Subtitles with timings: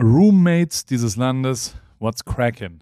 [0.00, 2.80] Roommates dieses Landes, what's crackin'?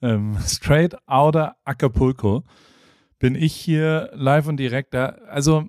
[0.00, 2.44] Ähm, straight outer Acapulco
[3.18, 5.06] bin ich hier live und direkt da.
[5.28, 5.68] Also,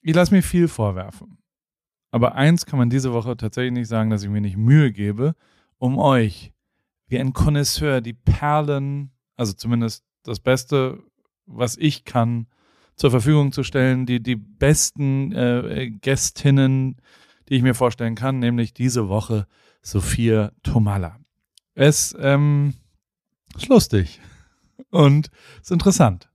[0.00, 1.38] ich lasse mir viel vorwerfen.
[2.10, 5.34] Aber eins kann man diese Woche tatsächlich nicht sagen, dass ich mir nicht Mühe gebe,
[5.78, 6.52] um euch
[7.08, 11.02] wie ein Connoisseur die Perlen, also zumindest das Beste,
[11.44, 12.46] was ich kann,
[12.94, 16.96] zur Verfügung zu stellen, die, die besten äh, Gästinnen,
[17.48, 19.46] die ich mir vorstellen kann, nämlich diese Woche
[19.86, 21.16] Sophia Tomala.
[21.74, 22.74] Es ähm,
[23.56, 24.20] ist lustig
[24.90, 25.30] und
[25.62, 26.28] ist interessant.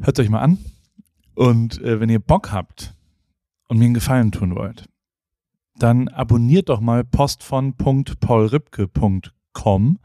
[0.00, 0.56] Hört euch mal an.
[1.34, 2.94] Und äh, wenn ihr Bock habt
[3.68, 4.88] und mir einen Gefallen tun wollt,
[5.76, 9.98] dann abonniert doch mal post von paulripke.com.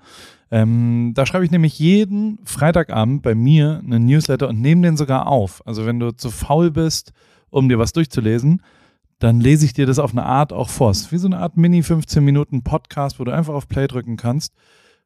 [0.51, 5.27] Ähm, da schreibe ich nämlich jeden Freitagabend bei mir einen Newsletter und nehme den sogar
[5.27, 5.65] auf.
[5.65, 7.13] Also wenn du zu faul bist,
[7.49, 8.61] um dir was durchzulesen,
[9.25, 10.91] dann lese ich dir das auf eine Art auch vor.
[10.91, 13.87] Es ist wie so eine Art Mini 15 Minuten Podcast, wo du einfach auf Play
[13.87, 14.53] drücken kannst.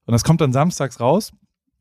[0.06, 1.32] Und das kommt dann samstags raus.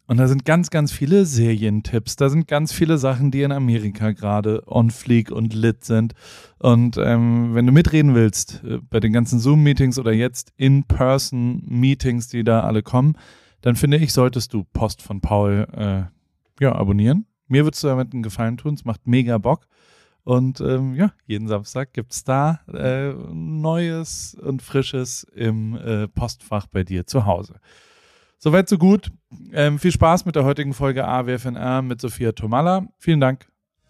[0.07, 2.15] Und da sind ganz, ganz viele Serientipps.
[2.15, 6.15] Da sind ganz viele Sachen, die in Amerika gerade on fleek und lit sind.
[6.61, 12.45] Und ähm, wenn du mitreden willst äh, bei den ganzen Zoom-Meetings oder jetzt In-Person-Meetings, die
[12.45, 13.19] da alle kommen,
[13.63, 17.27] dann finde ich, solltest du Post von Paul äh, ja, abonnieren.
[17.49, 18.75] Mir würdest du damit einen Gefallen tun.
[18.75, 19.67] Es macht mega Bock.
[20.29, 26.67] Und ähm, ja, jeden Samstag gibt es da äh, Neues und Frisches im äh, Postfach
[26.67, 27.55] bei dir zu Hause.
[28.37, 29.11] Soweit, so gut.
[29.55, 32.89] Ähm, viel Spaß mit der heutigen Folge AWFNR mit Sophia Tomalla.
[32.99, 33.47] Vielen Dank.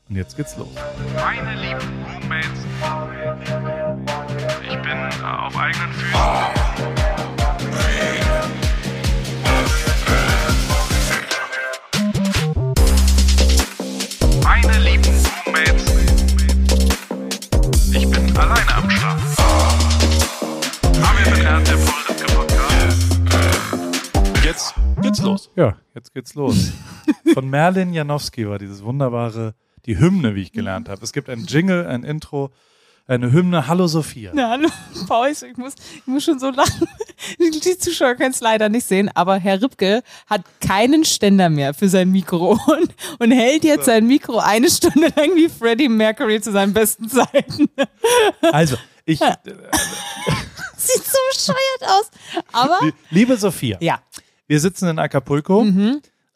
[0.08, 0.68] Und jetzt geht's los.
[1.16, 2.66] Meine lieben Roommates,
[4.62, 6.57] ich bin äh, auf eigenen Füßen.
[25.08, 25.50] Geht's los.
[25.56, 26.72] Ja, jetzt geht's los.
[27.34, 29.54] Von Merlin Janowski war dieses wunderbare,
[29.86, 31.02] die Hymne, wie ich gelernt habe.
[31.02, 32.50] Es gibt ein Jingle, ein Intro,
[33.06, 33.66] eine Hymne.
[33.66, 34.32] Hallo Sophia.
[34.34, 34.68] Na, hallo,
[35.06, 36.86] Paul, ich muss, ich muss schon so lachen.
[37.40, 41.88] Die Zuschauer können es leider nicht sehen, aber Herr Ripke hat keinen Ständer mehr für
[41.88, 46.52] sein Mikro und, und hält jetzt sein Mikro eine Stunde lang wie Freddie Mercury zu
[46.52, 47.70] seinen besten Zeiten.
[48.52, 49.34] Also, ich, äh,
[50.76, 52.10] Sieht so bescheuert aus.
[52.52, 52.78] Aber,
[53.10, 54.00] liebe Sophia, ja.
[54.48, 55.64] Wir sitzen in Acapulco.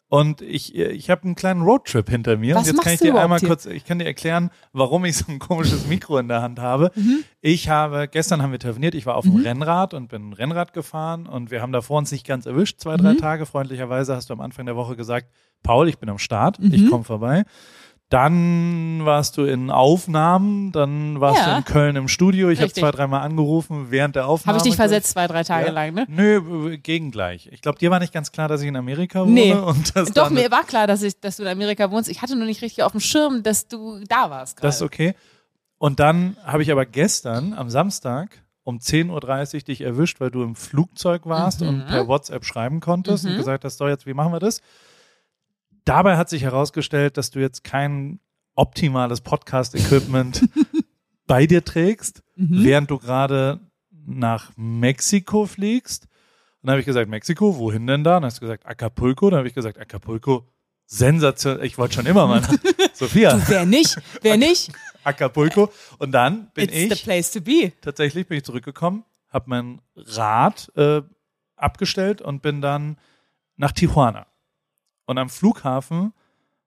[0.09, 2.53] Und ich, ich habe einen kleinen Roadtrip hinter mir.
[2.53, 2.59] Mhm.
[2.59, 3.49] Was und jetzt kann ich dir einmal hier?
[3.49, 6.91] kurz, ich kann dir erklären, warum ich so ein komisches Mikro in der Hand habe.
[6.93, 7.23] Mhm.
[7.41, 11.25] Ich habe, gestern haben wir telefoniert, ich war auf dem Rennrad und bin Rennrad gefahren
[11.25, 13.01] und wir haben davor uns nicht ganz erwischt, zwei, Mhm.
[13.01, 13.47] drei Tage.
[13.47, 15.31] Freundlicherweise hast du am Anfang der Woche gesagt,
[15.63, 16.73] Paul, ich bin am Start, Mhm.
[16.75, 17.43] ich komme vorbei.
[18.13, 21.51] Dann warst du in Aufnahmen, dann warst Ja.
[21.53, 22.49] du in Köln im Studio.
[22.49, 24.57] Ich habe zwei, dreimal angerufen während der Aufnahme.
[24.59, 25.71] Habe ich dich versetzt zwei, drei Tage Ja.
[25.71, 26.05] lang, ne?
[26.07, 27.49] Nö, gegengleich.
[27.51, 29.31] Ich glaube, dir war nicht ganz klar, dass ich in Amerika wohne.
[29.31, 29.53] Nee.
[29.53, 32.07] Und dass Doch, mir war klar, dass, ich, dass du in Amerika wohnst.
[32.07, 34.63] Ich hatte nur nicht richtig auf dem Schirm, dass du da warst.
[34.63, 35.15] Das ist okay.
[35.79, 40.43] Und dann habe ich aber gestern am Samstag um 10.30 Uhr dich erwischt, weil du
[40.43, 41.67] im Flugzeug warst Mhm.
[41.67, 44.61] und per WhatsApp schreiben konntest und gesagt hast, so jetzt, wie machen wir das?
[45.85, 48.19] Dabei hat sich herausgestellt, dass du jetzt kein
[48.55, 50.47] optimales Podcast-Equipment
[51.27, 52.63] bei dir trägst, Mhm.
[52.63, 53.59] während du gerade
[54.07, 56.05] nach Mexiko fliegst.
[56.61, 58.15] Und dann habe ich gesagt, Mexiko, wohin denn da?
[58.17, 59.29] Und dann hast du gesagt, Acapulco.
[59.29, 60.47] Dann habe ich gesagt, Acapulco,
[60.87, 61.63] sensationell.
[61.65, 62.41] Ich wollte schon immer mal.
[62.41, 62.53] nach-
[62.93, 63.97] Sophia, Wer nicht?
[64.21, 64.71] Wer nicht?
[65.03, 65.71] Acapulco.
[65.99, 67.71] Und dann bin It's the ich, place to be.
[67.81, 71.01] tatsächlich bin ich zurückgekommen, habe mein Rad äh,
[71.55, 72.97] abgestellt und bin dann
[73.57, 74.25] nach Tijuana.
[75.05, 76.13] Und am Flughafen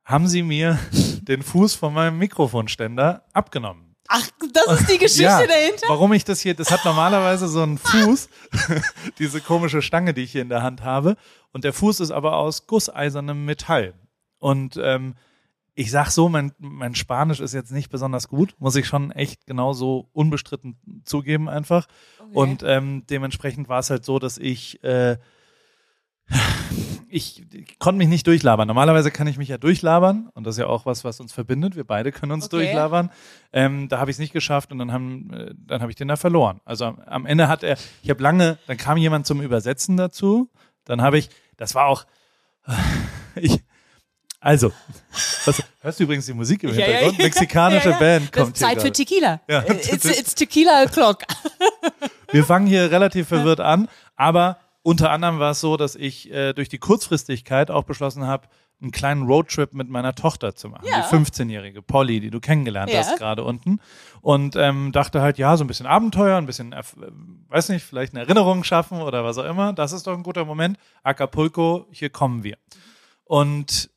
[0.05, 0.79] haben sie mir
[1.23, 3.95] den Fuß von meinem Mikrofonständer abgenommen.
[4.09, 5.89] Ach, das ist die Geschichte Ja, dahinter?
[5.89, 8.29] Warum ich das hier, das hat normalerweise so einen Fuß,
[9.19, 11.17] diese komische Stange, die ich hier in der Hand habe.
[11.53, 13.95] Und der Fuß ist aber aus gusseisernem Metall.
[14.39, 15.15] Und ähm,
[15.75, 19.47] ich sag so, mein, mein Spanisch ist jetzt nicht besonders gut, muss ich schon echt
[19.47, 21.87] genauso unbestritten zugeben einfach.
[22.33, 25.19] Und ähm, dementsprechend war es halt so, dass ich äh,
[27.09, 28.67] ich, ich konnte mich nicht durchlabern.
[28.67, 31.77] Normalerweise kann ich mich ja durchlabern und das ist ja auch was, was uns verbindet.
[31.77, 32.57] Wir beide können uns Okay.
[32.65, 33.11] durchlabern.
[33.53, 36.09] Ähm, da habe ich es nicht geschafft und dann haben, äh, dann habe ich den
[36.09, 36.61] da verloren.
[36.65, 40.51] Also am, am Ende hat er, ich habe lange, dann kam jemand zum Übersetzen dazu.
[40.85, 42.05] Dann habe ich, das war auch,
[43.37, 43.61] ich,
[44.41, 44.73] also,
[45.45, 47.19] was, hörst du übrigens die Musik im Hintergrund?
[47.19, 47.99] Mexikanische Ja, ja.
[47.99, 48.93] Band Das kommt ist hier Zeit für.
[48.93, 49.41] Tequila.
[49.49, 51.23] Ja, Äh, it's, it's Tequila o'clock.
[52.31, 56.53] Wir fangen hier relativ verwirrt an, aber unter anderem war es so, dass ich äh,
[56.53, 58.47] durch die Kurzfristigkeit auch beschlossen habe,
[58.81, 61.01] einen kleinen Roadtrip mit meiner Tochter zu machen, Ja.
[61.11, 62.99] die 15-jährige Polly, die du kennengelernt Ja.
[63.01, 63.81] hast gerade unten.
[64.21, 66.83] Und ähm, dachte halt, ja, so ein bisschen Abenteuer, ein bisschen, äh,
[67.49, 69.73] weiß nicht, vielleicht eine Erinnerung schaffen oder was auch immer.
[69.73, 70.79] Das ist doch ein guter Moment.
[71.03, 72.57] Acapulco, hier kommen wir.
[73.25, 73.91] Und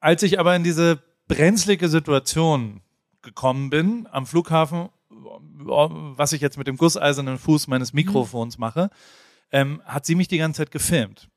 [0.00, 2.80] als ich aber in diese brenzlige Situation
[3.20, 8.88] gekommen bin am Flughafen, was ich jetzt mit dem gusseisernen Fuß meines Mikrofons mache,
[9.52, 11.28] ähm, hat sie mich die ganze Zeit gefilmt.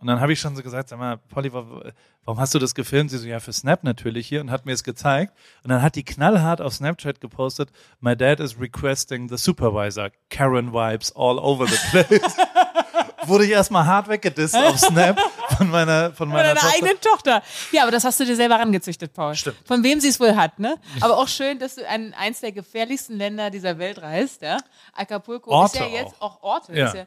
[0.00, 1.92] Und dann habe ich schon so gesagt, sag mal, Polly, wa-
[2.24, 3.10] warum hast du das gefilmt?
[3.10, 5.32] Sie so, ja, für Snap natürlich hier und hat mir es gezeigt.
[5.64, 10.72] Und dann hat die knallhart auf Snapchat gepostet, my dad is requesting the supervisor, Karen
[10.72, 12.36] vibes all over the place.
[13.26, 15.18] Wurde ich erstmal hart weggedisst auf Snap
[15.58, 16.74] von meiner, von meiner deiner Tochter.
[16.76, 17.42] eigenen Tochter.
[17.72, 19.34] Ja, aber das hast du dir selber rangezüchtet, Paul.
[19.34, 19.56] Stimmt.
[19.66, 20.76] Von wem sie es wohl hat, ne?
[21.00, 24.58] Aber auch schön, dass du an eins der gefährlichsten Länder dieser Welt reist, ja?
[24.94, 26.40] Acapulco Orte ist ja jetzt auch.
[26.40, 26.94] auch Orte, Ja.
[26.94, 27.06] Ja,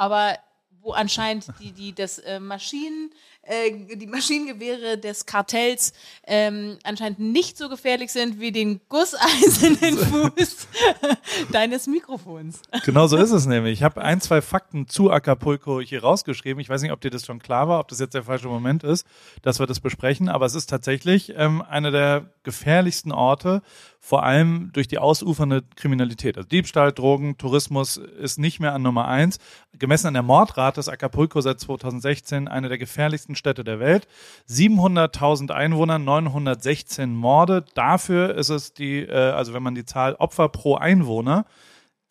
[0.00, 0.38] aber
[0.82, 3.10] wo anscheinend die, die das äh, Maschinen,
[3.42, 5.92] äh, die Maschinengewehre des Kartells
[6.26, 9.98] ähm, anscheinend nicht so gefährlich sind wie den gusseisernen
[10.36, 10.68] Fuß
[11.52, 12.62] deines Mikrofons.
[12.86, 13.74] Genau so ist es nämlich.
[13.74, 16.60] Ich habe ein, zwei Fakten zu Acapulco hier rausgeschrieben.
[16.60, 18.82] Ich weiß nicht, ob dir das schon klar war, ob das jetzt der falsche Moment
[18.82, 19.06] ist,
[19.42, 23.60] dass wir das besprechen, aber es ist tatsächlich ähm, einer der gefährlichsten Orte,
[24.02, 26.38] vor allem durch die ausufernde Kriminalität.
[26.38, 29.38] Also Diebstahl, Drogen, Tourismus ist nicht mehr an Nummer eins.
[29.78, 34.08] Gemessen an der Mordrate ist Acapulco seit 2016 eine der gefährlichsten Städte der Welt.
[34.48, 37.62] 700.000 Einwohner, 916 Morde.
[37.74, 41.44] Dafür ist es die, äh, also wenn man die Zahl Opfer pro Einwohner,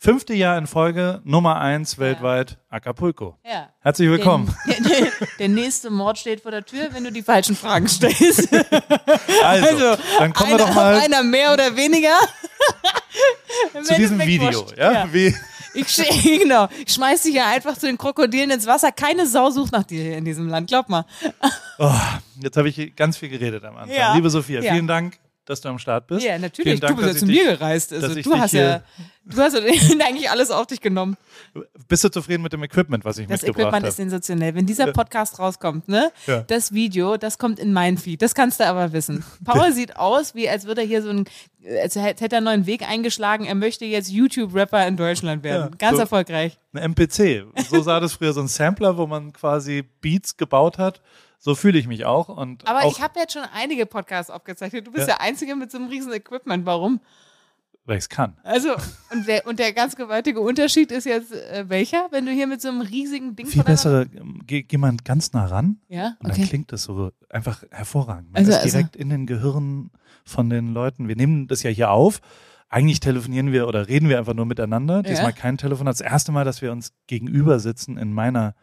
[0.02, 3.38] fünfte Jahr in Folge, Nummer eins weltweit, Acapulco.
[3.46, 3.70] Ja.
[3.82, 4.54] Herzlich willkommen.
[4.66, 8.50] Der, der, der nächste Mord steht vor der Tür, wenn du die falschen Fragen stellst.
[9.44, 12.16] Also, Also, dann kommen wir einer, doch mal einer mehr oder weniger.
[13.84, 14.66] zu diesem Video.
[14.78, 15.08] Ja?
[15.12, 15.36] Wie,
[15.74, 16.68] Ich, genau.
[16.86, 18.92] ich schmeiß dich ja einfach zu den Krokodilen ins Wasser.
[18.92, 21.06] Keine Sau sucht nach dir hier in diesem Land, glaub mal.
[21.78, 21.92] oh,
[22.42, 23.96] jetzt habe ich ganz viel geredet am Anfang.
[23.96, 24.14] Ja.
[24.16, 24.74] Liebe Sophia, Ja.
[24.74, 25.18] vielen Dank,
[25.50, 26.26] dass du am Start bist.
[26.26, 26.80] Ja, natürlich.
[26.80, 27.92] Dank, du bist ja zu mir gereist.
[27.92, 28.84] Also du hast ja,
[29.26, 29.60] du hast ja
[30.06, 31.18] eigentlich alles auf dich genommen.
[31.88, 33.88] Bist du zufrieden mit dem Equipment, was ich Das mitgebracht Equipment habe?
[33.88, 34.54] ist sensationell.
[34.56, 36.42] Wenn dieser Podcast rauskommt, ne, Ja.
[36.42, 38.22] das Video, das kommt in mein Feed.
[38.22, 39.26] Das kannst du aber wissen.
[39.44, 41.26] Paul sieht aus, wie als würde er hier so ein,
[41.82, 43.46] als hätte er einen neuen Weg eingeschlagen.
[43.46, 45.72] Er möchte jetzt YouTube-Rapper in Deutschland werden.
[45.72, 46.60] Ja, Ganz so- erfolgreich.
[46.74, 47.46] Ein MPC.
[47.70, 51.02] So sah das früher, so ein Sampler, wo man quasi Beats gebaut hat.
[51.42, 52.28] So fühle ich mich auch.
[52.30, 54.86] Und Aber auch, ich habe jetzt schon einige Podcasts aufgezeichnet.
[54.86, 55.16] Du bist Ja.
[55.16, 56.66] der Einzige mit so einem riesen Equipment.
[56.66, 57.00] Warum?
[57.86, 58.38] weil ich es kann.
[58.44, 58.70] Also,
[59.12, 62.62] und der, und der ganz gewaltige Unterschied ist jetzt äh, welcher, wenn du hier mit
[62.62, 66.30] so einem riesigen Ding Viel bessere, ähm, geh, geh mal ganz nah ran Ja, und
[66.30, 66.42] okay.
[66.42, 68.32] dann klingt das so einfach hervorragend.
[68.32, 69.90] Man Also- ist also- direkt in den Gehirnen
[70.24, 71.08] von den Leuten.
[71.08, 72.22] Wir nehmen das ja hier auf.
[72.68, 75.02] Eigentlich telefonieren wir oder reden wir einfach nur miteinander.
[75.02, 75.94] Diesmal kein Telefonat.
[75.96, 78.54] Das erste Mal, dass wir uns gegenüber sitzen in meiner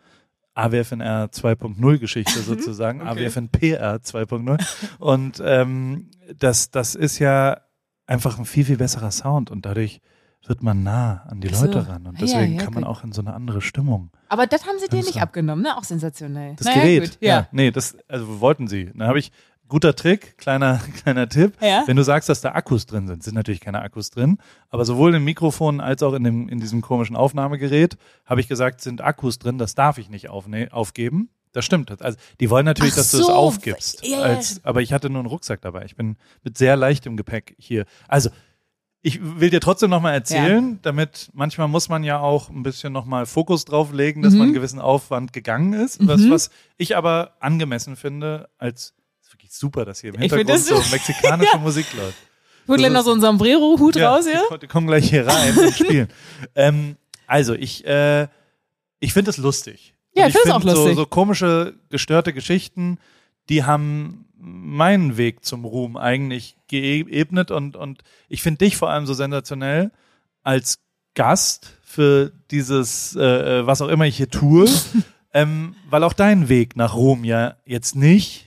[0.56, 3.26] AWFNR 2.0 Geschichte sozusagen, Okay.
[3.26, 4.64] AWFN PR 2.0.
[4.98, 7.58] Und ähm, das, das ist ja
[8.06, 10.00] einfach ein viel, viel besserer Sound und dadurch
[10.46, 11.66] wird man nah an die so.
[11.66, 12.06] Leute ran.
[12.06, 12.92] Und Ja, deswegen ja, kann man gut.
[12.92, 14.10] auch in so eine andere Stimmung.
[14.28, 15.76] Aber das haben sie dir nicht abgenommen, ne?
[15.76, 16.54] Auch sensationell.
[16.56, 17.02] Das naja, Gerät.
[17.10, 17.18] Gut.
[17.20, 17.48] Ja.
[17.50, 18.92] Nee, das, also wollten sie.
[18.94, 19.32] Dann habe ich,
[19.68, 21.54] guter Trick, kleiner, kleiner Tipp.
[21.60, 21.82] Ja.
[21.86, 24.38] Wenn du sagst, dass da Akkus drin sind, sind natürlich keine Akkus drin.
[24.70, 28.80] Aber sowohl im Mikrofon als auch in, dem, in diesem komischen Aufnahmegerät habe ich gesagt,
[28.80, 31.28] sind Akkus drin, das darf ich nicht aufne aufgeben.
[31.52, 32.02] Das stimmt.
[32.02, 33.32] Also die wollen natürlich, Ach dass du es so.
[33.32, 34.04] aufgibst.
[34.04, 35.84] Ja, ja, als, aber ich hatte nur einen Rucksack dabei.
[35.86, 37.86] Ich bin mit sehr leichtem Gepäck hier.
[38.08, 38.28] Also
[39.00, 43.24] ich will dir trotzdem nochmal erzählen, damit manchmal muss man ja auch ein bisschen nochmal
[43.24, 44.38] Fokus drauf legen, dass Mhm.
[44.38, 46.04] man einen gewissen Aufwand gegangen ist.
[46.06, 48.94] Was, was ich aber angemessen finde, als
[49.26, 52.16] ist wirklich super, dass hier im Hintergrund so mexikanische Musik läuft.
[52.68, 54.42] Holt noch so einen Sombrero-Hut raus die, hier.
[54.48, 56.08] ko- die kommen gleich hier rein und spielen.
[56.54, 58.28] ähm, also ich, äh,
[59.00, 59.94] ich finde es lustig.
[60.14, 60.94] Ja, ich find's find auch lustig.
[60.94, 62.98] So, so komische, gestörte Geschichten,
[63.48, 69.06] die haben meinen Weg zum Ruhm eigentlich geebnet und, und ich finde dich vor allem
[69.06, 69.90] so sensationell
[70.42, 70.78] als
[71.14, 74.68] Gast für dieses, äh, äh, was auch immer ich hier tue,
[75.32, 78.45] ähm, weil auch dein Weg nach Ruhm ja jetzt nicht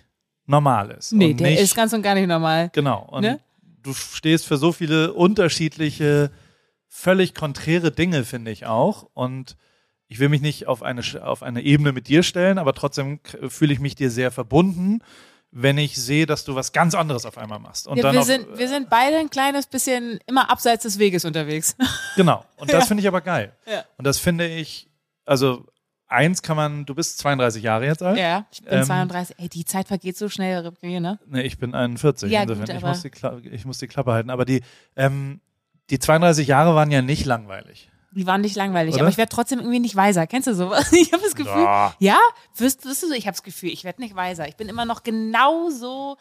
[0.50, 1.12] normal ist.
[1.14, 2.70] Nee, der nicht, ist ganz und gar nicht normal.
[2.74, 3.08] Genau.
[3.10, 3.40] Und Ne?
[3.84, 6.32] du stehst für so viele unterschiedliche,
[6.88, 9.08] völlig konträre Dinge, finde ich auch.
[9.14, 9.56] Und
[10.08, 13.74] ich will mich nicht auf eine, auf eine Ebene mit dir stellen, aber trotzdem fühle
[13.74, 15.02] ich mich dir sehr verbunden,
[15.52, 17.88] wenn ich sehe, dass du was ganz anderes auf einmal machst.
[17.88, 21.00] Und Wir, dann wir, auf, sind, wir sind beide ein kleines bisschen immer abseits des
[21.00, 21.76] Weges unterwegs.
[22.16, 22.44] Genau.
[22.58, 22.86] Und das Ja.
[22.88, 23.54] finde ich aber geil.
[23.66, 23.84] Ja.
[23.98, 24.90] Und das finde ich,
[25.26, 25.66] also
[26.10, 28.18] eins kann man, du bist 32 Jahre jetzt alt.
[28.18, 29.36] Ja, ich bin Ähm, 32.
[29.40, 31.20] Ey, die Zeit vergeht so schnell, Ripke, ne?
[31.28, 32.32] Nee, ich bin 41.
[32.32, 32.66] Ja, insofern.
[32.66, 34.30] gut, ich, muss die Kla ich muss die Klappe halten.
[34.30, 34.62] Aber die,
[34.96, 35.40] ähm,
[35.90, 37.90] die 32 Jahre waren ja nicht langweilig.
[38.12, 39.04] Die waren nicht langweilig, Oder?
[39.04, 40.26] aber ich werde trotzdem irgendwie nicht weiser.
[40.26, 40.92] Kennst du sowas?
[40.92, 41.94] Ich habe das Gefühl, Ja.
[42.00, 42.18] ja,
[42.58, 44.48] wirst, wirst du so, ich habe das Gefühl, ich werde nicht weiser.
[44.48, 46.18] Ich bin immer noch genauso,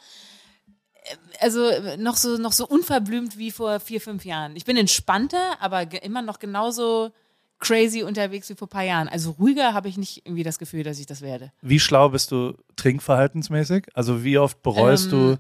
[1.05, 4.55] äh, also äh, noch so, noch so unverblümt wie vor vier, fünf Jahren.
[4.55, 7.11] Ich bin entspannter, aber immer noch genauso
[7.59, 9.09] crazy unterwegs wie vor ein paar Jahren.
[9.09, 11.53] Also ruhiger habe ich nicht irgendwie das Gefühl, dass ich das werde.
[11.63, 13.87] Wie schlau bist du trinkverhaltensmäßig?
[13.95, 15.39] Also wie oft bereust Ähm, du?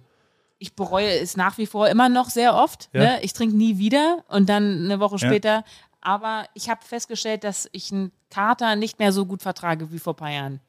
[0.60, 2.88] Ich bereue es nach wie vor immer noch sehr oft.
[2.92, 3.00] Ja.
[3.02, 3.18] Ne?
[3.22, 5.28] Ich trinke nie wieder und dann eine Woche Ja.
[5.28, 5.64] später.
[6.00, 10.14] Aber ich habe festgestellt, dass ich einen Kater nicht mehr so gut vertrage wie vor
[10.14, 10.60] ein paar Jahren.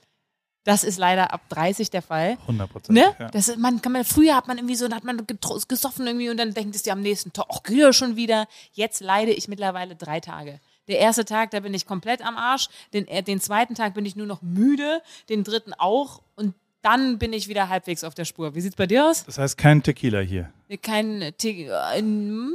[0.65, 2.37] Das ist leider ab 30 der Fall.
[2.41, 2.95] 100 Prozent.
[2.97, 3.15] Ne?
[3.17, 3.29] Ja.
[3.29, 5.25] Das ist, man kann man, früher hat man irgendwie so, da hat man
[5.67, 8.47] gesoffen irgendwie und dann denkt es dir am nächsten Tag, ach, geht ja schon wieder.
[8.73, 10.59] Jetzt leide ich mittlerweile drei Tage.
[10.89, 12.67] Der erste Tag, da bin ich komplett am Arsch.
[12.93, 15.01] Den, äh, den zweiten Tag bin ich nur noch müde.
[15.29, 16.22] Den dritten auch.
[16.36, 18.55] Und dann bin ich wieder halbwegs auf der Spur.
[18.55, 19.24] Wie sieht's bei dir aus?
[19.25, 20.51] Das heißt kein Tequila hier.
[20.81, 21.69] Kein Tick.
[21.72, 22.51] Ein,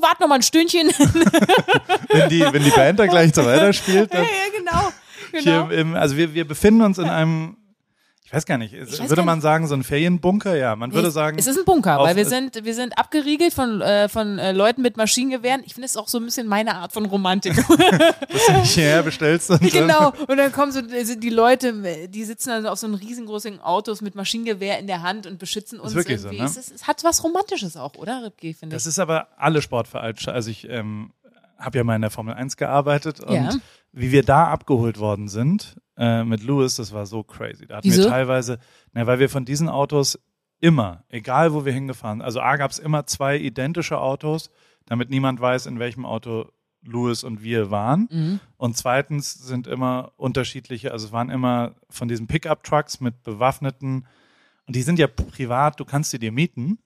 [0.00, 0.88] wart noch mal ein Stündchen.
[2.08, 4.90] Wenn die, wenn die Band da gleich so weiterspielt, ja, dann ja,
[5.42, 5.64] genau.
[5.66, 5.70] genau.
[5.70, 7.56] im, also wir, wir befinden uns in einem,
[8.26, 10.56] ich weiß gar nicht, weiß würde gar man sagen, so ein Ferienbunker?
[10.56, 13.80] Ja, man würde sagen, es ist ein Bunker, weil wir sind, wir sind abgeriegelt von,
[13.80, 15.62] äh, von äh, Leuten mit Maschinengewehren.
[15.64, 17.54] Ich finde es auch so ein bisschen meine Art von Romantik.
[17.68, 19.50] dass du nicht hierher bestellst.
[19.50, 20.12] Und genau.
[20.26, 24.16] Und dann kommen so die Leute, die sitzen dann auf so einen riesengroßen Autos mit
[24.16, 26.42] Maschinengewehr in der Hand und beschützen uns wirklich so, irgendwie.
[26.42, 26.48] ne?
[26.48, 28.82] es, ist, es hat was Romantisches auch, oder, Ripke, finde ich.
[28.82, 30.16] Das ist aber alle Sportvereine.
[30.26, 31.12] Also ich ähm,
[31.58, 33.50] habe ja mal in der Formel 1 gearbeitet und Ja.
[33.92, 37.66] wie wir da abgeholt worden sind äh, mit Lewis, das war so crazy.
[37.66, 38.02] Da hatten Wieso?
[38.04, 38.58] wir teilweise,
[38.92, 40.18] na, weil wir von diesen Autos
[40.60, 44.50] immer, egal wo wir hingefahren, also A gab es immer zwei identische Autos,
[44.86, 46.50] damit niemand weiß, in welchem Auto
[46.82, 48.08] Lewis und wir waren.
[48.10, 48.40] Mhm.
[48.56, 54.06] Und zweitens sind immer unterschiedliche, also es waren immer von diesen Pickup-Trucks mit bewaffneten,
[54.66, 56.78] und die sind ja privat, du kannst sie dir mieten,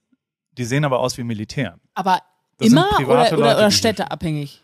[0.51, 1.79] die sehen aber aus wie Militär.
[1.95, 2.19] Aber
[2.57, 4.63] Das sind immer private oder, oder, oder städteabhängig?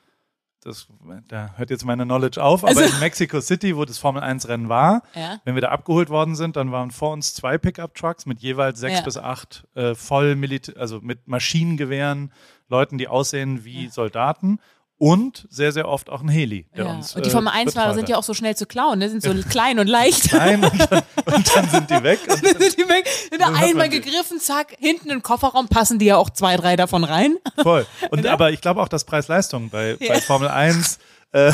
[0.63, 0.87] Das,
[1.29, 4.47] da hört jetzt meine Knowledge auf, aber Also- in Mexico City, wo das Formel 1
[4.49, 5.39] Rennen war, Ja.
[5.45, 8.99] wenn wir da abgeholt worden sind, dann waren vor uns zwei Pickup-Trucks mit jeweils sechs
[8.99, 9.01] Ja.
[9.05, 12.33] bis acht äh, voll Milita also mit Maschinengewehren,
[12.69, 14.59] Leuten, die aussehen wie Soldaten
[14.99, 16.65] und sehr, sehr oft auch ein Heli.
[16.75, 16.91] Der Ja.
[16.91, 18.09] uns, und die äh, Formel 1-Fahrer betreut sind hat.
[18.09, 19.09] ja auch so schnell zu klauen, ne?
[19.09, 20.33] sind so klein und leicht.
[20.33, 22.19] Nein, und dann, und dann sind die weg.
[22.27, 26.05] Und Dann sind die weg, sind da einmal gegriffen, zack, hinten im Kofferraum passen die
[26.05, 27.35] ja auch zwei, drei davon rein.
[27.61, 27.85] Voll.
[28.09, 30.97] Und aber ich glaube auch, dass Preis-Leistung bei, bei Formel 1,
[31.31, 31.51] äh,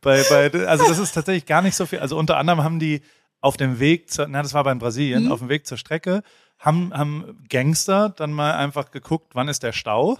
[0.00, 1.98] bei, bei, also das ist tatsächlich gar nicht so viel.
[1.98, 3.02] Also unter anderem haben die
[3.40, 5.32] auf dem Weg zur, na, das war bei Brasilien, Mhm.
[5.32, 6.22] auf dem Weg zur Strecke,
[6.58, 10.18] haben, haben Gangster dann mal einfach geguckt, wann ist der Stau?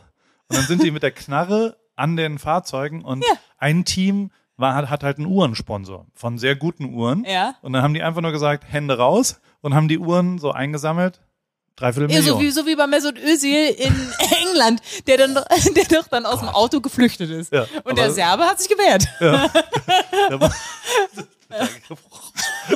[0.48, 3.35] Und dann sind die mit der Knarre an den Fahrzeugen und Ja.
[3.59, 7.25] ein Team war, hat, halt einen Uhrensponsor von sehr guten Uhren.
[7.25, 7.55] Ja.
[7.62, 11.21] Und dann haben die einfach nur gesagt, Hände raus und haben die Uhren so eingesammelt.
[11.76, 12.37] Dreiviertel Ja, Million.
[12.38, 13.95] so wie, so wie bei Mesut Özil in
[14.49, 15.35] England, der dann,
[15.76, 17.52] der doch dann aus dem Auto geflüchtet ist.
[17.52, 19.07] Ja, Und der Serbe hat sich gewehrt.
[19.21, 20.55] War-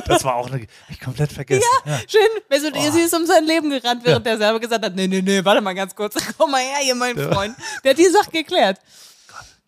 [0.07, 1.63] Das war auch eine, ich komplett vergessen.
[1.85, 1.99] Ja.
[2.07, 5.21] Schön, Mesut Özil ist um sein Leben gerannt, während der Serbe gesagt hat, nee, nee,
[5.21, 7.55] nee, warte mal ganz kurz, komm mal her hier, mein Freund.
[7.83, 8.79] Der hat die Sache geklärt.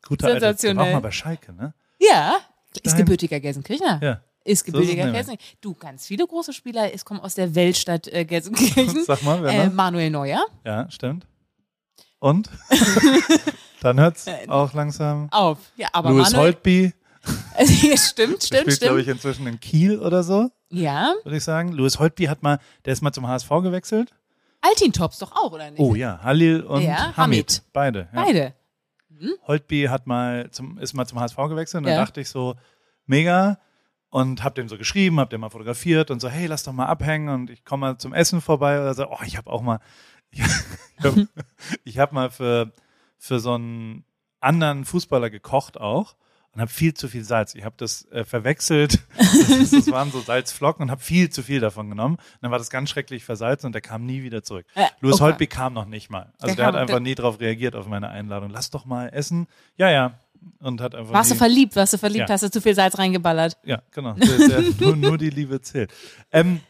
[0.07, 0.93] Guter Alter, der war auch Sensationell.
[0.93, 1.73] mal bei Schalke, ne?
[1.99, 2.37] Ja,
[2.83, 3.99] ist gebürtiger Gelsenkirchner.
[4.03, 4.21] Ja.
[4.43, 5.13] Ist So es gebürtiger nämlich.
[5.25, 5.57] Gelsenkirchner.
[5.61, 9.03] Du, ganz viele große Spieler, es kommen aus der Weltstadt äh, Gelsenkirchen.
[9.07, 9.69] Sag mal, wer äh?
[9.69, 10.45] Manuel Neuer.
[10.63, 11.25] Ja, stimmt.
[12.19, 12.49] Und?
[13.81, 15.27] Dann hört's Äh, auch langsam.
[15.31, 15.57] Auf.
[15.77, 16.41] Ja, aber Louis Manuel.
[16.53, 16.93] Holtby
[17.57, 19.07] Ja, stimmt, der stimmt, spielt, glaube ich, stimmt.
[19.25, 21.13] inzwischen in Kiel oder so, Ja.
[21.23, 21.71] würde ich sagen.
[21.71, 24.11] Louis Holtby hat mal, der ist mal zum HSV gewechselt.
[24.61, 25.79] Altin Tops doch auch, oder nicht?
[25.79, 27.17] Oh ja, Halil und Ja, Hamid.
[27.17, 27.61] Hamid.
[27.73, 27.99] Beide.
[28.13, 28.23] Ja.
[28.23, 28.53] Beide.
[29.47, 31.95] Holtby hat mal zum, ist mal zum HSV gewechselt und Ja.
[31.97, 32.55] dann dachte ich so,
[33.05, 33.59] mega.
[34.09, 36.85] Und hab dem so geschrieben, hab dem mal fotografiert und so, hey, lass doch mal
[36.85, 39.07] abhängen und ich komme mal zum Essen vorbei oder so.
[39.09, 39.79] Oh, ich habe auch mal,
[40.31, 40.41] ich
[41.03, 41.15] hab,
[41.83, 42.71] ich hab mal für,
[43.17, 44.05] für so einen
[44.39, 46.15] anderen Fußballer gekocht auch
[46.55, 47.53] und habe viel zu viel Salz.
[47.53, 48.99] Ich habe das äh, verwechselt.
[49.17, 52.15] Das, das waren so Salzflocken und habe viel zu viel davon genommen.
[52.15, 54.65] Und dann war das ganz schrecklich versalzen und der kam nie wieder zurück.
[54.73, 55.23] Äh, Louis okay.
[55.25, 56.31] Holtby kam noch nicht mal.
[56.39, 58.49] Also Der der, hat kam- einfach der- nie darauf reagiert auf meine Einladung.
[58.49, 59.47] Lass doch mal essen.
[59.77, 60.13] Ja, ja.
[60.59, 61.75] Und hat einfach Warst du nie, verliebt?
[61.75, 62.29] Warst du verliebt?
[62.29, 62.33] Ja.
[62.33, 63.57] Hast du zu viel Salz reingeballert?
[63.65, 64.13] Ja, genau.
[64.13, 65.91] Der, nur, nur die Liebe zählt.
[66.31, 66.61] Ähm,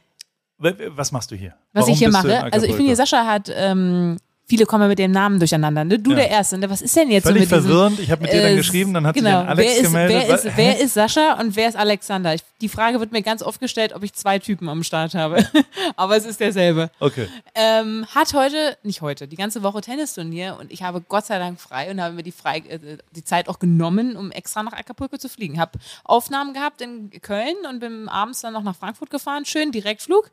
[0.57, 1.55] was machst du hier?
[1.73, 4.99] Was Warum ich hier du mache, also ich finde, Sascha hat, ähm, viele kommen mit
[4.99, 5.83] dem Namen durcheinander.
[5.83, 5.99] Ne?
[5.99, 6.17] Du Ja.
[6.17, 6.57] der Erste.
[6.57, 6.69] Ne?
[6.69, 7.99] Was ist denn jetzt Völlig so mit diesem, verwirrend.
[7.99, 9.41] Ich habe mit dir dann äh, geschrieben, dann hat genau.
[9.41, 10.23] sich Alex wer ist, gemeldet.
[10.27, 12.33] Wer ist, wer ist Sascha und wer ist Alexander?
[12.35, 15.45] Ich, die Frage wird mir ganz oft gestellt, ob ich zwei Typen am Start habe.
[15.95, 16.91] Aber es ist derselbe.
[16.99, 17.27] Okay.
[17.55, 21.59] Ähm, hat heute, nicht heute, die ganze Woche Tennisturnier und ich habe Gott sei Dank
[21.59, 25.17] frei und habe mir die, frei, äh, die Zeit auch genommen, um extra nach Acapulco
[25.17, 25.59] zu fliegen.
[25.59, 29.45] Habe Aufnahmen gehabt in Köln und bin abends dann noch nach Frankfurt gefahren.
[29.45, 30.31] Schön, Direktflug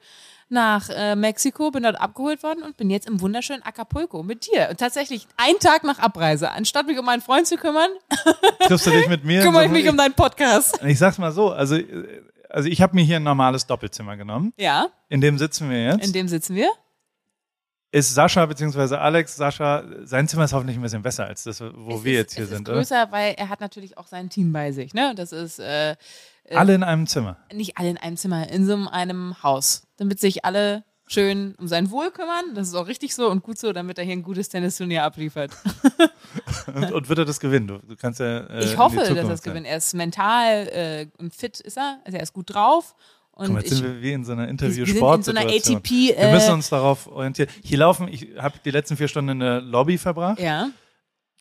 [0.53, 4.69] nach äh, Mexiko, bin dort abgeholt worden und bin jetzt im wunderschönen Acapulco mit dir.
[4.71, 7.91] Und tatsächlich einen Tag nach Abreise, anstatt mich um meinen Freund zu kümmern,
[8.61, 9.41] Triffst du dich mit mir?
[9.43, 10.79] kümmere ich mich um deinen Podcast.
[10.85, 14.53] Ich sag's mal so, also, äh, also ich habe mir hier ein normales Doppelzimmer genommen.
[14.57, 16.07] Ja, In dem sitzen wir jetzt.
[16.07, 16.69] in dem sitzen wir.
[17.93, 21.97] Ist Sascha beziehungsweise Alex, Sascha, sein Zimmer ist hoffentlich ein bisschen besser als das, wo
[21.99, 22.79] Es wir ist, jetzt hier es sind, ist oder?
[22.79, 24.95] größer, weil er hat natürlich auch sein Team bei sich.
[24.95, 25.15] Ne?
[25.15, 25.95] Das ist äh,
[26.51, 27.37] Alle in einem Zimmer.
[27.53, 31.91] nicht alle in einem Zimmer, in so einem Haus, damit sich alle schön um sein
[31.91, 32.55] Wohl kümmern.
[32.55, 35.53] Das ist auch richtig so und gut so, damit er hier ein gutes Tennisturnier abliefert.
[36.75, 37.67] Und, und wird er das gewinnen?
[37.67, 38.47] Du, du kannst ja.
[38.47, 39.53] Äh, ich hoffe, dass er es sein.
[39.53, 39.67] gewinnt.
[39.67, 41.99] Er ist mental äh, und fit ist er.
[42.05, 42.95] Also er ist gut drauf.
[43.35, 45.29] Und mal, jetzt ich, sind wir wie in so einer wir sind in so Interview-Sport.
[45.29, 45.91] einer ATP.
[45.91, 47.49] wir Äh, müssen uns darauf orientieren.
[47.65, 50.39] Hier laufen, ich habe die letzten vier Stunden in der Lobby verbracht.
[50.41, 50.69] ja.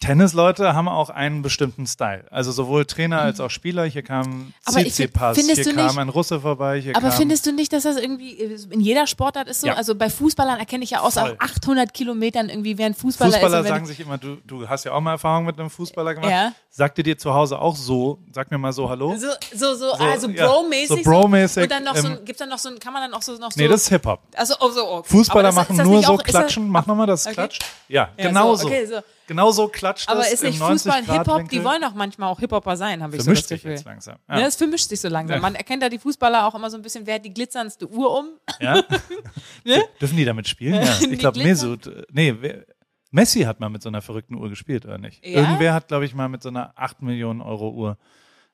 [0.01, 2.25] Tennisleute haben auch einen bestimmten Style.
[2.31, 3.85] Also sowohl Trainer als auch Spieler.
[3.85, 7.53] Hier kam Tsitsipas, hier du kam nicht- ein Russe vorbei, hier Aber kam findest du
[7.53, 9.67] nicht, dass das irgendwie in jeder Sportart ist so?
[9.67, 9.75] Ja.
[9.75, 11.31] Also bei Fußballern erkenne ich ja aus Voll.
[11.31, 13.63] auf 800 Kilometern irgendwie, wer ein Fußballer, Fußballer ist.
[13.65, 16.31] wenn- sagen sich immer, du, du hast ja auch mal Erfahrung mit einem Fußballer gemacht.
[16.31, 16.51] Ja.
[16.71, 18.17] Sagt ihr dir zu Hause auch so?
[18.33, 19.15] Sag mir mal so Hallo.
[19.17, 21.03] so, so, so, So, also ja, Bro-mäßig.
[21.03, 23.03] so Bro-mäßig, Und dann noch so, ähm, ein- gibt's dann noch so ein, kann man
[23.03, 23.59] dann auch so noch so.
[23.59, 24.19] Nee, das ist Hip-Hop.
[24.35, 25.09] also, oh, so, okay.
[25.09, 26.67] Fußballer Aber das- machen nur nicht so auch- das- klatschen.
[26.69, 27.35] Mach nochmal das Okay.
[27.35, 27.59] Klatsch.
[27.87, 28.67] Ja, Ja, genau so, so.
[28.67, 28.99] okay, so.
[29.27, 31.49] Genau so klatscht Aber das ist nicht Fußball 90 Grad Hip-Hop?
[31.49, 33.71] Die wollen auch manchmal auch Hip-Hopper sein, habe ich Vermischt so sich das Gefühl.
[33.71, 34.17] jetzt langsam.
[34.29, 34.39] Ja.
[34.39, 34.47] Ja.
[34.47, 35.41] es vermischt sich so langsam.
[35.41, 38.17] Man erkennt da die Fußballer auch immer so ein bisschen, wer hat die glitzerndste Uhr
[38.19, 38.29] um.
[38.59, 38.83] Ja?
[39.63, 39.83] Ne?
[39.99, 40.73] Dürfen die damit spielen?
[40.73, 40.97] Ja.
[41.09, 42.65] Ich glaube, Mesut, äh, nee, wer,
[43.11, 45.25] Messi hat mal mit so einer verrückten Uhr gespielt, oder nicht?
[45.25, 45.41] Ja?
[45.41, 47.97] Irgendwer hat, glaube ich, mal mit so einer 8 Millionen Euro Uhr.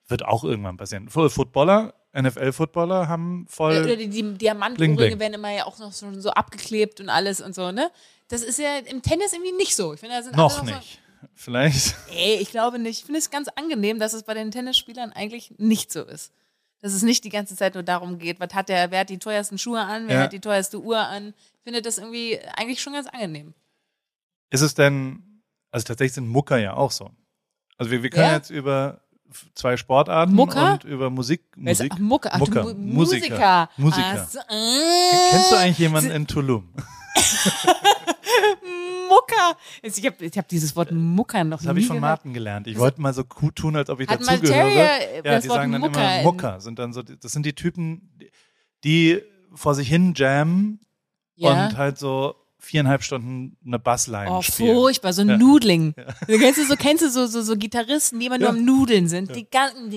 [0.08, 1.10] Wird auch irgendwann passieren.
[1.10, 3.84] Footballer, NFL-Footballer haben voll.
[3.84, 4.98] Oder die, die bling.
[4.98, 7.92] werden immer ja auch noch so, so abgeklebt und alles und so, ne?
[8.30, 9.94] Das ist ja im Tennis irgendwie nicht so.
[9.94, 11.00] Ich finde, da sind noch nicht.
[11.34, 11.86] Vielleicht.
[11.86, 13.00] So, ey, ich glaube nicht.
[13.00, 16.32] Ich finde es ganz angenehm, dass es bei den Tennisspielern eigentlich nicht so ist.
[16.82, 19.18] Dass es nicht die ganze Zeit nur darum geht, was hat der, wer hat die
[19.18, 20.22] teuersten Schuhe an, wer Ja.
[20.24, 21.34] hat die teuerste Uhr an.
[21.58, 23.54] Ich finde das irgendwie eigentlich schon ganz angenehm.
[24.50, 25.42] Ist es denn,
[25.72, 27.10] also tatsächlich sind Mucker ja auch so.
[27.78, 28.36] Also wir, wir können Ja.
[28.36, 29.02] jetzt über
[29.56, 30.74] zwei Sportarten Mucker?
[30.74, 31.42] und über Musik.
[31.56, 31.92] Musik.
[31.96, 32.78] Ach, Mucke, ach, Mucker, Musiker.
[32.78, 33.70] Musiker.
[33.78, 34.28] Musiker.
[34.48, 36.74] Ach äh, Kennst du eigentlich jemanden in Tulum?
[39.10, 39.58] Mucker.
[39.82, 42.12] Ich habe ich hab dieses Wort Mucker noch Das habe ich von gehört.
[42.12, 42.68] Martin gelernt.
[42.68, 44.70] Ich wollte mal so cool tun, als ob ich Hat dazugehöre.
[44.70, 46.62] Ja, das die Wort sagen dann Mucker immer Mucker.
[46.62, 48.18] Sind dann so, das sind die Typen,
[48.84, 49.22] die
[49.54, 50.80] vor sich hin jammen
[51.36, 51.68] Ja.
[51.68, 52.36] und halt so
[52.68, 54.76] viereinhalb Stunden eine Bassline Oh, spielen.
[54.76, 55.38] furchtbar, so ein Ja.
[55.38, 55.94] Nudling.
[56.28, 58.54] Du kennst du so, kennst du so, so, so Gitarristen, die immer nur Ja.
[58.54, 59.36] am Nudeln sind.
[59.36, 59.90] Die ganzen,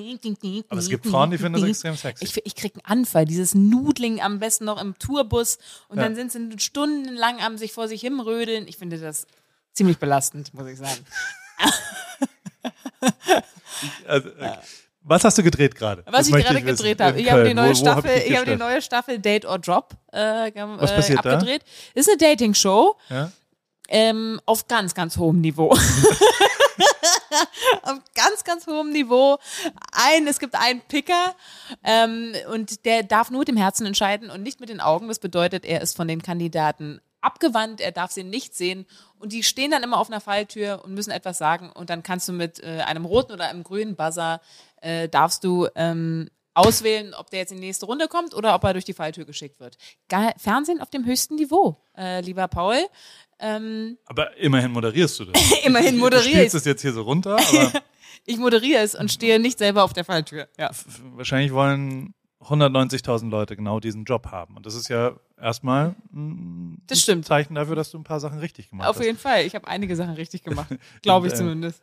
[0.69, 2.25] Aber es gibt Frauen, die finden das extrem sexy.
[2.25, 6.05] Ich, ich krieg einen Anfall, dieses Nudling am besten noch im Tourbus und Ja.
[6.05, 8.67] dann sind sie stundenlang am sich vor sich hinrödeln.
[8.69, 9.27] Ich finde das
[9.73, 11.05] ziemlich belastend, muss ich sagen.
[14.07, 14.57] Also, äh,
[15.03, 16.03] Was hast du gedreht gerade?
[16.07, 17.21] Was Das ich gerade gedreht habe.
[17.21, 19.47] Ich habe die neue Wo- wo hab Staffel, dich ich habe die neue Staffel Date
[19.47, 20.19] or Drop äh,
[20.79, 21.35] Was äh, passiert da?
[21.35, 21.63] abgedreht.
[21.95, 22.97] Ist eine Dating-Show.
[23.09, 23.33] Ja?
[23.89, 25.71] ähm, auf ganz, ganz hohem Niveau.
[27.83, 29.39] auf ganz, ganz hohem Niveau.
[29.93, 31.35] Ein, es gibt einen Picker
[31.85, 35.09] ähm, und der darf nur mit dem Herzen entscheiden und nicht mit den Augen.
[35.09, 38.87] Das bedeutet, er ist von den Kandidaten abgewandt, er darf sie nicht sehen
[39.19, 42.27] und die stehen dann immer auf einer Falltür und müssen etwas sagen und dann kannst
[42.29, 44.41] du mit äh, einem roten oder einem grünen Buzzer
[44.81, 48.65] äh, darfst du ähm, auswählen, ob der jetzt in die nächste Runde kommt oder ob
[48.65, 49.77] er durch die Falltür geschickt wird.
[50.09, 52.77] Ge Fernsehen auf dem höchsten Niveau, äh, lieber Paul.
[53.39, 55.41] Ähm, Aber immerhin moderierst du das.
[55.65, 56.59] immerhin Du moderiere spielst ich.
[56.59, 57.39] es jetzt hier so runter,
[58.27, 60.47] Ich moderiere es und stehe nicht selber auf der Falltür.
[60.59, 60.71] Ja.
[61.15, 62.13] wahrscheinlich wollen
[62.45, 64.57] 190.000 Leute genau diesen Job haben.
[64.57, 67.27] Und das ist ja erstmal ein Das stimmt.
[67.27, 69.05] Zeichen dafür, dass du ein paar Sachen richtig gemacht Auf hast.
[69.05, 69.45] jeden Fall.
[69.45, 70.69] Ich habe einige Sachen richtig gemacht.
[71.03, 71.83] Glaube ich äh, zumindest.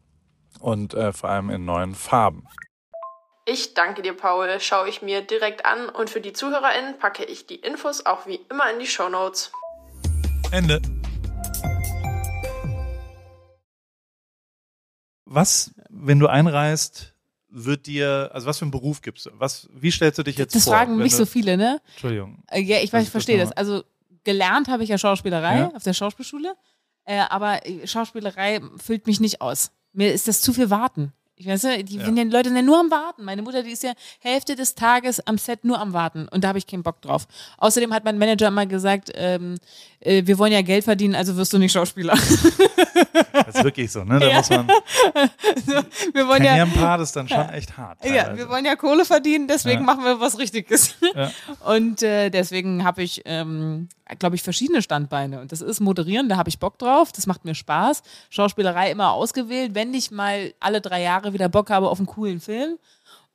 [0.61, 2.47] und äh, vor allem in neuen Farben.
[3.45, 4.59] Ich danke dir, Paul.
[4.59, 8.39] Schaue ich mir direkt an und für die ZuhörerInnen packe ich die Infos auch wie
[8.49, 9.51] immer in die Show Notes.
[10.51, 10.81] Ende.
[15.25, 17.13] Was, wenn du einreist,
[17.49, 19.31] wird dir, also was für einen Beruf gibst du?
[19.33, 20.73] Was, wie stellst du dich jetzt Das vor?
[20.73, 21.81] fragen wenn mich du, so viele, ne?
[21.91, 22.43] Entschuldigung.
[22.49, 23.57] Äh, Ja, ich weiß, ich verstehe das das.
[23.57, 23.83] Also
[24.23, 25.71] gelernt habe ich ja Schauspielerei Ja.
[25.75, 26.55] auf der Schauspielschule,
[27.05, 29.71] äh, aber Schauspielerei füllt mich nicht aus.
[29.93, 31.13] Mir ist das zu viel Warten.
[31.35, 32.11] Ich weiß ja, die Ja.
[32.11, 33.23] die Leute sind ja nur am Warten.
[33.23, 36.49] Meine Mutter, die ist ja Hälfte des Tages am Set nur am Warten und da
[36.49, 37.27] habe ich keinen Bock drauf.
[37.57, 39.57] Außerdem hat mein Manager immer gesagt, ähm,
[40.01, 42.13] äh, wir wollen ja Geld verdienen, also wirst du nicht Schauspieler.
[43.33, 44.19] Das ist wirklich so, ne?
[44.19, 44.67] Da muss man,
[46.13, 48.03] wir wollen ja, Karrierenpart ist dann schon echt hart.
[48.03, 48.37] Ja, teilweise.
[48.37, 49.85] wir wollen ja Kohle verdienen, deswegen Ja.
[49.85, 50.95] machen wir was Richtiges.
[51.15, 51.31] Ja.
[51.65, 55.41] Und äh, deswegen habe ich, ähm, glaube ich, verschiedene Standbeine.
[55.41, 58.01] Und das ist Moderieren, da habe ich Bock drauf, das macht mir Spaß.
[58.29, 62.39] Schauspielerei immer ausgewählt, wenn ich mal alle drei Jahre wieder Bock habe auf einen coolen
[62.39, 62.77] Film.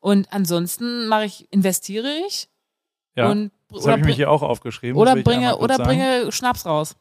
[0.00, 2.48] Und ansonsten mache ich, investiere ich
[3.14, 3.28] ja.
[3.30, 4.96] und das habe ich mich hier auch aufgeschrieben.
[4.96, 5.88] oder bringe oder sagen.
[5.88, 6.94] bringe Schnaps raus.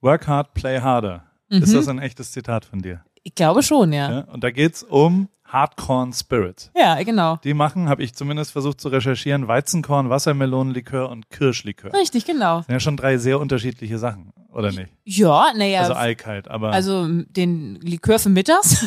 [0.00, 1.29] Work hard, play harder.
[1.50, 1.62] Mhm.
[1.62, 3.04] Ist das ein echtes Zitat von dir?
[3.22, 4.10] Ich glaube schon, ja.
[4.10, 4.20] Ja?
[4.20, 6.70] Und da geht's um Hardcorn Spirit.
[6.76, 7.36] Ja, genau.
[7.42, 11.90] Die machen, habe ich zumindest versucht zu recherchieren, Weizenkorn, Wassermelonenlikör und Kirschlikör.
[11.90, 12.62] Das Richtig, genau.
[12.62, 14.90] sind ja schon drei sehr unterschiedliche Sachen, oder nicht?
[15.04, 15.80] Ja, naja.
[15.80, 18.86] Also Alk halt, aber Also den Likör für mittags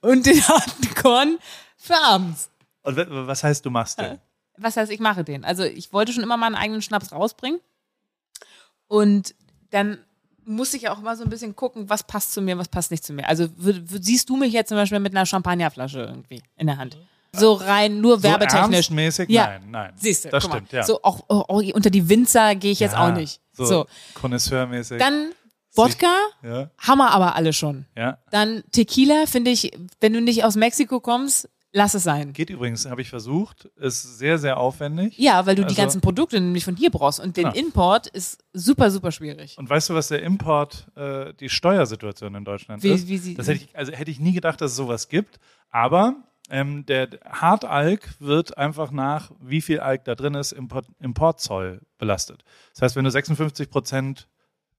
[0.00, 1.38] und den harten Korn
[1.76, 2.50] für abends.
[2.82, 4.18] und was heißt, du machst den?
[4.56, 5.44] Was heißt, ich mache den?
[5.44, 7.60] Also ich wollte schon immer meinen eigenen Schnaps rausbringen
[8.86, 9.34] und
[9.70, 9.98] dann
[10.44, 13.04] muss ich auch immer so ein bisschen gucken, was passt zu mir, was passt nicht
[13.04, 13.28] zu mir.
[13.28, 16.96] Also siehst du mich jetzt zum Beispiel mit einer Champagnerflasche irgendwie in der Hand?
[17.34, 18.66] So rein, nur werbetechnisch.
[18.68, 19.28] So ernstmäßig?
[19.28, 19.46] Ja.
[19.46, 19.92] Nein, nein.
[19.96, 20.56] Siehst du, Das guck mal.
[20.56, 20.82] stimmt, ja.
[20.84, 23.40] So auch, auch, auch unter die Winzer gehe ich jetzt ja, auch nicht.
[23.52, 23.86] So, So.
[24.14, 24.98] Connoisseurmäßig.
[24.98, 25.32] Dann
[25.74, 27.84] Wodka, ja, haben wir aber alle schon.
[27.94, 28.16] ja.
[28.30, 32.32] Dann Tequila, finde ich, wenn du nicht aus Mexiko kommst, lass es sein.
[32.32, 35.18] Geht übrigens, habe ich versucht, ist sehr, sehr aufwendig.
[35.18, 37.20] Ja, weil du die Also- ganzen Produkte nämlich von hier brauchst.
[37.20, 37.56] Und den Genau.
[37.56, 39.56] Import ist super, super schwierig.
[39.58, 43.06] Und weißt du, was der Import, äh, die Steuersituation in Deutschland Wie- ist?
[43.08, 45.38] wie sie- das hätte ich, also hätte ich nie gedacht, dass es sowas gibt.
[45.70, 46.16] Aber
[46.50, 52.42] ähm, der Hartalk wird einfach nach, wie viel Alk da drin ist, Import, Importzoll belastet.
[52.72, 54.28] Das heißt, wenn du 56 Prozent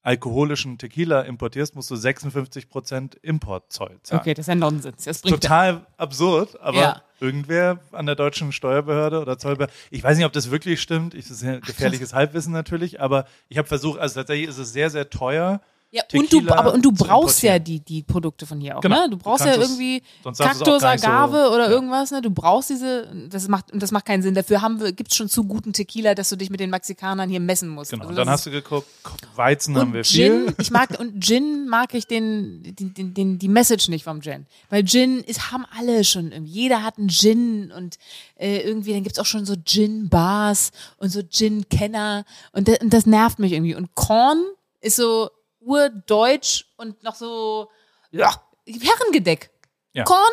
[0.02, 4.22] alkoholischen Tequila importierst, musst du 56 Prozent Importzoll zahlen.
[4.22, 5.04] Okay, das ist ja Nonsens.
[5.04, 7.02] Das bringt Total absurd, aber Ja.
[7.20, 11.28] irgendwer an der deutschen Steuerbehörde oder Zollbehörde, ich weiß nicht, ob das wirklich stimmt, ich,
[11.28, 14.90] das ist ja gefährliches Halbwissen natürlich, aber ich habe versucht, also tatsächlich ist es sehr,
[14.90, 15.62] sehr teuer.
[15.91, 18.78] Ja, und du, Tequila aber und du zu braust ja die, die Produkte von hier
[18.78, 19.02] auch, Genau.
[19.06, 19.10] ne?
[19.10, 21.69] Du brauchst Du ja irgendwie Kaktus, nicht so- Agave oder ja.
[21.71, 22.21] irgendwas, ne?
[22.21, 24.36] Du brauchst diese, das macht, das macht keinen Sinn.
[24.36, 27.39] Dafür haben wir, gibt's schon zu guten Tequila, dass du dich mit den Mexikanern hier
[27.39, 27.89] messen musst.
[27.89, 28.04] Genau.
[28.04, 28.88] Also dann hast du geguckt,
[29.36, 30.56] Weizen haben wir Gin, viel.
[30.60, 34.45] ich mag, und Gin mag ich den, den, den, den, die Message nicht vom Gin.
[34.69, 36.52] Weil Gin ist, haben alle schon, irgendwie.
[36.52, 37.97] jeder hat einen Gin und
[38.36, 43.06] äh, irgendwie, dann gibt's auch schon so Gin-Bars und so Gin-Kenner und, das- und das
[43.06, 43.73] nervt mich irgendwie.
[43.75, 44.43] Und Korn
[44.82, 47.69] ist so urdeutsch und noch so,
[48.12, 48.34] ja,
[48.65, 49.52] Herrengedeck.
[49.93, 50.04] Ja.
[50.04, 50.32] Korn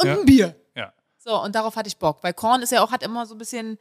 [0.00, 0.14] und Ja.
[0.14, 0.54] ein Bier.
[0.74, 0.92] Ja.
[1.18, 3.38] So, und darauf hatte ich Bock, weil Korn ist ja auch, hat immer so ein
[3.38, 3.78] bisschen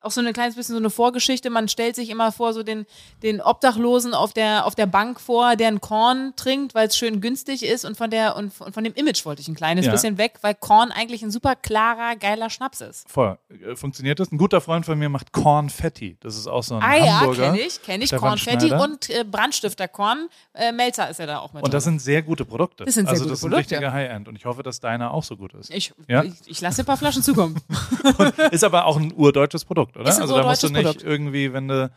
[0.00, 1.50] auch so ein kleines bisschen so eine Vorgeschichte.
[1.50, 2.86] Man stellt sich immer vor, so den,
[3.22, 7.20] den Obdachlosen auf der, auf der Bank vor, der ein Korn trinkt, weil es schön
[7.20, 9.92] günstig ist und von der, und von von dem Image wollte ich ein kleines Ja.
[9.92, 13.10] bisschen weg, weil Korn eigentlich ein super klarer, geiler Schnaps ist.
[13.10, 13.38] Voll.
[13.50, 14.30] Äh, Funktioniert das?
[14.30, 16.16] Ein guter Freund von mir macht Kornfetti.
[16.20, 17.42] Das ist auch so ein Ah ja, Hamburger.
[17.52, 18.14] kenne ich, kenne ich.
[18.14, 20.28] Kornfetti und äh, Brandstifterkorn.
[20.54, 21.94] Äh, Melzer ist ja da auch mit Und das drin.
[21.94, 22.84] sind sehr gute Produkte.
[22.84, 23.58] Das sind sehr also gute das Produkte.
[23.60, 24.28] richtige High-End.
[24.28, 25.70] Und ich hoffe, dass deiner auch so gut ist.
[25.70, 26.22] Ich, Ja?
[26.22, 27.56] ich, ich lasse ein paar Flaschen zukommen.
[28.52, 30.08] Ist aber auch ein urdeutsches Produkt, oder?
[30.08, 31.02] Ist ein also da musst du nicht Produkt.
[31.04, 31.90] irgendwie, wenn du,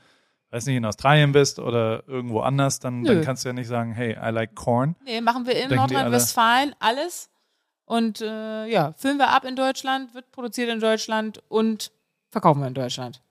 [0.52, 3.94] weiß nicht, in Australien bist oder irgendwo anders, dann, dann kannst du ja nicht sagen,
[3.94, 4.96] hey, I like corn.
[5.06, 7.30] Nee, machen wir in die alle- Nordrhein-Westfalen alles.
[7.86, 11.92] Und äh, ja, füllen wir ab in Deutschland, wird produziert in Deutschland und
[12.30, 13.22] verkaufen wir in Deutschland.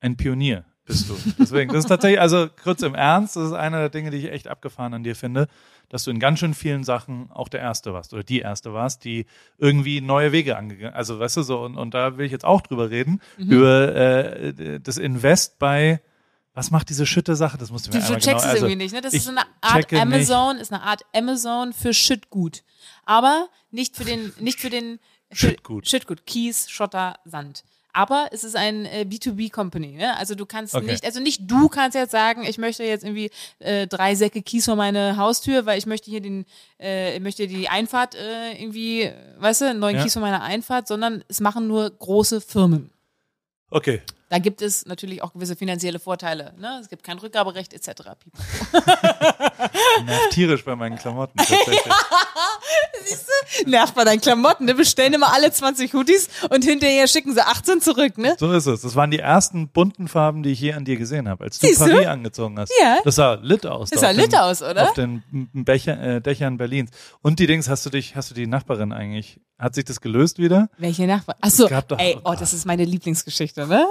[0.00, 1.16] Ein Pionier bist du.
[1.38, 4.32] Deswegen, das ist tatsächlich, also kurz im Ernst, das ist einer der Dinge, die ich
[4.32, 5.46] echt abgefahren an dir finde,
[5.92, 9.04] dass du in ganz schön vielen Sachen auch der Erste warst oder die Erste warst,
[9.04, 9.26] die
[9.58, 12.62] irgendwie neue Wege angegangen, also weißt du so, und, und da will ich jetzt auch
[12.62, 13.50] drüber reden, Mhm.
[13.52, 16.00] über äh, das Invest bei,
[16.54, 17.58] was macht diese Schütte-Sache?
[17.58, 19.02] Das musst du mir Du, du checkst genau, es also, irgendwie nicht, ne?
[19.02, 20.02] Das ist so eine Art checke nicht.
[20.02, 22.62] Amazon, ist eine Art Amazon für Schüttgut.
[23.04, 24.98] Aber nicht für den, nicht für den
[25.30, 25.88] Schüttgut.
[25.88, 27.64] Schüttgut, Kies, Schotter, Sand.
[27.94, 30.16] Aber es ist ein äh, B2B-Company, ne?
[30.16, 30.86] Also du kannst Okay.
[30.86, 34.64] nicht, also nicht du kannst jetzt sagen, ich möchte jetzt irgendwie äh, drei Säcke Kies
[34.64, 36.46] vor meine Haustür, weil ich möchte hier den,
[36.78, 40.02] äh, möchte die Einfahrt äh, irgendwie, weißt du, einen neuen Ja.
[40.02, 42.90] Kies vor meiner Einfahrt, sondern es machen nur große Firmen.
[43.70, 44.00] Okay.
[44.32, 46.54] Da gibt es natürlich auch gewisse finanzielle Vorteile.
[46.58, 46.78] Ne?
[46.80, 48.02] Es gibt kein Rückgaberecht etc.
[50.06, 51.78] Nervt tierisch bei meinen Klamotten tatsächlich.
[53.66, 54.64] Nervt bei deinen Klamotten.
[54.64, 54.74] Ne?
[54.74, 58.16] Bestellen immer alle 20 Hoodies und hinterher schicken sie 18 zurück.
[58.16, 58.34] Ne?
[58.38, 58.80] So ist es.
[58.80, 61.66] Das waren die ersten bunten Farben, die ich je an dir gesehen habe, als du
[61.66, 61.90] Siehst du?
[61.90, 62.72] Paris angezogen hast.
[62.80, 63.00] Ja.
[63.04, 63.90] Das sah lit aus.
[63.90, 64.84] Das da sah lit den- aus, oder?
[64.84, 66.90] Auf den Becher, äh, Dächern Berlins.
[67.20, 70.38] Und die Dings, hast du dich, hast du die Nachbarin eigentlich, hat sich das gelöst
[70.38, 70.70] wieder?
[70.78, 71.36] Welche Nachbar?
[71.40, 71.68] Achso,
[71.98, 73.86] ey, oh, das ist meine Lieblingsgeschichte, ne?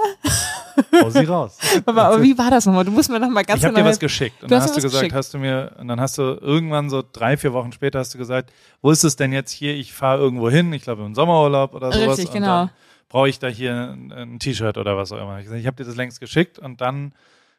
[0.94, 1.58] Hau sie raus.
[1.86, 2.84] Aber, aber wie war das nochmal?
[2.84, 4.76] Du musst mir nochmal ganz Ich habe genau dir was geschickt und Du dann hast
[4.76, 5.14] du gesagt, geschickt.
[5.14, 8.18] hast du mir und dann hast du irgendwann so drei vier Wochen später hast du
[8.18, 8.52] gesagt,
[8.82, 9.74] wo ist es denn jetzt hier?
[9.74, 12.18] Ich fahre irgendwo hin, ich glaube im Sommerurlaub oder sowas.
[12.18, 12.68] Richtig, genau.
[13.08, 15.40] Brauche ich da hier ein, ein T-Shirt oder was auch immer.
[15.40, 17.12] Ich, ich habe dir das längst geschickt und dann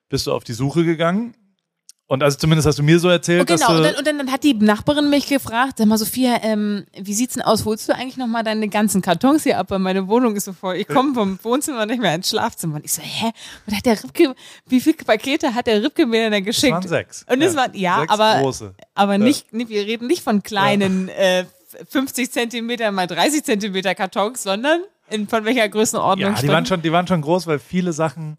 [0.09, 1.33] bist du auf die Suche gegangen
[2.07, 4.07] und also zumindest hast du mir so erzählt, Oh, genau, dass und du dann, und
[4.07, 7.65] dann, dann hat die Nachbarin mich gefragt, sag mal Sophia, ähm, wie sieht's denn aus?
[7.65, 9.71] Holst du eigentlich nochmal deine ganzen Kartons hier ab?
[9.71, 10.75] Weil meine Wohnung ist so voll.
[10.75, 12.75] Ich komme vom Wohnzimmer nicht mehr ins Schlafzimmer.
[12.75, 13.31] Und ich so, hä?
[13.65, 14.35] Und hat der Ripke,
[14.67, 16.73] wie viele Pakete hat der Ripke mir denn geschickt?
[16.73, 17.25] waren sechs.
[17.29, 18.75] Und es waren, ja, sechs aber, große.
[18.93, 21.45] aber nicht, nicht, wir reden nicht von kleinen äh,
[21.89, 26.33] 50 Zentimeter mal 30 Zentimeter Kartons, sondern in, von welcher Größenordnung?
[26.33, 28.37] Ja, die waren schon, die waren schon groß, weil viele Sachen.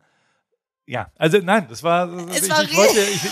[0.87, 2.09] Ja, also nein, das war.
[2.29, 3.23] Es ich, war ich, wollte, ich,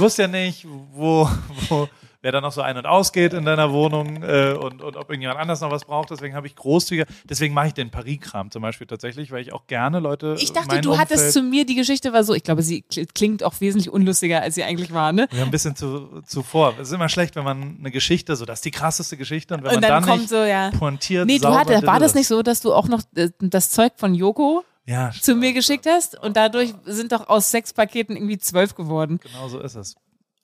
[0.00, 1.28] ich wusste ja nicht, wo,
[1.68, 1.88] wo
[2.22, 5.38] wer da noch so ein- und ausgeht in deiner Wohnung äh, und, und ob irgendjemand
[5.40, 6.10] anders noch was braucht.
[6.10, 7.06] Deswegen habe ich großzügiger.
[7.28, 10.36] Deswegen mache ich den Paris-Kram zum Beispiel tatsächlich, weil ich auch gerne Leute.
[10.38, 13.08] Ich dachte, du hattest Umfeld- zu mir, die Geschichte war so, ich glaube, sie kl-
[13.14, 15.28] klingt auch wesentlich unlustiger, als sie eigentlich war, ne?
[15.32, 16.74] Ja, ein bisschen zu, zuvor.
[16.80, 19.62] Es ist immer schlecht, wenn man eine Geschichte, so das ist die krasseste Geschichte und
[19.62, 20.70] wenn Und man dann dann, kommt nicht so, ja.
[20.78, 21.26] pointiert.
[21.26, 24.14] Nee, du hattest, war das nicht so, dass du auch noch äh, das Zeug von
[24.14, 28.74] Joko Ja, zu mir geschickt hast und dadurch sind doch aus sechs Paketen irgendwie zwölf
[28.74, 29.20] geworden.
[29.22, 29.94] genau so ist es.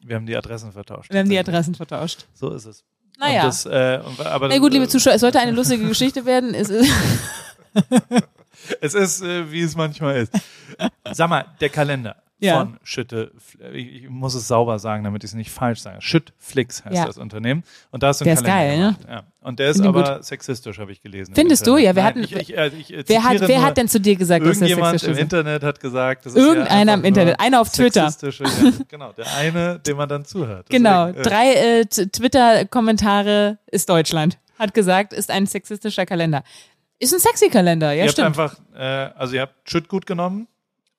[0.00, 1.12] Wir haben die Adressen vertauscht.
[1.12, 1.38] Wir haben die.
[1.38, 2.26] Adressen vertauscht.
[2.34, 2.84] So ist es.
[3.18, 3.40] Naja.
[3.42, 6.54] Und das, äh, aber, Na gut, liebe Zuschauer, es sollte eine lustige Geschichte werden.
[6.54, 6.92] Es ist,
[8.80, 10.32] Es ist, äh, wie es manchmal ist.
[11.12, 12.58] Sag mal, der Kalender Ja.
[12.58, 13.32] von Schütte,
[13.72, 16.02] ich, ich muss es sauber sagen, damit ich es nicht falsch sage.
[16.02, 17.06] Schüttflix heißt Ja.
[17.06, 17.62] das Unternehmen.
[17.90, 19.14] Und da ist so ein Der ist Kalender geil, ne?
[19.14, 19.22] Ja.
[19.40, 21.30] Und der ist aber sexistisch, habe ich gelesen.
[21.30, 21.78] im Findest du?
[21.78, 24.16] Ja, wir hatten- ich, ich, äh, ich, äh, wer hat, wer hat denn zu dir
[24.16, 25.22] gesagt, dass das Irgendjemand sexistisch im ist?
[25.22, 28.12] Internet hat gesagt, das ist Irgendeiner ja im Internet, einer auf Twitter.
[28.88, 30.68] genau, der eine, dem man dann zuhört.
[30.68, 34.38] Genau, Deswegen, äh, drei äh, Twitter-Kommentare ist Deutschland.
[34.58, 36.42] Hat gesagt, ist ein sexistischer Kalender.
[36.98, 38.26] Ist ein sexy Kalender, ja ihr habt stimmt.
[38.26, 38.82] einfach, äh,
[39.16, 40.48] also ihr habt Schüttgut genommen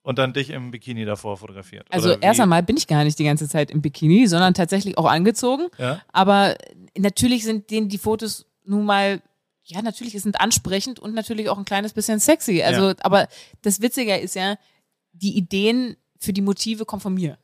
[0.07, 1.85] und dann dich im Bikini davor fotografiert.
[1.89, 5.03] Also erst einmal bin ich gar nicht die ganze Zeit im Bikini, sondern tatsächlich auch
[5.03, 5.67] angezogen.
[5.77, 6.01] Ja?
[6.13, 6.55] Aber
[6.97, 9.21] natürlich sind denen die Fotos nun mal,
[9.65, 12.61] ja, natürlich sind ansprechend und natürlich auch ein kleines bisschen sexy.
[12.63, 12.95] Also, Ja.
[13.01, 13.27] aber
[13.63, 14.55] das Witzige ist ja,
[15.11, 17.37] die Ideen für die Motive kommen von mir.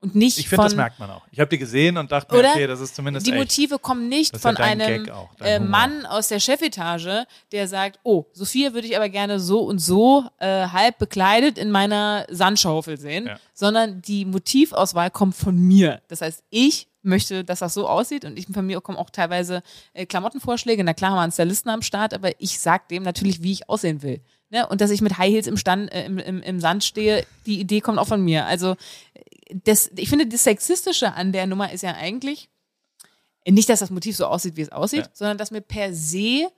[0.00, 1.22] Und nicht Ich finde, das merkt man auch.
[1.30, 3.38] Ich habe die gesehen und dachte mir, okay, das ist zumindest die echt.
[3.38, 5.58] Motive kommen nicht ja von einem auch, äh.
[5.58, 10.24] Mann aus der Chefetage, der sagt, oh, Sophia würde ich aber gerne so und so
[10.38, 13.38] äh, halb bekleidet in meiner Sandschaufel sehen, Ja.
[13.54, 16.02] sondern die Motivauswahl kommt von mir.
[16.08, 19.62] Das heißt, ich möchte, dass das so aussieht und ich, von mir kommen auch teilweise
[19.94, 20.84] äh, Klamottenvorschläge.
[20.84, 23.68] Na klar haben wir einen Stylisten am Start, aber ich sag dem natürlich, wie ich
[23.68, 24.20] aussehen will.
[24.50, 24.66] Ne?
[24.68, 27.60] Und dass ich mit High Heels im, Stand, äh, im, im, im Sand stehe, die
[27.60, 28.46] Idee kommt auch von mir.
[28.46, 28.76] Also
[29.50, 32.48] das, ich finde, das Sexistische an der Nummer ist ja eigentlich
[33.48, 35.10] nicht, dass das Motiv so aussieht, wie es aussieht, Ja.
[35.12, 36.50] sondern dass mir per se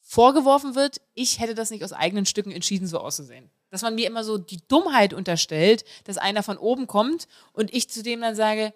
[0.00, 3.50] vorgeworfen wird, ich hätte das nicht aus eigenen Stücken entschieden, so auszusehen.
[3.70, 7.88] Dass man mir immer so die Dummheit unterstellt, dass einer von oben kommt und ich
[7.88, 8.74] zu dem dann sage,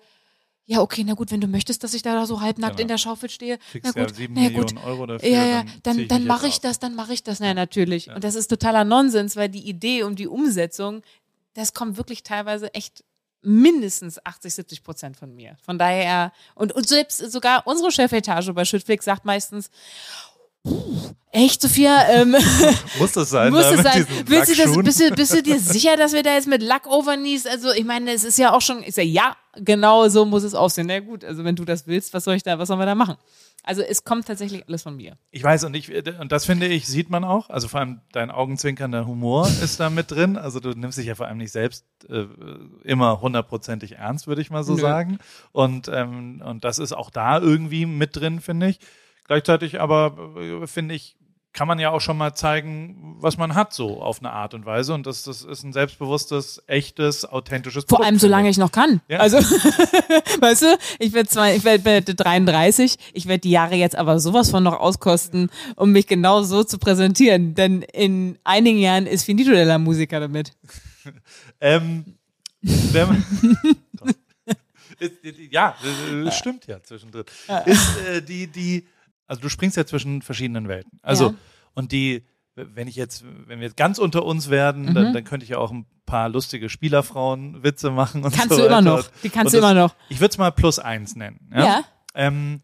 [0.68, 2.82] ja, okay, na gut, wenn du möchtest, dass ich da so halbnackt Genau.
[2.82, 4.74] in der Schaufel stehe, Kriegst na ja gut, sieben na gut.
[4.74, 5.28] Millionen Euro dafür.
[5.28, 7.38] Ja, ja, dann, dann mich mache ich das, dann mache ich das.
[7.40, 8.10] Na, natürlich.
[8.10, 11.02] Und das ist totaler Nonsens, weil die Idee und die Umsetzung,
[11.54, 13.04] das kommt wirklich teilweise echt
[13.42, 15.56] mindestens 80, 70 Prozent von mir.
[15.64, 20.35] Von daher, und, und selbst sogar unsere Chefetage bei Schüttflix sagt meistens, "Puh,
[21.36, 22.30] echt, Sophia, ähm,
[22.98, 23.52] Muss das sein?
[23.52, 24.06] muss da es mit sein?
[24.26, 26.86] Willst du das, bist, du, bist du dir sicher, dass wir da jetzt mit Lack
[26.86, 27.46] overknees?
[27.46, 30.54] Also, ich meine, es ist ja auch schon, ich sage, ja, genau so muss es
[30.54, 30.86] aussehen.
[30.86, 32.94] Na gut, also wenn du das willst, was soll ich da, was sollen wir da
[32.94, 33.16] machen?
[33.62, 35.18] Also, es kommt tatsächlich alles von mir.
[35.30, 37.50] Ich weiß und ich und das finde ich sieht man auch.
[37.50, 40.36] Also vor allem dein augenzwinkernder Humor ist da mit drin.
[40.36, 42.26] Also du nimmst dich ja vor allem nicht selbst äh,
[42.84, 44.80] immer hundertprozentig ernst, würde ich mal so Nö.
[44.80, 45.18] sagen.
[45.50, 48.78] Und ähm, und das ist auch da irgendwie mit drin, finde ich.
[49.26, 51.16] Gleichzeitig aber äh, finde ich
[51.56, 54.66] kann man ja auch schon mal zeigen, was man hat so auf eine Art und
[54.66, 58.58] Weise und das, das ist ein selbstbewusstes, echtes, authentisches Vor Produkt, allem, finde solange ich.
[58.58, 59.00] noch kann.
[59.08, 59.20] Ja.
[59.20, 59.38] Also,
[60.40, 64.20] weißt du, ich werde zwar, ich werde werd 33, ich werde die Jahre jetzt aber
[64.20, 67.54] sowas von noch auskosten, um mich genau so zu präsentieren.
[67.54, 70.52] Denn in einigen Jahren ist Finito della Musica damit.
[71.58, 72.04] Ähm,
[72.60, 73.24] man,
[75.50, 75.74] ja,
[76.12, 77.24] äh, stimmt ja zwischendrin.
[77.64, 78.86] Ist äh, die, die,
[79.26, 80.98] also du springst ja zwischen verschiedenen Welten.
[81.02, 81.34] Also, Ja.
[81.74, 84.94] und die, wenn ich jetzt, wenn wir jetzt ganz unter uns werden, Mhm.
[84.94, 88.66] dann, dann könnte ich ja auch ein paar lustige Spielerfrauen-Witze machen und Kannst so du
[88.66, 89.06] immer noch.
[89.22, 89.94] Die kannst du immer noch.
[90.08, 91.50] Ich würde es mal plus eins nennen.
[91.52, 91.64] Ja.
[91.64, 91.84] Ja.
[92.14, 92.62] Ähm,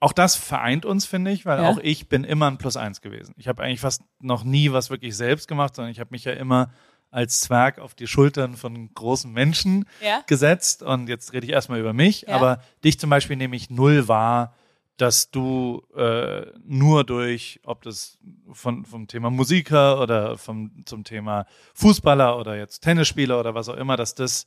[0.00, 1.68] auch das vereint uns, finde ich, weil Ja.
[1.68, 3.34] auch ich bin immer ein Plus eins gewesen.
[3.36, 6.32] Ich habe eigentlich fast noch nie was wirklich selbst gemacht, sondern ich habe mich ja
[6.32, 6.70] immer
[7.10, 10.22] als Zwerg auf die Schultern von großen Menschen Ja.
[10.26, 10.82] gesetzt.
[10.82, 12.36] Und jetzt rede ich erstmal über mich, Ja.
[12.36, 14.54] aber dich zum Beispiel nehme ich null wahr,
[14.98, 18.18] dass du äh, nur durch, ob das
[18.52, 23.76] von, vom Thema Musiker oder vom, zum Thema Fußballer oder jetzt Tennisspieler oder was auch
[23.76, 24.44] immer, dass das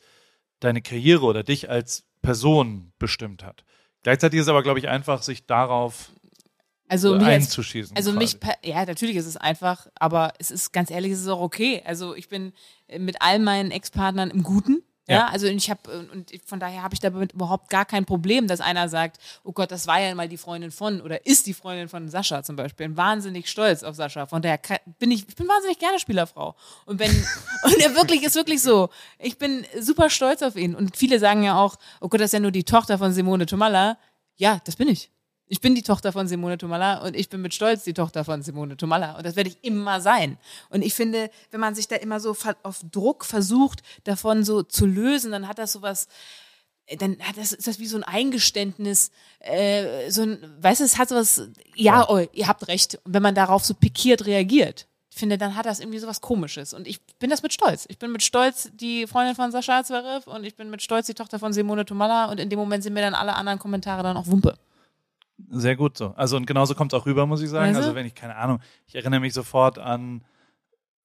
[0.60, 3.64] deine Karriere oder dich als Person bestimmt hat.
[4.04, 6.12] Gleichzeitig ist aber, glaube ich, einfach, sich darauf
[6.90, 7.96] Also, mich als einzuschießen.
[7.96, 8.38] Also quasi.
[8.38, 11.82] mich, ja, natürlich ist es einfach, aber es ist ganz ehrlich, es ist auch okay.
[11.86, 12.52] Also ich bin
[13.00, 14.84] mit all meinen Ex-Partnern im Guten.
[15.12, 15.28] Ja, Ja.
[15.28, 18.62] also ich habe und ich- von daher habe ich damit überhaupt gar kein Problem, dass
[18.62, 21.90] einer sagt, oh Gott, das war ja mal die Freundin von oder ist die Freundin
[21.90, 22.88] von Sascha zum Beispiel.
[22.88, 24.26] Bin wahnsinnig stolz auf Sascha.
[24.26, 24.60] Von daher
[25.00, 26.56] bin ich, ich bin wahnsinnig gerne Spielerfrau.
[26.86, 27.12] Und wenn
[27.64, 28.90] und er wirklich ist wirklich so.
[29.20, 30.76] Ich bin super stolz auf ihn.
[30.76, 33.46] Und viele sagen ja auch, oh Gott, das ist ja nur die Tochter von Simone
[33.46, 33.98] Tomalla.
[34.38, 35.12] Ja, das bin ich.
[35.52, 38.42] Ich bin die Tochter von Simone Tomalla und ich bin mit Stolz die Tochter von
[38.42, 40.38] Simone Tomalla und das werde ich immer sein.
[40.70, 42.34] Und ich finde, wenn man sich da immer so
[42.64, 46.08] auf Druck versucht, davon so zu lösen, dann hat das sowas,
[46.86, 50.86] äh, dann hat das, ist das wie so ein Eingeständnis, äh, so ein, weißt du,
[50.86, 53.02] es hat sowas, ja, oh, ihr habt recht.
[53.04, 56.74] Und wenn man darauf so pikiert reagiert, ich finde, dann hat das irgendwie sowas Komisches.
[56.74, 57.88] Und ich bin das mit Stolz.
[57.90, 61.14] Ich bin mit Stolz die Freundin von Sascha Zverev und ich bin mit Stolz die
[61.14, 64.16] Tochter von Simone Tomalla und in dem Moment sind mir dann alle anderen Kommentare dann
[64.16, 64.58] auch Wumpe.
[65.50, 66.14] Sehr gut so.
[66.16, 67.70] Also und genauso kommt es auch rüber, muss ich sagen.
[67.70, 67.84] Weißt du?
[67.84, 70.24] Also wenn ich, keine Ahnung, ich erinnere mich sofort an,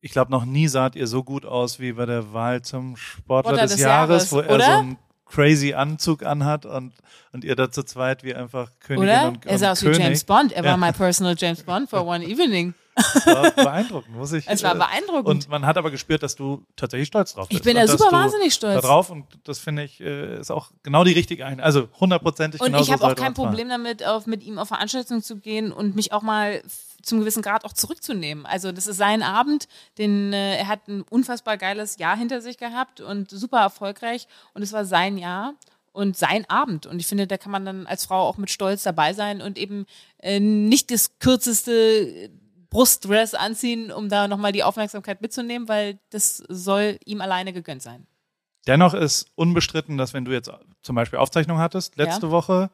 [0.00, 3.50] ich glaube, noch nie saht ihr so gut aus wie bei der Wahl zum Sportler
[3.50, 4.64] Sportler des, des Jahres, Jahres, wo er oder?
[4.64, 6.92] so einen crazy Anzug anhat und,
[7.32, 9.28] und ihr da zu zweit wie einfach Königin Oder?
[9.28, 10.00] und, er und sah aus wie König.
[10.02, 10.52] James Bond.
[10.52, 10.70] Er Ja.
[10.70, 12.74] war my personal James Bond for one evening.
[12.96, 14.48] Das war beeindruckend, muss ich.
[14.48, 15.26] Es war äh, beeindruckend.
[15.26, 17.60] Und man hat aber gespürt, dass du tatsächlich stolz drauf bist.
[17.60, 18.80] Ich bin dass super wahnsinnig stolz.
[18.80, 21.60] Da drauf und das finde ich äh, ist auch genau die richtige ein.
[21.60, 23.34] Also hundertprozentig Und genau ich so habe auch kein.
[23.34, 26.62] Problem damit, auf, mit ihm auf Veranstaltungen zu gehen und mich auch mal
[27.02, 28.46] zum gewissen Grad auch zurückzunehmen.
[28.46, 32.56] Also das ist sein Abend, den äh, er hat ein unfassbar geiles Jahr hinter sich
[32.56, 35.52] gehabt und super erfolgreich und es war sein Jahr
[35.92, 38.82] und sein Abend und ich finde, da kann man dann als Frau auch mit Stolz
[38.82, 39.86] dabei sein und eben
[40.18, 42.30] äh, nicht das kürzeste
[42.70, 48.06] Brustdress anziehen, um da nochmal die Aufmerksamkeit mitzunehmen, weil das soll ihm alleine gegönnt sein.
[48.66, 50.50] Dennoch ist unbestritten, dass wenn du jetzt
[50.82, 52.32] zum Beispiel Aufzeichnung hattest, letzte Ja.
[52.32, 52.70] Woche,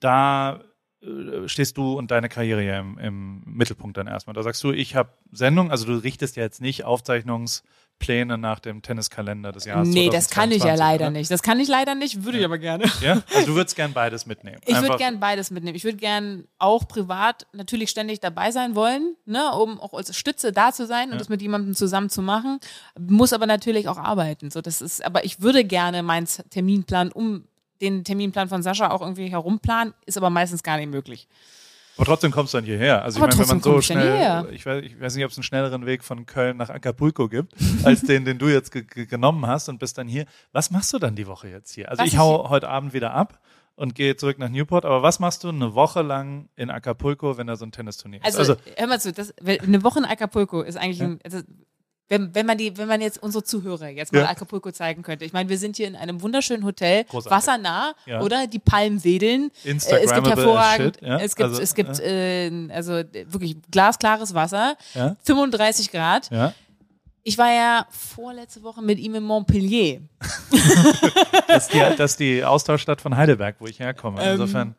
[0.00, 0.60] da
[1.02, 4.34] äh, stehst du und deine Karriere ja im, im Mittelpunkt dann erstmal.
[4.34, 6.84] Da sagst du, ich habe Sendung, also du richtest ja jetzt nicht
[8.00, 9.88] Aufzeichnungspläne nach dem Tenniskalender des Jahres.
[9.88, 11.18] nee, das kann ich ja 2022, leider ne?
[11.18, 11.30] nicht.
[11.30, 12.84] Das kann ich leider nicht, würde ich aber gerne.
[13.00, 13.22] Ja?
[13.34, 14.60] Also du würdest gern beides mitnehmen.
[14.66, 15.76] Ich würde gern beides mitnehmen.
[15.76, 20.52] Ich würde gern auch privat natürlich ständig dabei sein wollen, ne, um auch als Stütze
[20.52, 22.60] da zu sein und das mit jemandem zusammen zu machen.
[22.98, 24.50] Muss aber natürlich auch arbeiten.
[24.50, 27.44] So, das ist, aber ich würde gerne meinen Terminplan um
[27.80, 31.28] den Terminplan von Sascha auch irgendwie herumplanen, ist aber meistens gar nicht möglich.
[32.00, 33.02] Aber trotzdem kommst du dann hierher.
[33.02, 35.44] Also ich meine, wenn man so schnell, ich weiß, ich weiß nicht, ob es einen
[35.44, 37.52] schnelleren Weg von Köln nach Acapulco gibt,
[37.84, 40.24] als den, den du jetzt ge ge genommen hast und bist dann hier.
[40.52, 41.90] Was machst du dann die Woche jetzt hier?
[41.90, 43.38] Also Was ich hau heute Abend wieder ab
[43.76, 44.86] und gehe zurück nach Newport.
[44.86, 48.38] Aber was machst du eine Woche lang in Acapulco, wenn da so ein Tennisturnier ist?
[48.38, 51.40] Also, hör mal zu, das, eine Woche in Acapulco ist eigentlich ein, also,
[52.10, 54.28] wenn, wenn man die, wenn man jetzt unsere Zuhörer jetzt mal Ja.
[54.28, 55.24] Acapulco zeigen könnte.
[55.24, 57.30] Ich meine, wir sind hier in einem wunderschönen Hotel, Großartig.
[57.30, 58.20] wassernah, Ja.
[58.20, 58.46] oder?
[58.48, 59.50] Die Palmen wedeln.
[59.64, 61.16] Äh, Es gibt hervorragend, shit, ja.
[61.18, 65.16] es gibt, Also, es gibt, äh, also wirklich glasklares Wasser, Ja.
[65.22, 66.28] 35 Grad.
[67.22, 70.00] Ich war ja vorletzte Woche mit ihm in Montpellier.
[71.46, 74.22] das ist die, das ist die Austauschstadt von Heidelberg, wo ich herkomme.
[74.32, 74.74] Insofern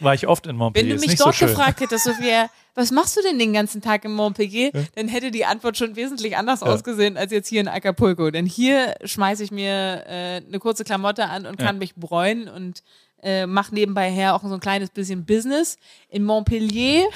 [0.00, 0.90] war ich oft in Wenn Montpellier.
[0.90, 4.04] du ist mich dort so gefragt hättest, Sophia, was machst du denn den ganzen Tag
[4.04, 8.30] in Montpellier, dann hätte die Antwort schon wesentlich anders ausgesehen als jetzt hier in Acapulco.
[8.30, 11.66] Denn hier schmeiße ich mir äh, eine kurze Klamotte an und Ja.
[11.66, 12.82] kann mich bräunen und
[13.22, 15.78] äh, mache nebenbei her auch so ein kleines bisschen Business.
[16.10, 17.06] In Montpellier,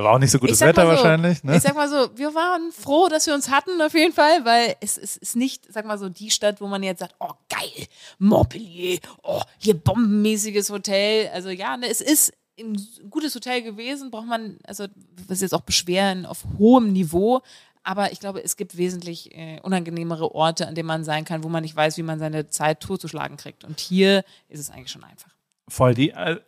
[0.00, 1.44] Da war auch nicht so gutes Wetter so, wahrscheinlich.
[1.44, 1.56] Ne?
[1.56, 4.74] ich sag mal so, wir waren froh, dass wir uns hatten auf jeden Fall, weil
[4.80, 7.86] es, es ist nicht, sag mal so, die Stadt, wo man jetzt sagt, oh geil,
[8.18, 11.28] Montpellier, oh hier bombenmäßiges Hotel.
[11.34, 12.80] Also ja, ne, es ist ein
[13.10, 14.86] gutes Hotel gewesen, braucht man, also
[15.28, 17.42] was jetzt auch beschweren auf hohem Niveau.
[17.82, 21.50] Aber ich glaube, es gibt wesentlich äh, unangenehmere Orte, an denen man sein kann, wo
[21.50, 23.64] man nicht weiß, wie man seine Zeit totzuschlagen kriegt.
[23.64, 25.34] Und hier ist es eigentlich schon einfach.
[25.68, 26.12] Voll die.
[26.12, 26.40] Äh,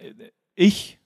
[0.54, 0.98] ich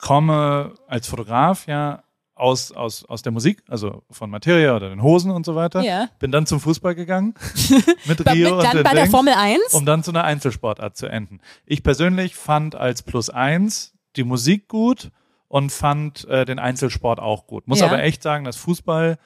[0.00, 2.02] komme als Fotograf ja
[2.34, 5.82] aus, aus, aus der Musik, also von Materia oder den Hosen und so weiter.
[5.82, 6.08] Ja.
[6.18, 7.34] Bin dann zum Fußball gegangen
[8.06, 9.74] mit Rio mit, dann und bei der Dings, Formel 1?
[9.74, 11.40] um dann zu einer Einzelsportart zu enden.
[11.66, 15.10] Ich persönlich fand als Plus eins die Musik gut
[15.48, 17.68] und fand äh, den Einzelsport auch gut.
[17.68, 17.86] Muss Ja.
[17.86, 19.18] aber echt sagen, dass Fußball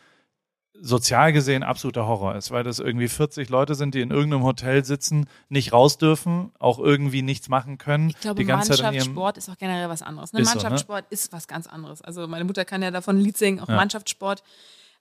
[0.81, 4.85] sozial gesehen absoluter Horror ist, weil das irgendwie 40 Leute sind, die in irgendeinem Hotel
[4.85, 8.11] sitzen, nicht raus dürfen, auch irgendwie nichts machen können.
[8.11, 10.33] Ich glaube, Mannschaftssport ist auch generell was anderes.
[10.33, 10.41] Ne?
[10.41, 10.63] Ist so, ne?
[10.63, 12.03] Mannschaftssport ist was ganz anderes.
[12.03, 13.77] Also meine Mutter kann ja davon ein Lied singen, auch Ja.
[13.77, 14.43] Mannschaftssport.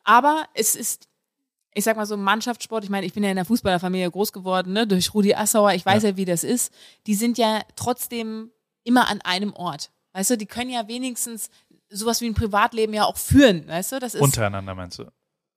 [0.03, 1.07] Aber es ist,
[1.73, 4.73] ich sag mal so, Mannschaftssport, ich meine, ich bin ja in der Fußballerfamilie groß geworden,
[4.73, 4.85] ne?
[4.85, 6.17] durch Rudi Assauer, ich weiß ja.
[6.17, 6.71] wie das ist.
[7.07, 8.51] Die sind ja trotzdem
[8.83, 9.91] immer an einem Ort.
[10.13, 11.49] Weißt du, die können ja wenigstens
[11.89, 13.99] sowas wie ein Privatleben ja auch führen, weißt du?
[13.99, 15.05] Das ist untereinander meinst du?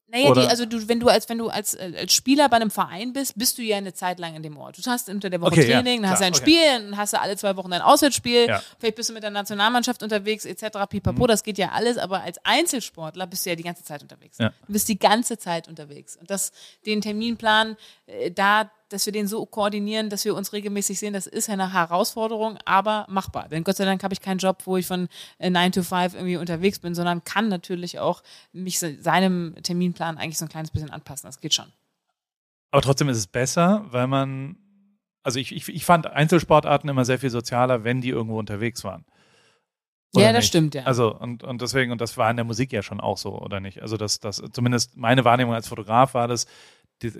[0.09, 2.71] Naja, die, also du, wenn du als wenn du als, äh, als Spieler bei einem
[2.71, 4.79] Verein bist, bist du ja eine Zeit lang in dem Ort.
[4.79, 6.43] Du hast unter der Woche Okay, ja, Training, dann hast du ein okay.
[6.43, 8.63] Spiel, dann hast du alle zwei Wochen ein Auswärtsspiel, Ja.
[8.79, 10.87] vielleicht bist du mit der Nationalmannschaft unterwegs, etc.
[10.89, 11.27] Pipapo, Mhm.
[11.27, 14.39] das geht ja alles, aber als Einzelsportler bist du ja die ganze Zeit unterwegs.
[14.39, 14.51] Ja.
[14.67, 16.17] Du bist die ganze Zeit unterwegs.
[16.17, 16.53] Und das,
[16.87, 17.77] den Terminplan,
[18.07, 21.73] äh, da, dass wir den so koordinieren, dass wir uns regelmäßig sehen, das ist eine
[21.73, 23.49] Herausforderung, aber machbar.
[23.49, 25.09] Denn Gott sei Dank habe ich keinen Job, wo ich von
[25.39, 28.23] äh, 9 to 5 irgendwie unterwegs bin, sondern kann natürlich auch
[28.53, 31.29] mich se- seinem Terminplan eigentlich so ein kleines bisschen anpassen.
[31.29, 31.73] Das geht schon.
[32.71, 34.57] Aber trotzdem ist es besser, weil man,
[35.23, 39.05] also ich, ich, ich fand Einzelsportarten immer sehr viel sozialer, wenn die irgendwo unterwegs waren.
[40.15, 40.49] Oder ja, das nicht?
[40.49, 40.85] stimmt, ja.
[40.85, 43.61] Also und, und deswegen, und das war in der Musik ja schon auch so, oder
[43.61, 43.83] nicht?
[43.83, 46.47] Also das, das, zumindest meine Wahrnehmung als Fotograf war das,
[47.03, 47.13] die,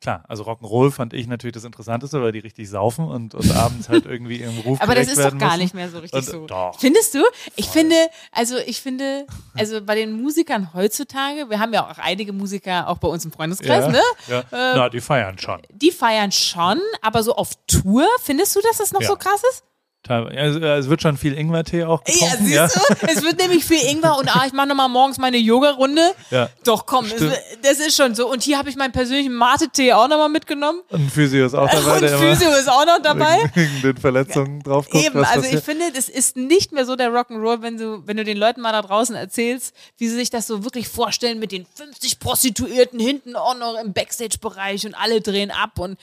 [0.00, 3.88] klar, also Rock'n'Roll fand ich natürlich das Interessanteste, weil die richtig saufen und, und abends
[3.90, 5.58] halt irgendwie ihrem Ruf aber das ist doch gar müssen.
[5.62, 6.46] nicht mehr so richtig Und, so.
[6.46, 6.78] doch.
[6.80, 7.18] Findest du?
[7.56, 7.94] Ich finde,
[8.30, 12.98] also ich finde, also bei den Musikern heutzutage, wir haben ja auch einige Musiker auch
[12.98, 14.02] bei uns im Freundeskreis, ja, ne?
[14.28, 14.44] Ja.
[14.50, 15.60] Na, die feiern schon.
[15.70, 19.08] Die feiern schon, aber so auf Tour, findest du, dass das noch Ja.
[19.08, 19.64] so krass ist?
[20.08, 22.50] Also, es wird schon viel Ingwertee auch getrunken.
[22.50, 23.06] Ja, siehst du?
[23.06, 26.12] Es wird nämlich viel Ingwer und ah, ich mache nochmal morgens meine Yoga-Runde.
[26.30, 26.48] Ja.
[26.64, 27.22] Doch, komm, es,
[27.62, 28.28] das ist schon so.
[28.28, 30.80] Und hier habe ich meinen persönlichen Mate-Tee auch nochmal mitgenommen.
[30.90, 33.48] Und Physio ist auch dabei, und Physio ist auch noch dabei.
[33.54, 35.04] wegen den Verletzungen drauf guckt.
[35.04, 38.24] Eben, also ich finde, das ist nicht mehr so der Rock'n'Roll, wenn du, wenn du
[38.24, 41.64] den Leuten mal da draußen erzählst, wie sie sich das so wirklich vorstellen mit den
[41.76, 45.98] 50 Prostituierten hinten auch noch im Backstage-Bereich und alle drehen ab und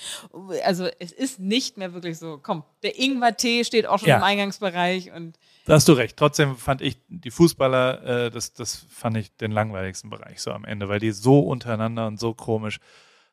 [0.63, 2.39] also es ist nicht mehr wirklich so.
[2.41, 4.17] Komm, der Ingwer-Tee steht auch schon Ja.
[4.17, 6.15] im Eingangsbereich und Da hast du recht.
[6.17, 10.65] Trotzdem fand ich die Fußballer, äh, das, das fand ich den langweiligsten Bereich so am
[10.65, 12.79] Ende, weil die so untereinander und so komisch.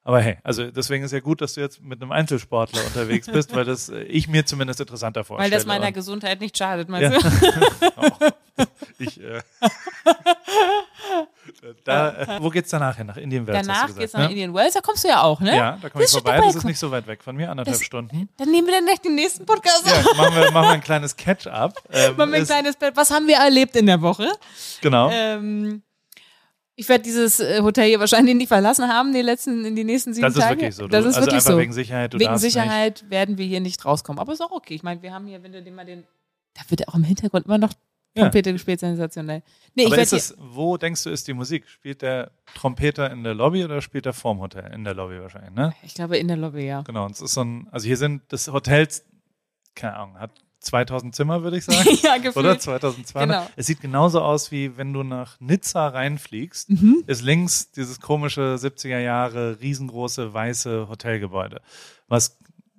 [0.02, 3.54] Aber hey, also deswegen ist ja gut, dass du jetzt mit einem Einzelsportler unterwegs bist,
[3.56, 5.50] weil das äh, ich mir zumindest interessanter vorstelle.
[5.50, 7.30] weil das meiner Und- Gesundheit nicht schadet, meinst Ja.
[7.30, 8.30] du?
[8.98, 9.40] Ich, äh,
[11.84, 13.06] da, äh, wo geht's danach hin?
[13.06, 14.30] Nach Indien Wells, Danach gesagt, geht's nach ne?
[14.30, 15.56] Indian Wells, da kommst du ja auch, ne?
[15.56, 16.40] Ja, da komme ich vorbei.
[16.42, 18.28] Das ist nicht so weit weg von mir, anderthalb Das- Stunden.
[18.36, 21.16] Dann nehmen wir dann gleich den nächsten Podcast Ja, machen wir, machen wir ein kleines
[21.16, 21.74] Catch-up.
[21.92, 22.96] Ähm, Machen wir ein ist- kleines Bett.
[22.96, 24.28] Was haben wir erlebt in der Woche?
[24.80, 25.10] genau.
[25.12, 25.82] Ähm,
[26.78, 30.12] ich werde dieses äh, Hotel hier wahrscheinlich nicht verlassen haben, die letzten, in die nächsten
[30.12, 30.60] sieben Das ist Tage.
[30.60, 30.82] wirklich so.
[30.82, 31.58] Du, Das ist also wirklich einfach so.
[31.58, 32.18] wegen Sicherheit.
[32.18, 34.18] Wegen Sicherheit werden wir hier nicht rauskommen.
[34.20, 34.74] Aber ist auch okay.
[34.74, 36.04] Ich meine, wir haben hier, wenn du dir mal den,
[36.54, 37.72] da wird auch im Hintergrund immer noch.
[38.22, 39.42] Trompete gespielt, sensationell.
[39.74, 41.68] Nee, Aber ist es, wo denkst du, ist die Musik?
[41.68, 44.72] Spielt der Trompeter in der Lobby oder spielt er vorm Hotel?
[44.72, 45.74] In der Lobby wahrscheinlich, ne?
[45.82, 46.82] ich glaube in der Lobby, ja.
[46.82, 47.04] Genau.
[47.04, 49.04] Und es ist so ein, also hier sind das Hotels,
[49.74, 51.88] keine Ahnung, hat 2000 Zimmer, würde ich sagen.
[52.02, 52.36] ja, gefühlt.
[52.36, 53.28] Oder 2200.
[53.28, 53.50] Genau.
[53.56, 57.04] Es sieht genauso aus, wie wenn du nach Nizza reinfliegst, Mhm.
[57.06, 61.60] ist links dieses komische 70er Jahre riesengroße weiße Hotelgebäude,
[62.08, 62.38] was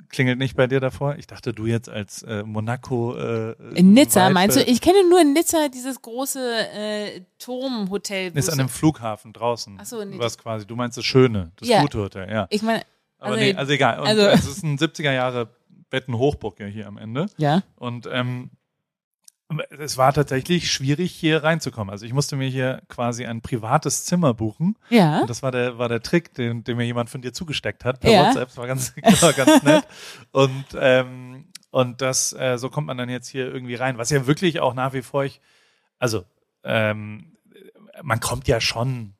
[0.10, 1.16] klingelt nicht bei dir davor?
[1.18, 3.16] Ich dachte, du jetzt als äh, Monaco.
[3.16, 4.62] Äh, In Nizza, Vibe- meinst du?
[4.62, 6.40] Ich kenne nur in Nizza dieses große
[6.74, 8.32] äh, Turmhotel.
[8.38, 9.78] Ist an dem Flughafen draußen.
[9.82, 11.82] Ach so, nee, Was quasi, du meinst das Schöne, das Ja.
[11.82, 12.48] gute Hotel, ja.
[12.50, 12.82] ich meine,
[13.20, 14.00] Aber also- nee, also egal.
[14.00, 15.50] Und also- es ist ein 70er Jahre
[15.90, 17.28] Bettenhochburg ja hier am Ende.
[17.38, 17.64] ja.
[17.78, 18.50] Und ähm,
[19.80, 21.90] es war tatsächlich schwierig, hier reinzukommen.
[21.90, 24.78] Also ich musste mir hier quasi ein privates Zimmer buchen.
[24.90, 25.22] Ja.
[25.22, 28.02] Und das war der, war der Trick, den, den mir jemand von dir zugesteckt hat
[28.02, 28.28] per Ja.
[28.28, 28.50] WhatsApp.
[28.50, 29.88] Das war ganz, war ganz nett.
[30.32, 33.98] Und, ähm, und das, äh, so kommt man dann jetzt hier irgendwie rein.
[33.98, 35.40] Was ja wirklich auch nach wie vor ich,
[35.98, 36.26] also
[36.64, 37.38] ähm,
[38.04, 39.14] man kommt ja schon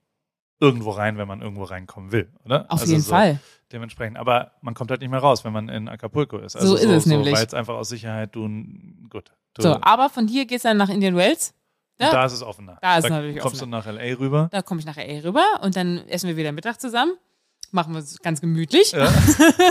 [0.60, 2.66] irgendwo rein, wenn man irgendwo reinkommen will, oder?
[2.70, 3.40] Auf also jeden so Fall.
[3.72, 4.18] Dementsprechend.
[4.18, 6.54] Aber man kommt halt nicht mehr raus, wenn man in Acapulco ist.
[6.54, 7.36] So ist es nämlich.
[7.36, 8.48] Weil es einfach aus Sicherheit du,
[9.10, 9.32] gut.
[9.54, 11.54] Du, So, aber von hier geht's dann nach Indian Wells.
[12.00, 12.12] Ja.
[12.12, 12.78] Da ist es offener.
[12.82, 13.82] Da ist es natürlich kommst offener.
[13.82, 14.18] du nach L.A.
[14.18, 14.50] rüber.
[14.52, 17.14] Da komme ich nachher eh rüber und dann essen wir wieder Mittag zusammen.
[17.72, 18.92] Machen wir es ganz gemütlich.
[18.92, 19.12] Ja.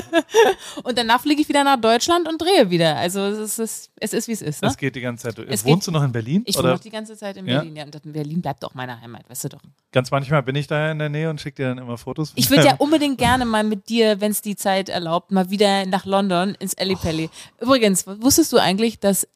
[0.84, 2.96] Und danach fliege ich wieder nach Deutschland und drehe wieder.
[2.96, 4.62] Also es ist, es ist wie es ist.
[4.62, 4.68] Ne?
[4.68, 5.38] Das geht die ganze Zeit.
[5.48, 6.42] Es Wohnst du noch in Berlin?
[6.46, 7.58] Ich wohne noch die ganze Zeit in Ja?
[7.58, 7.84] Berlin, ja.
[7.84, 9.60] Und Berlin bleibt auch meine Heimat, weißt du doch.
[9.92, 12.32] ganz manchmal bin ich da in der Nähe und schicke dir dann immer Fotos.
[12.36, 15.86] Ich würde ja unbedingt gerne mal mit dir, wenn es die Zeit erlaubt, mal wieder
[15.86, 17.30] nach London ins Ellipelli.
[17.60, 19.26] Übrigens, wusstest du eigentlich, dass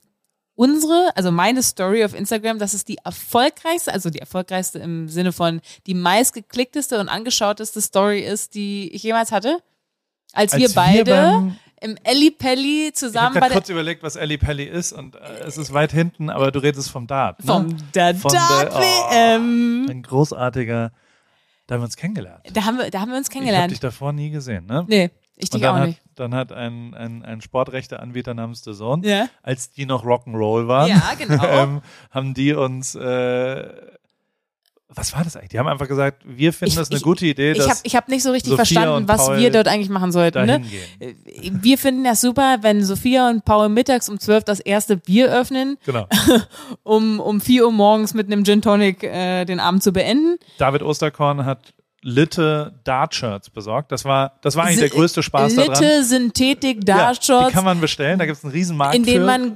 [0.60, 5.32] unsere, also meine Story auf Instagram, dass es die erfolgreichste, also die erfolgreichste im Sinne
[5.32, 9.58] von die meistgeklickteste und angeschauteste Story ist, die ich jemals hatte?
[10.34, 14.16] Als, wir Als beide beim- im Ellipelli Ich habe zusammen gerade der kurz überlegt, was
[14.16, 17.38] Ellie Pelli ist und äh, es ist weit hinten, aber du redest vom Dart.
[17.40, 17.46] Ne?
[17.46, 19.86] vom der Von der- Dart WM.
[19.88, 20.92] Ein großartiger,
[21.66, 22.42] da haben wir uns kennengelernt.
[22.52, 23.72] Da haben wir, da haben wir uns Ich habe kennengelernt.
[23.72, 24.84] dich davor nie gesehen, ne?
[24.88, 25.10] nee,
[25.42, 26.00] ich dann auch hat, nicht.
[26.16, 29.28] dann hat ein, ein, ein Sportrechteanbieter namens The Zone, Ja.
[29.42, 31.44] als die noch Rock'n'Roll waren, Ja, genau.
[31.48, 31.80] ähm,
[32.10, 33.68] haben die uns, äh,
[34.92, 35.50] was war das eigentlich?
[35.50, 38.08] Die haben einfach gesagt, wir finden Ich- das eine ich- gute Idee, Ich habe hab
[38.08, 40.46] nicht so richtig Sophia verstanden, was Paul wir dort eigentlich machen sollten.
[40.46, 40.60] Ne?
[40.98, 41.62] gehen.
[41.62, 45.78] Wir finden das super, wenn Sophia und Paul mittags um 12 das erste Bier öffnen,
[45.86, 46.08] Genau.
[46.82, 50.38] um, um 4 Uhr morgens mit einem Gin Tonic äh, den Abend zu beenden.
[50.58, 51.72] David Osterkorn hat
[52.02, 53.92] Litte Dart-Shirts besorgt.
[53.92, 55.70] Das war, das war eigentlich der größte Spaß daran.
[55.70, 59.04] Litte Synthetik Ja, Dart die kann man bestellen, da gibt es einen riesen Markt in
[59.04, 59.26] denen für.
[59.26, 59.54] man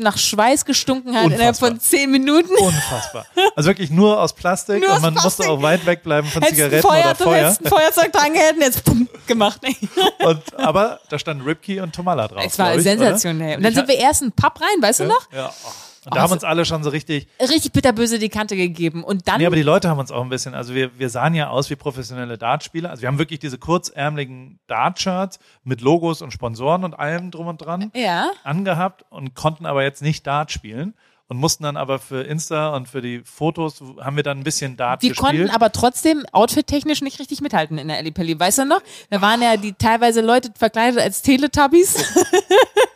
[0.00, 1.70] nach Schweiß gestunken hat innerhalb Unfassbar.
[1.70, 2.50] von 10 Minuten.
[2.58, 3.24] Unfassbar.
[3.56, 5.48] Also wirklich nur aus Plastik Nur und aus man musste Plastik.
[5.48, 7.36] auch weit wegbleiben von Hättest Zigaretten Feuer, oder du Feuer.
[7.44, 9.60] hättest ein Feuerzeug dran gehalten, jetzt pum, gemacht.
[10.24, 12.42] Und, aber da stand Ripkey und Tomala drauf.
[12.44, 13.48] Es war ich, sensationell.
[13.48, 13.56] Oder?
[13.58, 15.32] Und dann sind wir erst in Pub rein, weißt du noch?
[15.32, 15.50] Ja.
[15.64, 15.68] Oh.
[16.08, 17.28] Und da Oh, haben uns alle schon so richtig.
[17.40, 19.04] Richtig bitterböse die Kante gegeben.
[19.04, 21.34] Und dann Nee, aber die Leute haben uns auch ein bisschen, also wir, wir sahen
[21.34, 22.90] ja aus wie professionelle Dartspieler.
[22.90, 27.58] Also wir haben wirklich diese kurzärmeligen Dart-Shirts mit Logos und Sponsoren und allem drum und
[27.58, 28.30] dran Ja.
[28.44, 30.94] angehabt und konnten aber jetzt nicht Dart spielen.
[31.30, 34.78] Und mussten dann aber für Insta und für die Fotos haben wir dann ein bisschen
[34.78, 35.26] Dart Wir gespielt.
[35.36, 38.40] konnten aber trotzdem outfit-technisch nicht richtig mithalten in der Ellipelli.
[38.40, 38.80] Weißt du noch?
[39.10, 41.96] Da waren ja die teilweise Leute verkleidet als Teletubbies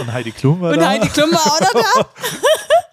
[0.00, 0.88] und Heidi Klum war und da.
[0.88, 2.08] Heidi Klum war auch noch da.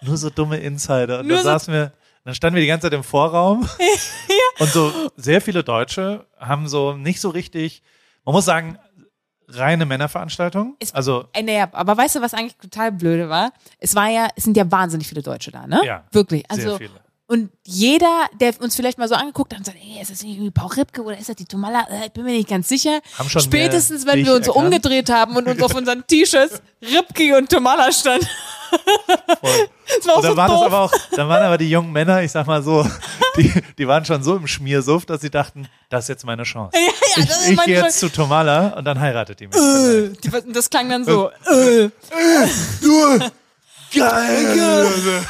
[0.06, 1.20] Nur so dumme Insider.
[1.20, 1.92] Und Nur dann so- saßen wir,
[2.24, 3.68] dann standen wir die ganze Zeit im Vorraum.
[4.58, 7.82] Und so sehr viele Deutsche haben so nicht so richtig,
[8.24, 8.78] man muss sagen,
[9.48, 10.76] reine Männerveranstaltung.
[10.78, 13.52] Es- Also Ey, naja, aber weißt du, was eigentlich total blöde war?
[13.78, 15.80] Es war ja, es sind ja wahnsinnig viele Deutsche da, ne?
[15.84, 16.44] Ja, Wirklich.
[16.50, 16.90] sehr Also, viele.
[17.34, 20.34] Und jeder, der uns vielleicht mal so angeguckt hat und sagt, ey, ist das nicht
[20.36, 21.80] irgendwie Paul Ripke oder ist das die Tomala?
[21.90, 23.00] Äh, Ich bin mir nicht ganz sicher.
[23.18, 24.66] Haben schon Spätestens, wenn wir uns erkannt?
[24.66, 28.24] umgedreht haben und uns auf unseren T-Shirts Ripke und Tomala stand.
[28.70, 30.66] Das war auch Und dann so waren das doof.
[30.66, 32.86] aber auch, dann waren aber die jungen Männer, ich sag mal so,
[33.36, 36.70] die, die waren schon so im Schmiersuff, dass sie dachten, das ist jetzt meine Chance.
[36.78, 36.80] ja,
[37.16, 39.56] ich das ist ich meine gehe jetzt zu Tomala und dann heiratet die mich.
[39.56, 41.30] Äh, die, das klang dann so.
[41.50, 41.90] Äh.
[43.92, 45.24] Geil!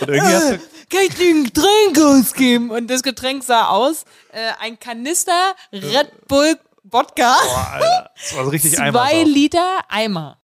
[0.00, 0.58] Und irgendwie hast du,
[0.90, 2.70] Kann ich dir ein Getränk ausgeben?
[2.70, 8.44] Und das Getränk sah aus, äh, ein Kanister Red Bull Wodka, boah, Alter, das war
[8.44, 9.24] so richtig zwei Eimer.
[9.24, 10.42] Liter Eimer.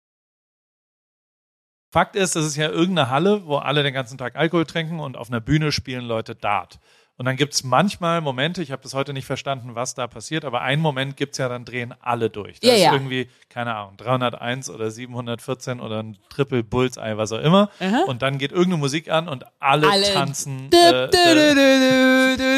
[1.90, 5.16] Fakt ist, das ist ja irgendeine Halle, wo alle den ganzen Tag Alkohol trinken und
[5.16, 6.78] auf einer Bühne spielen Leute Dart.
[7.18, 10.60] Und dann gibt's manchmal Momente, ich habe bis heute nicht verstanden, was da passiert, aber
[10.60, 12.60] einen Moment gibt's ja, dann drehen alle durch.
[12.60, 12.92] Da Ja, ist ja.
[12.92, 17.70] irgendwie, keine Ahnung, 301 oder 714 oder ein Triple Bullseye, was auch immer.
[17.80, 18.02] Aha.
[18.06, 20.12] Und dann geht irgendeine Musik an und alle, Alle.
[20.12, 20.68] tanzen.
[20.72, 21.04] Äh,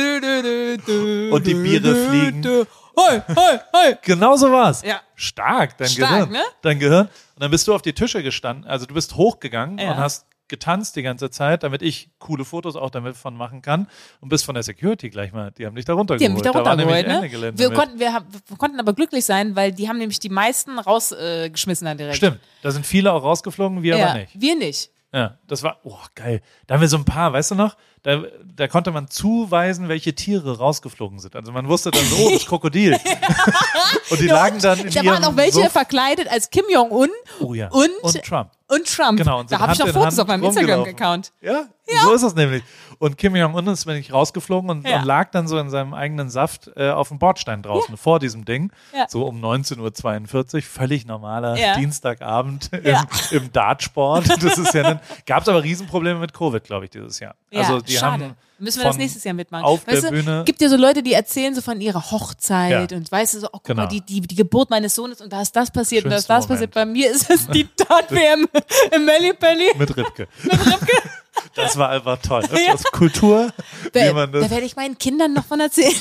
[0.06, 2.44] äh, Und die Biere fliegen.
[2.96, 3.96] Hoi, hoi, hoi.
[4.02, 4.82] Genau so war's.
[4.82, 5.00] Ja.
[5.14, 6.32] Stark, dein Stark, Gehirn.
[6.32, 6.42] ne?
[6.62, 7.06] Dein Gehirn.
[7.06, 9.92] Und dann bist du auf die Tische gestanden, also du bist hochgegangen Ja.
[9.92, 13.86] und hast getanzt die ganze Zeit, damit ich coole Fotos auch damit von machen kann
[14.20, 16.20] und bist von der Security gleich mal, die haben dich da runtergeholt.
[16.20, 17.58] Die haben mich da runtergeholt, nämlich ne?
[17.58, 17.78] Wir mit.
[17.78, 21.86] konnten, wir, haben- wir konnten aber glücklich sein, weil die haben nämlich die meisten rausgeschmissen
[21.86, 22.16] äh, dann direkt.
[22.16, 24.40] Stimmt, da sind viele auch rausgeflogen, wir Ja, aber nicht.
[24.40, 24.90] wir nicht.
[25.12, 26.42] Ja, das war, oh, geil.
[26.66, 27.76] Da haben wir so ein paar, weißt du noch?
[28.08, 28.22] Da
[28.56, 31.36] da, konnte man zuweisen, welche Tiere rausgeflogen sind.
[31.36, 32.98] Also man wusste dann so, oh, das Krokodil.
[34.10, 35.72] und die lagen dann in Da waren auch welche Sumpf.
[35.72, 37.68] verkleidet als Kim Jong-un Oh ja.
[37.68, 38.50] und, und Trump.
[38.68, 39.18] und Trump.
[39.18, 40.44] Genau, und da habe ich in Fotos Hand auf meinem.
[40.44, 41.32] Instagram-Account.
[41.42, 41.66] Ja,
[42.02, 42.62] so ist es nämlich.
[42.98, 44.98] Und Kim Jong-un ist nämlich rausgeflogen und, Ja.
[44.98, 48.44] und lag dann so in seinem eigenen Saft äh, auf dem Bordstein draußen vor diesem
[48.44, 48.72] Ding.
[48.94, 49.06] Ja.
[49.08, 51.76] So um 19.42 Uhr, völlig normaler Ja.
[51.76, 53.04] Dienstagabend Ja.
[53.30, 54.24] im, im Dartsport.
[54.48, 57.34] Das ist ja dann, gab es aber Riesenprobleme mit Covid, glaube ich, dieses Jahr.
[57.50, 58.24] Ja, also die schade.
[58.24, 59.64] haben Müssen wir das nächstes Jahr mitmachen.
[59.64, 62.90] auf weißt der du, Bühne- gibt ja so Leute, die erzählen so von ihrer Hochzeit
[62.90, 62.96] Ja.
[62.96, 63.82] und weißt du so, oh, guck Genau.
[63.82, 66.22] mal, die, die, die Geburt meines Sohnes und da ist das passiert und da ist
[66.26, 66.74] Schönster das passiert.
[66.74, 66.92] Moment.
[66.92, 68.48] Bei mir ist es die Tat-WM
[68.96, 69.70] im Mellipelli.
[69.78, 70.26] mit Ripke.
[71.54, 72.42] Das war einfach toll.
[72.50, 72.74] Das Ja.
[72.74, 73.52] ist Kultur,
[73.92, 75.94] Da, da werde ich meinen Kindern noch von erzählen.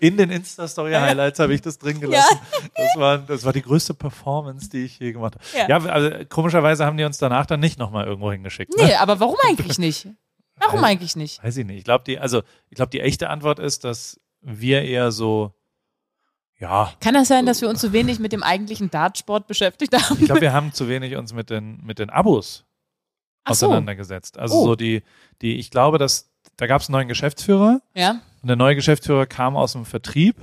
[0.00, 2.38] in den Insta-Story-Highlights habe ich das drin gelassen.
[2.74, 5.44] Das, war, das war die größte Performance, die ich je gemacht habe.
[5.70, 5.78] Ja.
[5.78, 8.74] Ja, also komischerweise haben die uns danach dann nicht nochmal irgendwo hingeschickt.
[8.78, 8.84] Ne?
[8.86, 10.08] Nee, aber warum eigentlich nicht?
[10.60, 11.42] Warum eigentlich nicht?
[11.42, 11.78] Weiß ich nicht.
[11.78, 15.52] Ich glaube, die, also ich glaube, die echte Antwort ist, dass wir eher so,
[16.58, 20.16] ja, Kann das sein, dass wir uns zu wenig mit dem eigentlichen Dartsport beschäftigt haben?
[20.18, 22.64] ich glaube, wir haben zu wenig uns mit den, mit den Abos
[23.44, 23.66] Ach so.
[23.66, 24.38] auseinandergesetzt.
[24.38, 24.64] Also Oh.
[24.64, 25.02] so die,
[25.42, 28.20] die, ich glaube, dass da gab es einen neuen Geschäftsführer Ja?
[28.42, 30.36] und der neue Geschäftsführer kam aus dem Vertrieb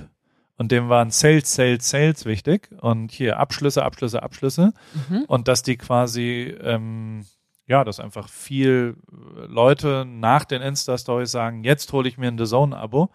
[0.56, 4.72] und dem waren Sales, Sales, Sales wichtig und hier Abschlüsse, Abschlüsse, Abschlüsse
[5.10, 5.24] Mhm.
[5.28, 7.26] und dass die quasi, ähm,
[7.66, 12.38] ja, dass einfach viel äh, Leute nach den Insta-Stories sagen, jetzt hole ich mir ein
[12.38, 13.10] The Zone-Abo.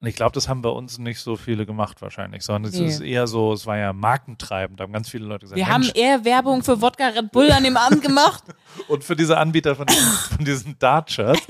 [0.00, 2.86] Und ich glaube, das haben bei uns nicht so viele gemacht wahrscheinlich, sondern es Nee.
[2.86, 5.88] ist eher so, es war ja markentreibend, da haben ganz viele Leute gesagt, Wir haben
[5.94, 8.42] eher Werbung für Wodka Red Bull an dem Abend gemacht.
[8.88, 10.02] und für diese Anbieter von diesen,
[10.36, 11.40] von diesen Dart-Shirts,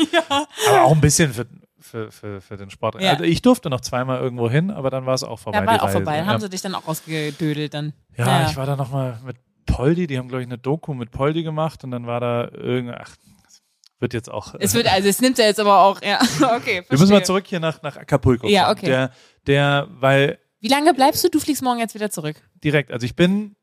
[0.68, 1.47] aber auch ein bisschen für,
[1.81, 3.01] für, für, für den Sport.
[3.01, 3.12] Ja.
[3.12, 5.61] Also ich durfte noch zweimal irgendwo hin, aber dann war es auch vorbei.
[5.61, 5.93] Ja, war auch Reise.
[5.95, 6.16] vorbei.
[6.18, 6.33] Dann Ja.
[6.33, 7.95] haben sie dich dann auch ausgedödelt dann.
[8.18, 9.37] Ja, ich war da nochmal mit
[9.67, 12.99] Poldi, die haben, glaube ich, eine Doku mit Poldi gemacht und dann war da irgendein,
[13.01, 13.17] ach,
[14.01, 14.55] wird jetzt auch.
[14.59, 16.19] Es wird, also es nimmt ja jetzt aber auch, ja,
[16.57, 16.83] okay.
[16.89, 17.23] wir müssen mal verstehe.
[17.23, 18.49] zurück hier nach, nach Acapulco.
[18.49, 18.87] Ja, okay.
[18.87, 19.11] Der,
[19.47, 21.29] der, weil Wie lange bleibst du?
[21.29, 22.37] Du fliegst morgen jetzt wieder zurück.
[22.65, 23.55] direkt, also ich bin,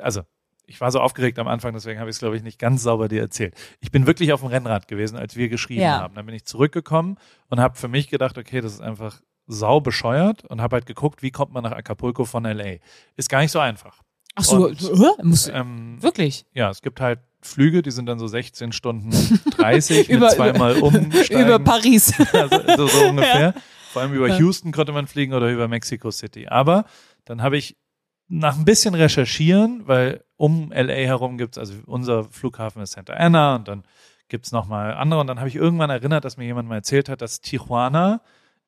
[0.00, 0.22] also
[0.66, 3.08] ich war so aufgeregt am Anfang, deswegen habe ich es, glaube ich, nicht ganz sauber
[3.08, 3.54] dir erzählt.
[3.80, 5.98] Ich bin wirklich auf dem Rennrad gewesen, als wir geschrieben Ja.
[6.00, 6.14] haben.
[6.14, 7.16] Dann bin ich zurückgekommen
[7.48, 11.22] und habe für mich gedacht, okay, das ist einfach sau bescheuert und habe halt geguckt,
[11.22, 12.76] wie kommt man nach Acapulco von LA.
[13.16, 14.00] Ist gar nicht so einfach.
[14.36, 16.44] Ach so, Und- äh, musst du, Ähm, wirklich?
[16.54, 19.10] ja, es gibt halt Flüge, die sind dann so 16 Stunden
[19.56, 21.40] 30 Über- mit zweimal umsteigen.
[21.46, 22.12] Über Paris.
[22.32, 23.54] also, so, so ungefähr.
[23.92, 26.46] Vor allem über Houston konnte man fliegen oder über Mexico City.
[26.48, 26.84] Aber
[27.24, 27.76] dann habe ich
[28.28, 33.56] nach ein bisschen recherchieren, weil um LA herum gibt's also unser Flughafen ist Santa Ana
[33.56, 33.82] und dann
[34.28, 35.20] gibt's noch mal andere.
[35.20, 38.20] Und dann habe ich irgendwann erinnert, dass mir jemand mal erzählt hat, dass Tijuana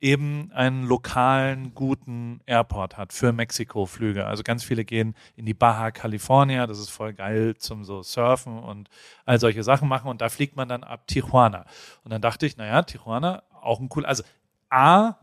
[0.03, 4.27] eben einen lokalen, guten Airport hat für Mexiko-Flüge.
[4.27, 8.59] Also ganz viele gehen in die Baja California, das ist voll geil zum so Surfen
[8.59, 8.91] und
[9.25, 11.67] all solche Sachen machen und da fliegt man dann ab Tijuana.
[12.03, 14.25] Und dann dachte ich, naja, Tijuana, auch ein cool, also
[14.71, 15.15] A,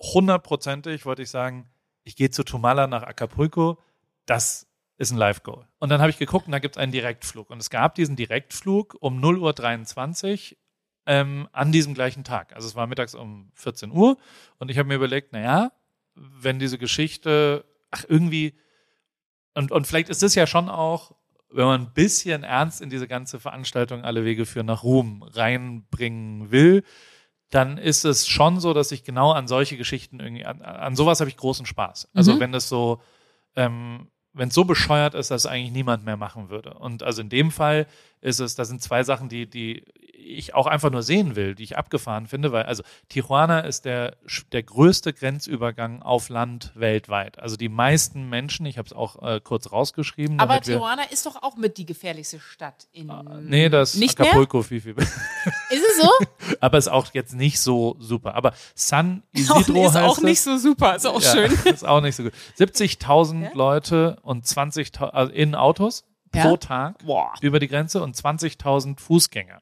[0.00, 1.68] hundertprozentig wollte ich sagen,
[2.02, 3.78] ich gehe zu Tumala nach Acapulco,
[4.24, 5.66] das ist ein Live-Goal.
[5.78, 7.50] Und dann habe ich geguckt und da gibt es einen Direktflug.
[7.50, 10.58] Und es gab diesen Direktflug um 0.23 Uhr
[11.06, 12.54] ähm, an diesem gleichen Tag.
[12.54, 14.16] Also es war mittags um 14 Uhr
[14.58, 15.72] und ich habe mir überlegt, naja,
[16.14, 18.54] wenn diese Geschichte, ach irgendwie,
[19.54, 21.14] und, und vielleicht ist es ja schon auch,
[21.50, 26.50] wenn man ein bisschen ernst in diese ganze Veranstaltung alle Wege führen nach Ruhm reinbringen
[26.50, 26.82] will,
[27.50, 31.20] dann ist es schon so, dass ich genau an solche Geschichten irgendwie, an, an sowas
[31.20, 32.10] habe ich großen Spaß.
[32.12, 32.40] Also Mhm.
[32.40, 33.00] wenn das so,
[33.54, 36.74] ähm, wenn es so bescheuert ist, dass eigentlich niemand mehr machen würde.
[36.74, 37.86] Und also in dem Fall
[38.20, 39.84] ist es, da sind zwei Sachen, die, die
[40.26, 44.16] ich auch einfach nur sehen will, die ich abgefahren finde, weil also Tijuana ist der,
[44.52, 47.38] der größte Grenzübergang auf Land weltweit.
[47.38, 50.40] Also die meisten Menschen, ich habe es auch äh, kurz rausgeschrieben.
[50.40, 53.10] Aber damit wir, Tijuana ist doch auch mit die gefährlichste Stadt in.
[53.42, 55.12] Nee, das Nicht Acapulco viel, viel Ist
[55.70, 56.10] es so?
[56.60, 58.34] aber ist auch jetzt nicht so super.
[58.34, 60.96] Aber San auch, Isidro ist heißt auch nicht so super.
[60.96, 61.52] Ist auch Ja, schön.
[61.72, 62.32] Ist auch nicht so gut.
[62.58, 63.50] 70.000 Ja?
[63.54, 66.04] Leute und 20.000 also in Autos
[66.36, 66.46] Ja?
[66.48, 67.32] pro Tag Boah.
[67.40, 69.60] über die Grenze und 20.000 Fußgänger.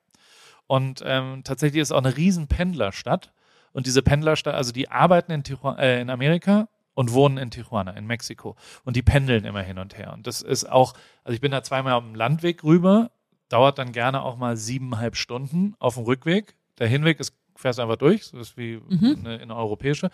[0.67, 3.33] Und ähm, tatsächlich ist es auch eine riesen Pendlerstadt.
[3.73, 7.91] Und diese Pendlerstadt, also die arbeiten in, Tijuana, äh, in Amerika und wohnen in Tijuana,
[7.93, 8.57] in Mexiko.
[8.85, 10.13] Und die pendeln immer hin und her.
[10.13, 10.95] Und das ist auch,
[11.25, 13.11] also ich bin da zweimal auf dem Landweg rüber,
[13.49, 16.55] dauert dann gerne auch mal siebeneinhalb Stunden auf dem Rückweg.
[16.79, 19.17] Der Hinweg ist, fährst einfach durch, so ist wie Mhm.
[19.25, 20.11] eine, eine europäische.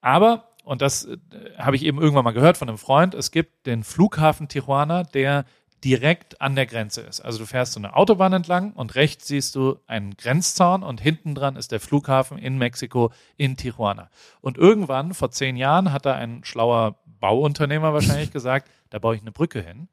[0.00, 1.16] Aber, und das äh,
[1.56, 5.44] habe ich eben irgendwann mal gehört von einem Freund, es gibt den Flughafen Tijuana, der
[5.84, 7.20] direkt an der Grenze ist.
[7.20, 11.34] Also du fährst so eine Autobahn entlang und rechts siehst du einen Grenzzaun und hinten
[11.34, 14.10] dran ist der Flughafen in Mexiko in Tijuana.
[14.40, 19.22] Und irgendwann, vor zehn Jahren, hat da ein schlauer Bauunternehmer wahrscheinlich gesagt, da baue ich
[19.22, 19.88] eine Brücke hin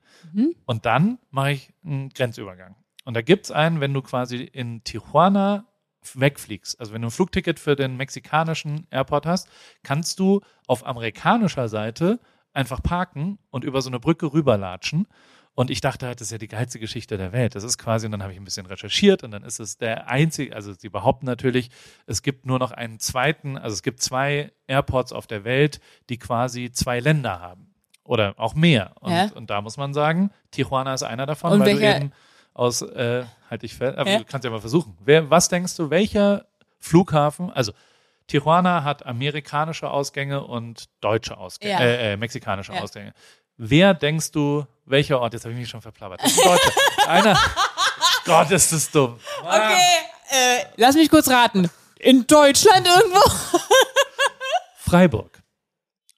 [0.66, 2.76] und dann mache ich einen Grenzübergang.
[3.04, 5.66] Und da gibt's einen, wenn du quasi in Tijuana
[6.14, 6.80] wegfliegst.
[6.80, 9.50] Also wenn du ein Flugticket für den mexikanischen Airport hast,
[9.84, 12.20] kannst du auf amerikanischer Seite
[12.54, 15.08] einfach parken und über so eine Brücke rüberlatschen.
[15.56, 17.56] Und ich dachte halt, das ist ja die geilste Geschichte der Welt.
[17.56, 20.10] Das ist quasi, und dann habe ich ein bisschen recherchiert und dann ist es der
[20.10, 21.70] einzige, also sie behaupten natürlich,
[22.08, 25.80] es gibt nur noch einen zweiten, also es gibt zwei Airports auf der Welt,
[26.10, 27.74] die quasi zwei Länder haben.
[28.04, 28.92] Oder auch mehr.
[29.00, 29.32] Und, Ja.
[29.34, 32.12] und da muss man sagen, Tijuana ist einer davon, Und weil welcher- du eben
[32.54, 34.18] aus, äh, halt ich fest, aber Ja.
[34.20, 34.96] du kannst ja mal versuchen.
[35.06, 36.46] Wer, was denkst du, welcher
[36.80, 37.72] Flughafen, also
[38.28, 41.80] Tijuana hat amerikanische Ausgänge und deutsche Ausgänge, Ja.
[41.80, 42.74] äh, äh, mexikanische.
[42.74, 43.14] Ausgänge.
[43.58, 47.08] Wer denkst du, welcher Ort, jetzt habe ich mich schon verplappert, das ist.
[47.08, 47.40] Einer,
[48.26, 49.20] Gott, ist das dumm.
[49.42, 49.98] Okay,
[50.30, 51.70] äh, lass mich kurz raten.
[52.00, 53.22] In Deutschland irgendwo?
[54.78, 55.42] Freiburg.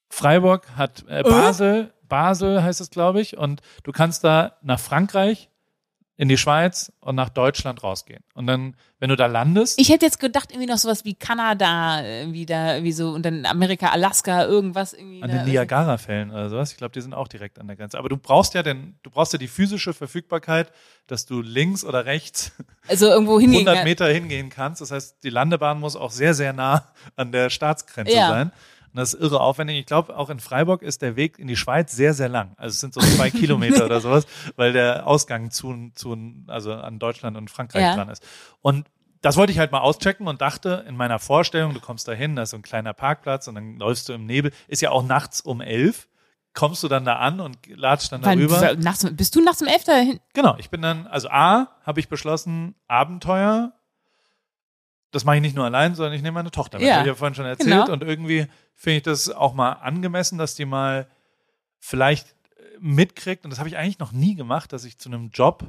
[0.09, 5.49] Freiburg hat äh, Basel, Basel heißt es, glaube ich, und du kannst da nach Frankreich,
[6.19, 8.23] in die Schweiz und nach Deutschland rausgehen.
[8.33, 12.03] Und dann, wenn du da landest, Ich hätte jetzt gedacht, irgendwie noch sowas wie Kanada,
[12.03, 15.21] irgendwie da, irgendwie so, und dann Amerika, Alaska, irgendwas irgendwie.
[15.21, 17.99] an den Niagara-Fällen oder sowas, ich glaube, die sind auch direkt an der Grenze.
[17.99, 20.71] Aber du brauchst ja den, du brauchst ja die physische Verfügbarkeit,
[21.05, 22.51] dass du links oder rechts
[22.87, 23.83] Also irgendwo hingehen 100 kann.
[23.83, 24.81] Meter hingehen kannst.
[24.81, 28.27] Das heißt, die Landebahn muss auch sehr, sehr nah an der Staatsgrenze Ja.
[28.27, 28.51] sein.
[28.93, 29.77] Und das ist irre aufwendig.
[29.79, 32.53] Ich glaube, auch in Freiburg ist der Weg in die Schweiz sehr, sehr lang.
[32.57, 34.25] Also es sind so zwei Kilometer oder sowas,
[34.55, 36.17] weil der Ausgang zu, zu
[36.47, 37.95] also an Deutschland und Frankreich Ja.
[37.95, 38.25] dran ist.
[38.61, 38.87] Und
[39.21, 42.35] das wollte ich halt mal auschecken und dachte in meiner Vorstellung, du kommst da hin,
[42.35, 44.51] da ist so ein kleiner Parkplatz und dann läufst du im Nebel.
[44.67, 46.07] Ist ja auch nachts um elf.
[46.53, 48.75] Kommst du dann da an und latscht dann Wann, darüber?
[48.77, 50.19] nachts, bist du nachts um 11 dahin?
[50.33, 53.73] Genau, ich bin dann, also A, habe ich beschlossen, Abenteuer,
[55.17, 56.87] das mache ich nicht nur allein, sondern ich nehme meine Tochter mit.
[56.87, 57.69] Ja, Das habe ich ja vorhin schon erzählt.
[57.69, 57.91] genau.
[57.91, 61.07] Und irgendwie finde ich das auch mal angemessen, dass die mal
[61.79, 65.29] vielleicht äh, mitkriegt, und das habe ich eigentlich noch nie gemacht, dass ich zu einem
[65.33, 65.63] Job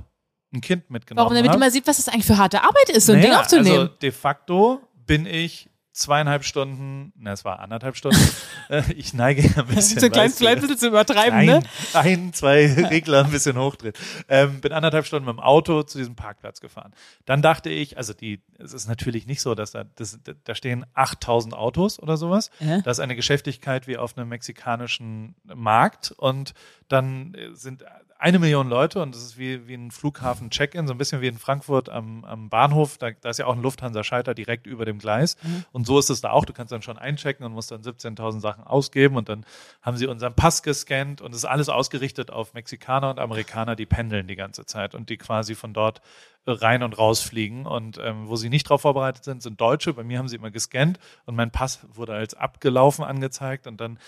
[0.52, 1.34] ein Kind mitgenommen Warum?
[1.34, 1.58] Damit habe.
[1.58, 3.78] du mal siehst, was das eigentlich für harte Arbeit ist, so ein Naja, Ding aufzunehmen.
[3.80, 5.68] Also de facto bin ich
[5.98, 8.18] zweieinhalb Stunden, na, es war anderthalb Stunden.
[8.70, 9.98] Äh, ich neige ja ein bisschen.
[9.98, 11.62] so ein kleines klein bisschen zu übertreiben, ein, ne?
[11.94, 13.94] ein, zwei Regler ein bisschen hochdrehen.
[14.28, 16.92] Ähm, bin anderthalb Stunden mit dem Auto zu diesem Parkplatz gefahren.
[17.24, 20.84] Dann dachte ich, also die, es ist natürlich nicht so, dass da, das, da stehen
[20.92, 22.50] 8000 Autos oder sowas.
[22.60, 22.82] Ja.
[22.82, 26.52] Das ist eine Geschäftigkeit wie auf einem mexikanischen Markt und
[26.88, 27.84] dann äh, sind
[28.20, 31.38] eine Million Leute und das ist wie, wie ein Flughafen-Check-In, so ein bisschen wie in
[31.38, 32.98] Frankfurt am, am Bahnhof.
[32.98, 35.36] Da, da ist ja auch ein Lufthansa-Schalter direkt über dem Gleis.
[35.70, 36.44] Und so ist es da auch.
[36.44, 39.46] Du kannst dann schon einchecken und musst dann 17.000 Sachen ausgeben und dann
[39.82, 43.86] haben sie unseren Pass gescannt und es ist alles ausgerichtet auf Mexikaner und Amerikaner, die
[43.86, 46.00] pendeln die ganze Zeit und die quasi von dort
[46.44, 47.66] rein und raus fliegen.
[47.66, 49.94] Und ähm, wo sie nicht darauf vorbereitet sind, sind Deutsche.
[49.94, 54.00] Bei mir haben sie immer gescannt und mein Pass wurde als abgelaufen angezeigt und dann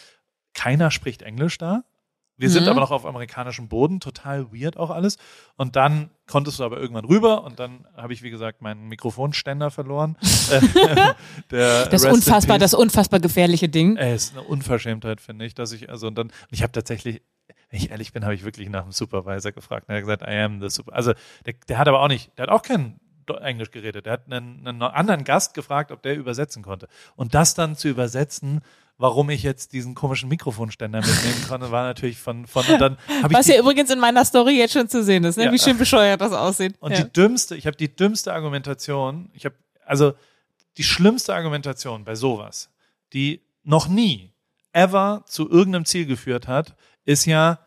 [0.52, 1.84] keiner spricht Englisch da.
[2.40, 2.70] Wir sind Mhm.
[2.70, 5.18] aber noch auf amerikanischem Boden, total weird auch alles.
[5.56, 9.70] Und dann konntest du aber irgendwann rüber und dann habe ich, wie gesagt, meinen Mikrofonständer
[9.70, 10.16] verloren.
[11.48, 13.96] Das Rest unfassbar, das unfassbar gefährliche Ding.
[13.96, 17.22] Ey, ist eine Unverschämtheit, finde ich, dass ich, also und dann, ich habe tatsächlich,
[17.70, 19.88] wenn ich ehrlich bin, habe ich wirklich nach dem Supervisor gefragt.
[19.88, 20.92] Und er hat gesagt, I am the super.
[20.94, 21.12] Also
[21.46, 24.06] der, der hat aber auch nicht, der hat auch kein Do- Englisch geredet.
[24.06, 26.88] Der hat einen, einen anderen Gast gefragt, ob der übersetzen konnte.
[27.16, 28.60] Und das dann zu übersetzen,
[29.00, 33.32] warum ich jetzt diesen komischen Mikrofonständer mitnehmen konnte, war natürlich von, von und dann habe
[33.32, 35.46] ich Was ja übrigens in meiner Story jetzt schon zu sehen ist, ne?
[35.46, 35.52] Ja.
[35.52, 36.74] wie schön bescheuert das aussieht.
[36.80, 37.02] und ja.
[37.02, 39.54] die dümmste, ich habe die dümmste Argumentation, ich habe,
[39.86, 40.12] also
[40.76, 42.68] die schlimmste Argumentation bei sowas,
[43.14, 44.32] die noch nie,
[44.74, 46.76] ever zu irgendeinem Ziel geführt hat,
[47.06, 47.58] ist ja,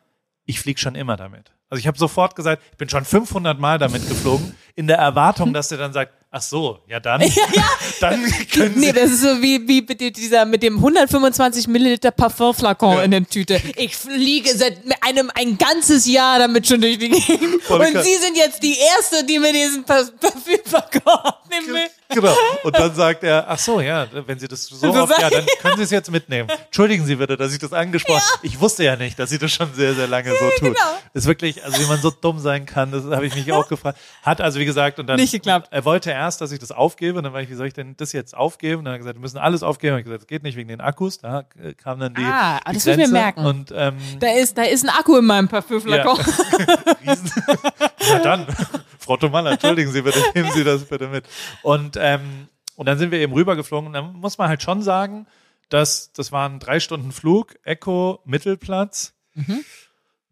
[0.46, 1.52] ich fliege schon immer damit.
[1.68, 5.52] Also ich habe sofort gesagt, ich bin schon 500 Mal damit geflogen, in der Erwartung,
[5.54, 7.22] dass der dann sagt, ach so, ja dann,
[8.02, 8.24] dann
[8.54, 13.04] können Nee, das ist so wie, wie mit dieser mit dem 125 Milliliter Parfumflakon Ja.
[13.04, 13.62] in der Tüte.
[13.78, 17.62] Ich fliege seit einem ein ganzes Jahr damit schon durch die Gegend.
[17.64, 18.04] Voll Und krass.
[18.06, 21.34] Sie sind jetzt die Erste, die mir diesen Pa- Parfümflakon
[21.68, 21.88] will.
[22.14, 22.36] Genau.
[22.64, 25.78] Und dann sagt er, ach so, ja, wenn Sie das so oft, ja, dann können
[25.78, 26.50] Sie es jetzt mitnehmen.
[26.66, 29.74] Entschuldigen Sie bitte, dass ich das angesprochen Ich wusste ja nicht, dass Sie das schon
[29.74, 30.76] sehr, sehr lange so tut.
[30.76, 30.80] genau.
[31.14, 33.98] Ist wirklich, also wie man so dumm sein kann, das habe ich mich auch gefragt.
[34.22, 35.18] Hat also, wie gesagt, und dann.
[35.20, 35.68] Nicht geklappt.
[35.72, 37.18] Er wollte erst, dass ich das aufgebe.
[37.18, 38.80] Und dann war ich, wie soll ich denn das jetzt aufgeben?
[38.80, 39.94] Und dann hat er gesagt, wir müssen alles aufgeben.
[39.94, 41.20] Und ich gesagt, das geht nicht wegen den Akkus.
[41.20, 41.44] Da
[41.82, 42.24] kam dann die.
[42.24, 43.46] Ah, die das ich mir merken.
[43.46, 46.18] Und, ähm, Da ist, da ist ein Akku in meinem Parfümflakon.
[47.06, 47.32] Riesen.
[48.10, 48.46] ja dann,
[49.04, 51.26] Frau Tomalla, entschuldigen Sie bitte, nehmen Sie das bitte mit.
[51.62, 55.28] Und, ähm, und dann sind wir eben rübergeflogen und dann muss man halt schon sagen,
[55.70, 59.14] dass das waren drei Stunden Flug, Echo, Mittelplatz.
[59.34, 59.64] Mhm.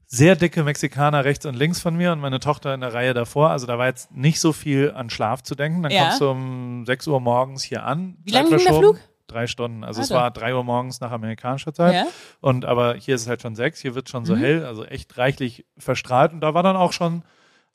[0.06, 3.50] Sehr dicke Mexikaner rechts und links von mir und meine Tochter in der Reihe davor.
[3.52, 5.84] Also da war jetzt nicht so viel an Schlaf zu denken.
[5.84, 6.04] Dann Ja.
[6.08, 8.18] kommst du um 6 Uhr morgens hier an.
[8.26, 8.74] Wie lange ging der.
[8.74, 9.00] Flug?
[9.28, 9.86] Drei Stunden.
[9.86, 10.24] Also es Alter.
[10.24, 11.94] war drei Uhr morgens nach amerikanischer Zeit.
[11.94, 12.08] Ja.
[12.42, 14.40] Und aber hier ist es halt schon sechs, hier wird schon so Mhm.
[14.40, 16.34] hell, also echt reichlich verstrahlt.
[16.34, 17.24] Und da war dann auch schon,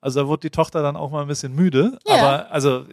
[0.06, 1.98] Also da wurde die Tochter dann auch mal ein bisschen müde.
[2.06, 2.14] Ja.
[2.14, 2.84] Aber also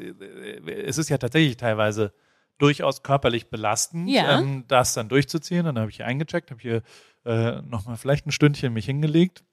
[0.88, 2.12] es ist ja tatsächlich teilweise
[2.58, 4.40] durchaus körperlich belastend, Ja.
[4.40, 5.60] ähm, das dann durchzuziehen.
[5.68, 6.82] Und dann habe ich hier eingecheckt, habe hier
[7.24, 9.44] äh, nochmal vielleicht ein Stündchen mich hingelegt.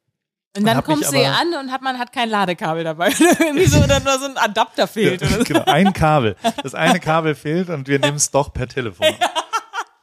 [0.56, 3.10] Und dann hier aber- an und hat man hat kein Ladekabel dabei.
[3.38, 5.20] Irgendwie so, oder nur so ein Adapter fehlt.
[5.20, 5.44] So.
[5.44, 6.36] genau, ein Kabel.
[6.62, 9.06] Das eine Kabel fehlt und wir nehmen es doch per Telefon.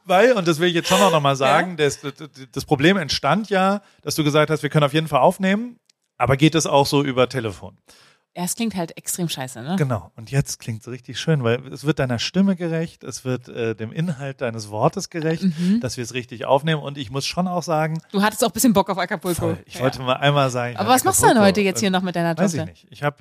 [0.04, 2.14] Weil, und das will ich jetzt schon auch nochmal sagen, das, das,
[2.52, 5.80] das Problem entstand ja, dass du gesagt hast, wir können auf jeden Fall aufnehmen,
[6.18, 7.78] aber geht es auch so über Telefon?
[8.36, 9.74] Ja, es klingt halt extrem scheiße, ne?
[9.78, 10.12] Genau.
[10.14, 13.74] Und jetzt klingt es richtig schön, weil es wird deiner Stimme gerecht, es wird äh,
[13.74, 15.80] dem Inhalt deines Wortes gerecht, Mhm.
[15.80, 16.80] dass wir es richtig aufnehmen.
[16.82, 19.40] Und ich muss schon auch sagen, Du hattest auch ein bisschen Bock auf Acapulco.
[19.40, 19.80] voll, ich Ja.
[19.80, 20.76] wollte mal einmal sagen.
[20.76, 22.70] Aber was machst du denn Acapulco, heute jetzt hier noch mit deiner Weiß Tochter?
[22.70, 22.86] ich nicht.
[22.92, 23.16] Ich habe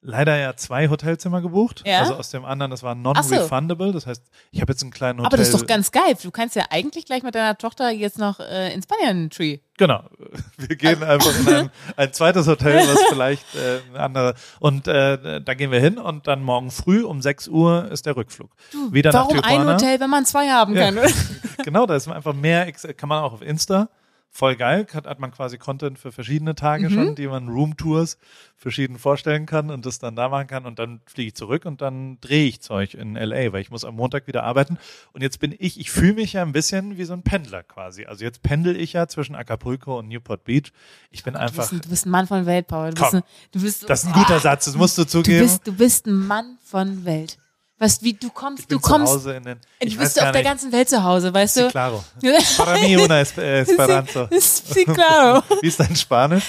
[0.00, 1.82] leider ja zwei Hotelzimmer gebucht.
[1.86, 2.00] Ja?
[2.00, 3.90] Also aus dem anderen, das war non-refundable.
[3.92, 4.22] Das heißt,
[4.52, 5.26] ich habe jetzt einen kleinen Hotel.
[5.26, 6.14] Aber das ist doch ganz geil.
[6.22, 9.58] Du kannst ja eigentlich gleich mit deiner Tochter jetzt noch äh, ins Banyan Tree.
[9.82, 10.04] Genau.
[10.58, 14.34] Wir gehen einfach in ein, ein zweites Hotel, was vielleicht äh, eine andere.
[14.60, 18.14] Und äh, da gehen wir hin und dann morgen früh um 6 Uhr ist der
[18.14, 18.48] Rückflug.
[18.92, 19.72] Wieder Warum nach ein Tijuana.
[19.72, 20.84] Hotel, wenn man zwei haben Ja.
[20.84, 20.98] kann?
[20.98, 21.08] oder?
[21.64, 23.88] genau, da ist einfach mehr, kann man auch auf Insta.
[24.34, 26.94] Voll geil, hat, hat man quasi Content für verschiedene Tage Mhm.
[26.94, 28.16] schon, die man Roomtours
[28.56, 31.82] verschieden vorstellen kann und das dann da machen kann und dann fliege ich zurück und
[31.82, 34.78] dann drehe ich Zeug in LA, weil ich muss am Montag wieder arbeiten
[35.12, 38.06] und jetzt bin ich, ich fühle mich ja ein bisschen wie so ein Pendler quasi.
[38.06, 40.72] Also jetzt pendel ich ja zwischen Acapulco und Newport Beach.
[41.10, 42.94] Ich bin Du einfach, bist, ein, du bist ein Mann von Welt, Paul.
[42.94, 43.10] Du Komm.
[43.10, 45.40] bist ein, du bist, das ist ein guter Satz, das musst du du zugeben.
[45.42, 47.36] bist, du bist ein Mann von Welt.
[47.82, 50.26] Was, wie, du kommst, ich du kommst, zu Hause in den, du ich bist auf
[50.30, 50.44] der nicht.
[50.44, 51.68] ganzen Welt zu Hause, weißt du?
[51.70, 52.04] claro.
[52.56, 54.28] Para mí una es- Esperanto.
[54.40, 55.42] Sí, claro.
[55.62, 56.44] Wie ist dein Spanisch?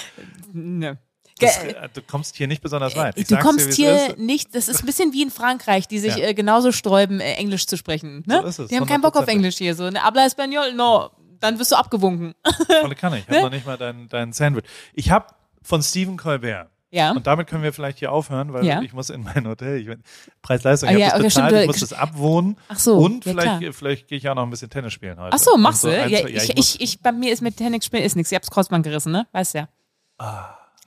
[0.54, 1.00] Ne.
[1.40, 3.18] Das, äh, du kommst hier nicht besonders weit.
[3.18, 6.16] Ich du kommst dir, hier nicht, das ist ein bisschen wie in Frankreich, die sich
[6.16, 6.28] Ja.
[6.28, 8.24] äh, genauso sträuben, äh, Englisch zu sprechen.
[8.28, 8.42] Ne?
[8.44, 9.30] So ist es, die haben keinen Bock auf 100%.
[9.30, 9.74] Englisch hier.
[9.74, 10.04] So, ne?
[10.04, 11.10] Habla Español, no.
[11.40, 12.36] Dann wirst du abgewunken.
[12.82, 13.18] Volle Kanne.
[13.20, 14.64] Ich habe noch nicht mal dein, dein Sandwich.
[14.94, 15.26] Ich habe
[15.64, 16.70] von Stephen Colbert.
[16.96, 17.12] Ja.
[17.12, 18.82] Und damit können wir vielleicht hier aufhören, weil Ja.
[18.84, 19.78] ich muss in mein Hotel.
[19.82, 19.98] Ich,
[20.44, 22.58] Preis-Leistung, Ah, ich ja, habe okay, das bezahlt, stimmt, ich du- muss das abwohnen.
[22.68, 23.74] Ach so, Und ja, vielleicht, klar.
[23.74, 25.36] vielleicht gehe ich auch noch ein bisschen Tennis spielen heute.
[25.36, 26.02] Ach so, machst Und du?
[26.04, 28.32] ein, Ja, zwei- ich, ich, ich, bei mir ist mit Tennis spielen ist nichts.
[28.32, 29.26] Ich hab's Kreuzband gerissen, ne?
[29.32, 29.68] Weißt ja.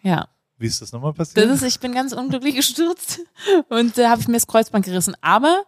[0.02, 0.28] Ja.
[0.58, 1.44] Wie ist das nochmal passiert?
[1.50, 3.20] Das ist, ich bin ganz unglücklich gestürzt
[3.68, 5.14] und äh, habe ich mir das Kreuzband gerissen.
[5.20, 5.64] Aber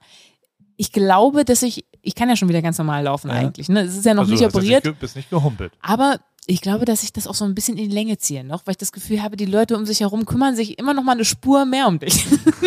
[0.77, 3.35] ich glaube, dass ich, ich kann ja schon wieder ganz normal laufen Ja.
[3.37, 3.69] eigentlich.
[3.69, 3.81] Ne?
[3.83, 4.85] Es ist ja noch also, nicht du operiert.
[4.85, 5.73] Ge- bist nicht gehumpelt.
[5.83, 6.21] Aber
[6.51, 8.73] ich glaube, dass ich das auch so ein bisschen in die Länge ziehe noch, weil
[8.73, 11.27] ich das Gefühl habe, die Leute um sich herum kümmern sich immer noch mal eine
[11.27, 12.25] Spur mehr um dich.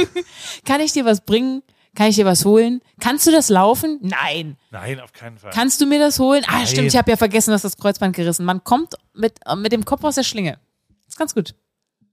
[0.65, 1.63] Kann ich dir was bringen?
[1.95, 2.81] Kann ich dir was holen?
[2.99, 3.97] Kannst du das laufen?
[4.01, 4.55] Nein.
[4.69, 5.51] Nein, auf keinen Fall.
[5.51, 6.43] Kannst du mir das holen?
[6.47, 6.67] Ah, Nein.
[6.67, 8.45] stimmt, ich habe ja vergessen, dass das Kreuzband gerissen.
[8.45, 10.59] Man kommt mit, äh, mit dem Kopf aus der Schlinge.
[11.07, 11.55] ist ganz gut.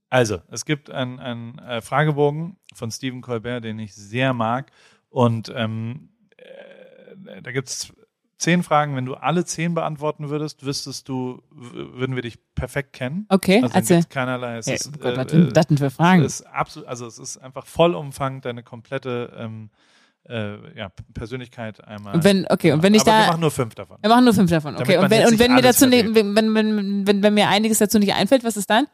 [0.09, 4.71] Also, es gibt einen, einen äh, Fragebogen von Stephen Colbert, den ich sehr mag.
[5.11, 7.93] Und ähm, äh, da gibt es
[8.39, 8.95] zehn Fragen.
[8.95, 13.25] Wenn du alle zehn beantworten würdest, wüsstest du, würden wir dich perfekt kennen.
[13.29, 14.57] Okay, also gibt's keinerlei.
[14.57, 16.23] Es Hey, ist, oh Gott, was äh, sind das denn für Fragen?
[16.23, 19.69] Es ist absolut, also es ist einfach vollumfang deine komplette ähm,
[20.27, 22.15] äh, ja, Persönlichkeit einmal.
[22.15, 23.97] Und wenn, okay, und wenn ich Aber wir da, machen nur fünf davon.
[24.01, 24.97] wir machen nur fünf davon, okay.
[24.97, 27.99] Und wenn, und wenn mir dazu, ne, wenn, wenn, wenn, wenn, wenn mir einiges dazu
[27.99, 28.87] nicht einfällt, was ist dann?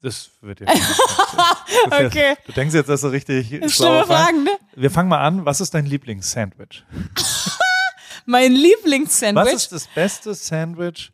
[0.00, 0.70] Das wird ist
[1.86, 2.30] Okay.
[2.30, 4.50] Jetzt, du denkst jetzt, dass du richtig Schlimme Fragen, ne?
[4.76, 5.46] Wir fangen mal an.
[5.46, 6.84] Was ist dein Lieblingssandwich?
[8.26, 9.44] Mein Lieblingssandwich.
[9.44, 11.12] Was ist das beste Sandwich,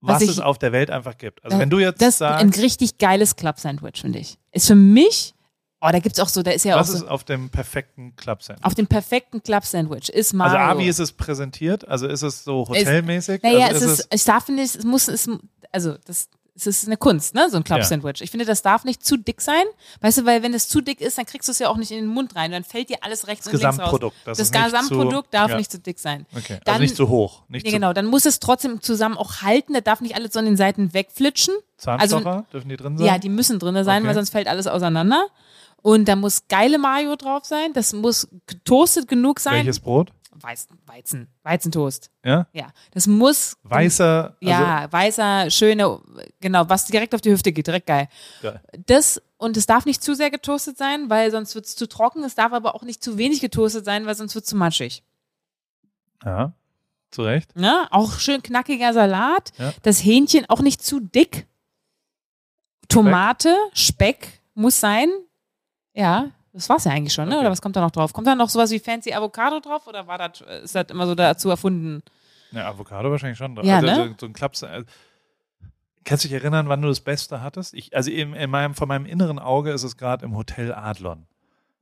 [0.00, 1.44] was, Was es auf der Welt einfach gibt?
[1.44, 4.38] Also Äh, wenn du jetzt das ist ein sagst, richtig geiles Club-Sandwich, finde ich.
[4.50, 5.34] Ist für mich,
[5.82, 8.16] oh, da gibt's auch so, da ist ja auch was so, ist auf dem perfekten
[8.16, 8.64] Club-Sandwich?
[8.64, 10.58] auf dem perfekten Club-Sandwich ist Also Mario.
[10.58, 11.86] A, wie ist es präsentiert?
[11.86, 13.42] Also ist es so hotelmäßig?
[13.42, 15.28] naja, also es ist, ich darf nicht, es muss, es,
[15.70, 16.28] also, das,
[16.66, 18.20] es ist eine Kunst, ne, so ein Club-Sandwich.
[18.22, 19.64] Ich finde, das darf nicht zu dick sein,
[20.00, 21.90] weißt du, weil wenn es zu dick ist, dann kriegst du es ja auch nicht
[21.90, 23.76] in den Mund rein, dann fällt dir alles rechts Das und links raus.
[23.78, 25.56] Gesamtprodukt, das Das, ist nicht Gesamtprodukt zu- darf ja.
[25.56, 26.26] nicht zu dick sein.
[26.36, 27.42] Okay, also Dann- nicht zu hoch.
[27.48, 30.32] Nicht Nee, zu genau, dann muss es trotzdem zusammen auch halten, da darf nicht alles
[30.32, 31.54] so an den Seiten wegflitschen.
[31.76, 33.06] Zahnstocher, dürfen die drin sein?
[33.06, 34.08] Ja, die müssen drin sein, Okay.
[34.08, 35.26] weil sonst fällt alles auseinander.
[35.82, 39.54] Und da muss geile Mayo drauf sein, das muss getoastet genug sein.
[39.64, 40.12] Welches Brot?
[40.42, 42.10] Weizen, Weizen, Weizentoast.
[42.24, 42.46] Ja?
[42.52, 46.00] Ja, das muss Weißer, also, ja, weißer, schöner,
[46.40, 48.08] genau, was direkt auf die Hüfte geht, direkt geil.
[48.42, 48.60] Geil.
[48.86, 52.24] Das, und es darf nicht zu sehr getoastet sein, weil sonst wird es zu trocken.
[52.24, 55.02] Es darf aber auch nicht zu wenig getoastet sein, weil sonst wird es zu matschig.
[56.24, 56.52] ja,
[57.10, 57.56] zu Recht.
[57.56, 57.88] Ne?
[57.90, 59.52] Auch schön knackiger Salat.
[59.58, 59.72] Ja.
[59.82, 61.46] Das Hähnchen auch nicht zu dick.
[62.88, 65.10] Tomate, Speck muss sein.
[65.94, 67.34] Ja, das war's ja eigentlich schon, ne?
[67.34, 67.40] Okay.
[67.42, 68.12] Oder was kommt da noch drauf?
[68.12, 71.14] Kommt da noch sowas wie fancy Avocado drauf oder war das, ist das immer so
[71.14, 72.02] dazu erfunden?
[72.52, 73.56] Ja, Avocado wahrscheinlich schon.
[73.62, 74.16] Ja, also, ne?
[74.18, 74.64] so, ein Klaps.
[74.64, 74.86] Also,
[76.04, 77.74] kannst du dich erinnern, wann du das Beste hattest?
[77.74, 81.26] Ich, also in, in meinem, von meinem inneren Auge ist es gerade im Hotel Adlon.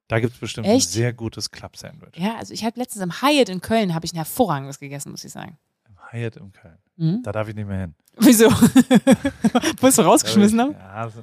[0.09, 0.91] Da gibt es bestimmt ein Echt?
[0.91, 2.17] sehr gutes Club-Sandwich.
[2.17, 5.25] Ja, also ich habe letztens im Hyatt in Köln habe ich ein hervorragendes gegessen, muss
[5.25, 5.59] ich sagen.
[5.87, 6.79] Im Hyatt im Köln.
[6.97, 7.23] Mhm.
[7.23, 7.95] Da darf ich nicht mehr hin.
[8.19, 8.51] Wieso?
[9.81, 10.73] Wurdest du rausgeschmissen haben?
[10.73, 11.23] Ja, so,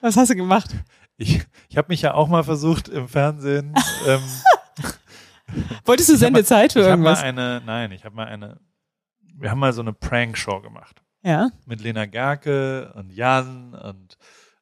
[0.00, 0.70] Was hast du gemacht?
[1.18, 3.74] Ich, ich habe mich ja auch mal versucht im Fernsehen.
[4.06, 4.22] ähm,
[5.84, 7.20] Wolltest du ich Sendezeit für ich irgendwas?
[7.20, 8.60] Mal eine, nein, ich habe mal eine.
[9.38, 11.50] Wir haben mal so eine Prank-Show gemacht Ja.
[11.66, 14.16] mit Lena Gerke und Jan und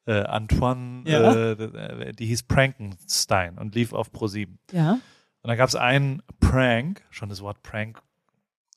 [0.06, 1.02] äh, Antoine.
[1.06, 1.52] Ja.
[1.52, 4.48] Äh, die hieß Prankenstein und lief auf Pro7.
[4.72, 4.98] Ja.
[5.42, 8.02] Und da gab es einen Prank, schon das Wort Prank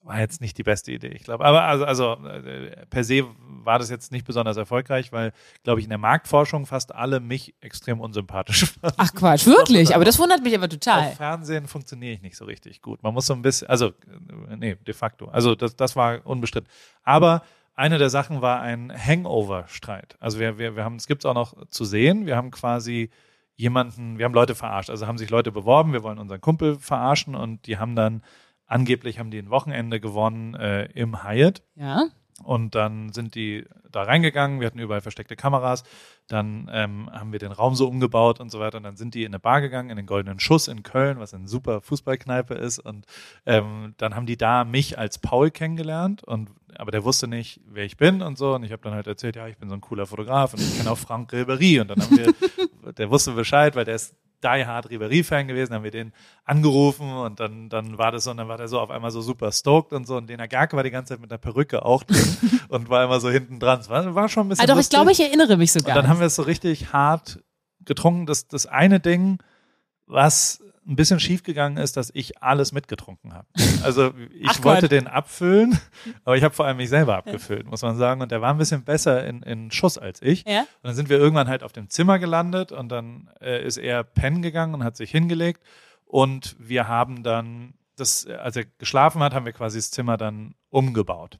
[0.08, 1.43] war jetzt nicht die beste Idee, ich glaube.
[1.45, 3.26] Aber also, also äh, per se
[3.64, 5.34] war das jetzt nicht besonders erfolgreich, weil,
[5.64, 8.95] glaube ich, in der Marktforschung fast alle mich extrem unsympathisch fanden.
[8.97, 9.93] Ach Quatsch, wirklich?
[9.93, 11.10] Aber das wundert mich aber total.
[11.10, 13.03] Auf Fernsehen funktioniere ich nicht so richtig gut.
[13.03, 15.26] Man muss so ein bisschen, also, äh, nee, de facto.
[15.26, 16.70] Also, das, das war unbestritten.
[17.03, 17.43] Aber
[17.76, 20.16] eine der Sachen war ein Hangover-Streit.
[20.20, 22.26] Also, wir, wir, wir haben, es gibt es auch noch zu sehen.
[22.26, 23.10] Wir haben quasi
[23.58, 24.89] jemanden, wir haben Leute verarscht.
[24.89, 28.24] Also, haben sich Leute beworben, wir wollen unseren Kumpel verarschen und die haben dann,
[28.68, 31.63] angeblich haben die ein Wochenende gewonnen äh, im Hyatt.
[31.76, 32.09] Ja.
[32.43, 35.84] Und dann sind die da reingegangen, wir hatten überall versteckte Kameras,
[36.28, 38.78] dann ähm, haben wir den Raum so umgebaut und so weiter.
[38.78, 41.34] Und dann sind die in eine Bar gegangen, in den Goldenen Schuss in Köln, was
[41.34, 42.80] eine super Fußballkneipe ist.
[42.80, 43.05] Und
[43.45, 46.24] ähm, dann haben die da mich als Paul kennengelernt.
[46.24, 48.53] Und aber der wusste nicht, wer ich bin und so.
[48.53, 50.78] Und ich habe dann halt erzählt, ja, ich bin so ein cooler Fotograf und ich
[50.78, 51.80] kenne auch Frank Ribery.
[51.80, 54.13] Und dann haben wir, der wusste Bescheid, weil der ist
[54.43, 56.13] die Hard Ribery-Fan gewesen, haben wir den
[56.45, 59.21] angerufen und dann, dann war das so, und dann war der so auf einmal so
[59.21, 60.17] super stoked und so.
[60.17, 62.38] Und Lena Gerke war die ganze Zeit mit der Perücke auch drin
[62.69, 63.79] und war immer so hinten dran.
[63.79, 64.63] Es war, war schon ein bisschen.
[64.63, 65.95] Ah, doch, ich glaube, ich erinnere mich Und sogar.
[65.95, 67.39] dann haben wir es so richtig hart
[67.83, 68.25] getrunken.
[68.25, 69.39] Das, das eine Ding,
[70.05, 73.47] was ein bisschen schief gegangen ist, dass ich alles mitgetrunken habe.
[73.83, 74.91] Also ich Ach wollte Gott.
[74.91, 75.77] den abfüllen,
[76.23, 78.21] aber ich habe vor allem mich selber abgefüllt, muss man sagen.
[78.21, 80.45] Und der war ein bisschen besser in, in Schuss als ich.
[80.47, 80.61] ja?
[80.61, 84.03] Und dann sind wir irgendwann halt auf dem Zimmer gelandet und dann äh, ist er
[84.03, 85.61] pennen gegangen und hat sich hingelegt.
[86.05, 90.55] Und wir haben dann, das, als er geschlafen hat, haben wir quasi das Zimmer dann
[90.69, 91.38] umgebaut.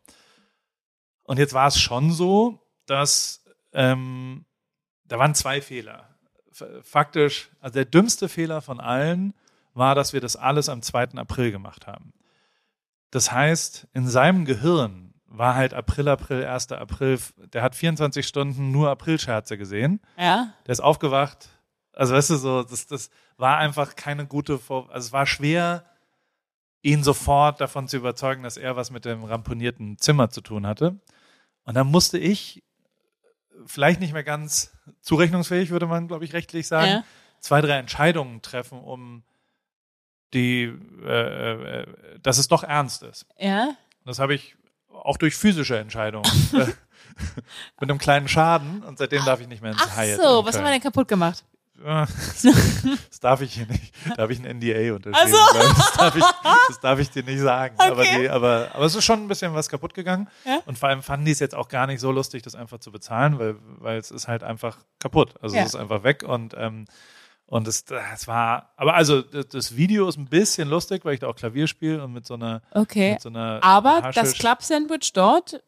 [1.23, 4.45] Und jetzt war es schon so, dass ähm,
[5.05, 6.07] da waren zwei Fehler.
[6.84, 9.34] Faktisch, also der dümmste Fehler von allen
[9.74, 11.10] war, dass wir das alles am 2.
[11.16, 12.14] April gemacht haben.
[13.12, 16.72] Das heißt, in seinem Gehirn war halt April, April, 1.
[16.72, 17.20] April,
[17.53, 20.01] der hat 24 Stunden nur Aprilscherze gesehen.
[20.18, 20.53] Ja.
[20.66, 21.49] Der ist aufgewacht.
[21.93, 25.86] Also weißt du, so, das, das war einfach keine gute Vor also es war schwer,
[26.82, 30.99] ihn sofort davon zu überzeugen, dass er was mit dem ramponierten Zimmer zu tun hatte.
[31.64, 32.64] Und dann musste ich,
[33.66, 37.03] vielleicht nicht mehr ganz zurechnungsfähig, würde man, glaube ich, rechtlich sagen, Ja.
[37.39, 39.24] zwei, drei Entscheidungen treffen, um
[40.34, 40.74] die,
[41.05, 41.86] äh, äh,
[42.22, 43.26] dass es doch ernst ist.
[43.38, 43.70] Ja.
[44.05, 44.55] Das habe ich
[44.91, 46.26] auch durch physische Entscheidungen.
[46.53, 46.66] äh,
[47.80, 50.22] mit einem kleinen Schaden und seitdem darf ich nicht mehr ins Ach Hyatt.
[50.22, 51.43] so, in was haben wir denn kaputt gemacht?
[51.84, 53.93] Das darf ich hier nicht.
[54.15, 55.32] Da habe ich ein NDA unterschrieben.
[55.32, 55.38] So.
[55.59, 56.23] Das, darf ich,
[56.67, 57.75] das darf ich dir nicht sagen.
[57.78, 58.21] Aber, Okay.
[58.21, 60.28] die, aber, aber es ist schon ein bisschen was kaputt gegangen.
[60.45, 60.59] Ja.
[60.65, 62.91] Und vor allem fanden die es jetzt auch gar nicht so lustig, das einfach zu
[62.91, 65.36] bezahlen, weil, weil es ist halt einfach kaputt.
[65.41, 65.61] Also Ja.
[65.63, 66.86] es ist einfach weg und ähm,
[67.49, 71.21] und es, es war, aber also das, das Video ist ein bisschen lustig, weil ich
[71.21, 73.13] da auch Klavier spiele und mit so einer, Okay.
[73.13, 75.63] mit so einer Aber das Haschisch- Club-Sandwich dort,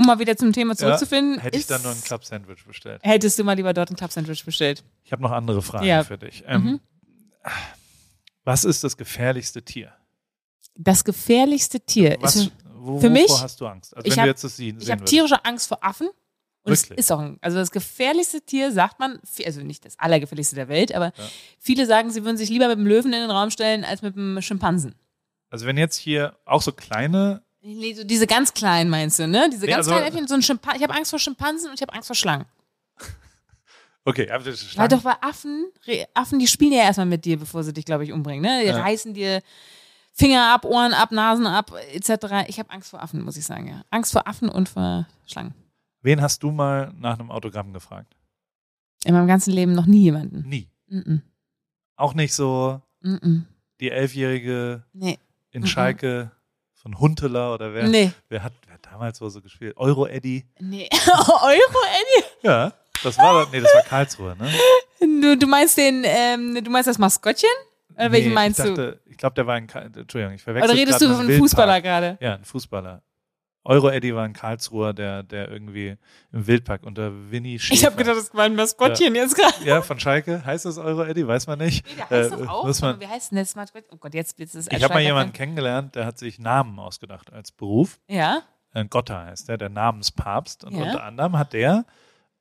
[0.00, 3.00] um mal wieder zum Thema zurückzufinden, hätte ich dann nur ein Club-Sandwich bestellt.
[3.04, 4.82] hättest du mal lieber dort ein Club-Sandwich bestellt.
[5.04, 6.00] Ich habe noch andere Fragen Ja.
[6.02, 6.06] Mhm.
[6.06, 6.42] für dich.
[6.46, 6.80] Ähm,
[8.44, 9.92] Was ist das gefährlichste Tier?
[10.76, 13.94] Das gefährlichste Tier Was, ist wo, für mich- wovor hast du Angst?
[13.96, 15.06] Also ich hab- habe würdest.
[15.06, 16.08] tierische Angst vor Affen.
[16.62, 20.56] Und es ist auch ein, also das gefährlichste Tier, sagt man, also nicht das allergefährlichste
[20.56, 21.12] der Welt, aber
[21.58, 24.14] viele sagen, sie würden sich lieber mit dem Löwen in den Raum stellen als mit
[24.14, 24.94] dem Schimpansen.
[25.48, 29.48] Also wenn jetzt hier auch so kleine, Nee, so diese ganz kleinen meinst du, ne?
[29.52, 31.74] Diese Nee, ganz also- kleinen Äffchen, so ein Schimpan ich habe Angst vor Schimpansen und
[31.74, 32.46] ich habe Angst vor Schlangen.
[34.04, 35.70] okay, aber das ist Weil Schlangen- doch bei Affen,
[36.14, 38.60] Affen, die spielen ja erstmal mit dir, bevor sie dich, glaube ich, umbringen, ne?
[38.62, 38.80] Die Ja.
[38.80, 39.42] reißen dir
[40.12, 42.44] Finger ab, Ohren ab, Nasen ab, etc.
[42.48, 43.82] Ich habe Angst vor Affen, muss ich sagen, ja.
[43.90, 45.54] Angst vor Affen und vor Schlangen.
[46.02, 48.16] wen hast du mal nach einem Autogramm gefragt?
[49.04, 50.48] In meinem ganzen Leben noch nie jemanden.
[50.48, 50.68] Nie.
[50.88, 51.18] Mm
[51.96, 53.08] Auch nicht so -mm.
[53.10, 53.42] Mm -mm.
[53.80, 55.18] die elfjährige Nee.
[55.50, 55.66] in.
[55.66, 56.32] Schalke
[56.80, 58.10] von Hunteler oder wer, Nee.
[58.28, 59.76] wer, hat, wer hat damals so, so gespielt?
[59.76, 60.44] Euro Eddy?
[60.58, 60.88] Nee.
[61.42, 61.78] Euro,
[62.42, 62.72] Ja,
[63.02, 64.50] das war, nee, das war Karlsruhe, ne?
[65.00, 67.48] Du, du meinst den, ähm, du meinst das Maskottchen?
[67.96, 68.70] Oder welchen Nee, meinst ich du?
[68.74, 71.80] dachte, Ich glaube, der war ein, Entschuldigung, ich verwechsel Oder redest du von einem Fußballer
[71.82, 72.16] gerade?
[72.20, 73.02] Ja, ein Fußballer.
[73.70, 75.96] Euro Eddy war ein Karlsruher, der, der irgendwie
[76.32, 77.74] im Wildpark unter Winnie Schäfer.
[77.74, 79.64] Ich habe gedacht, das war ein Maskottchen jetzt gerade.
[79.64, 80.44] Ja, von Schalke.
[80.44, 81.26] Heißt das Euro Eddy?
[81.26, 81.86] Weiß man nicht.
[81.86, 82.64] Nee, der heißt Äh, doch auch.
[82.66, 83.90] muss man- wie heißt denn das Maskottchen?
[83.92, 86.78] Oh Gott, jetzt jetzt ist es Ich habe mal jemanden kennengelernt, der hat sich Namen
[86.78, 88.00] ausgedacht als Beruf.
[88.08, 88.42] Ja.
[88.74, 90.64] Äh, Gotta heißt der, der Namenspapst.
[90.64, 90.82] Und Ja.
[90.84, 91.84] unter anderem hat der,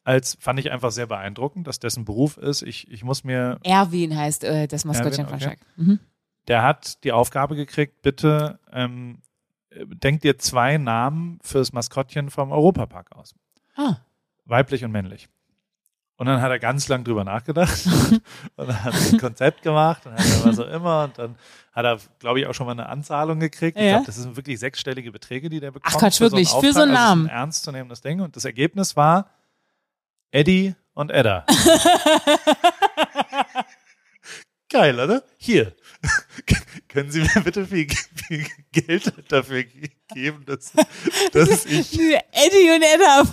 [0.03, 4.17] als fand ich einfach sehr beeindruckend, dass dessen Beruf ist, ich, ich muss mir, Erwin
[4.17, 5.57] heißt äh, das Maskottchen Erwin, von okay.
[5.59, 5.65] Schalke.
[5.75, 5.99] Mhm.
[6.47, 9.28] der hat die Aufgabe gekriegt, bitte ähm, äh,
[9.72, 13.34] denk dir zwei Namen fürs Maskottchen vom Europapark aus.
[13.76, 13.97] Ah.
[14.45, 15.30] Weiblich und männlich.
[16.17, 17.86] Und dann hat er ganz lang drüber nachgedacht
[18.57, 21.36] und dann hat er ein Konzept gemacht und hat er was auch immer und dann
[21.72, 23.78] hat er, glaube ich, auch schon mal eine Anzahlung gekriegt.
[23.78, 23.91] Ich Ja.
[23.91, 25.95] glaube, das sind wirklich sechsstellige Beträge, die der bekommt.
[25.95, 26.49] Quatsch, für wirklich?
[26.49, 26.91] So Für so einen.
[26.91, 27.28] Also Namen?
[27.28, 28.20] ein ernstzunehmendes Ding.
[28.20, 29.30] Und das Ergebnis war
[30.32, 31.45] Eddie und Edda.
[34.70, 35.24] Geil, oder?
[35.38, 35.74] Hier.
[36.88, 37.88] Können Sie mir bitte viel,
[38.28, 40.72] viel Geld dafür ge- geben, dass,
[41.34, 43.24] dass ich Eddie und Edda.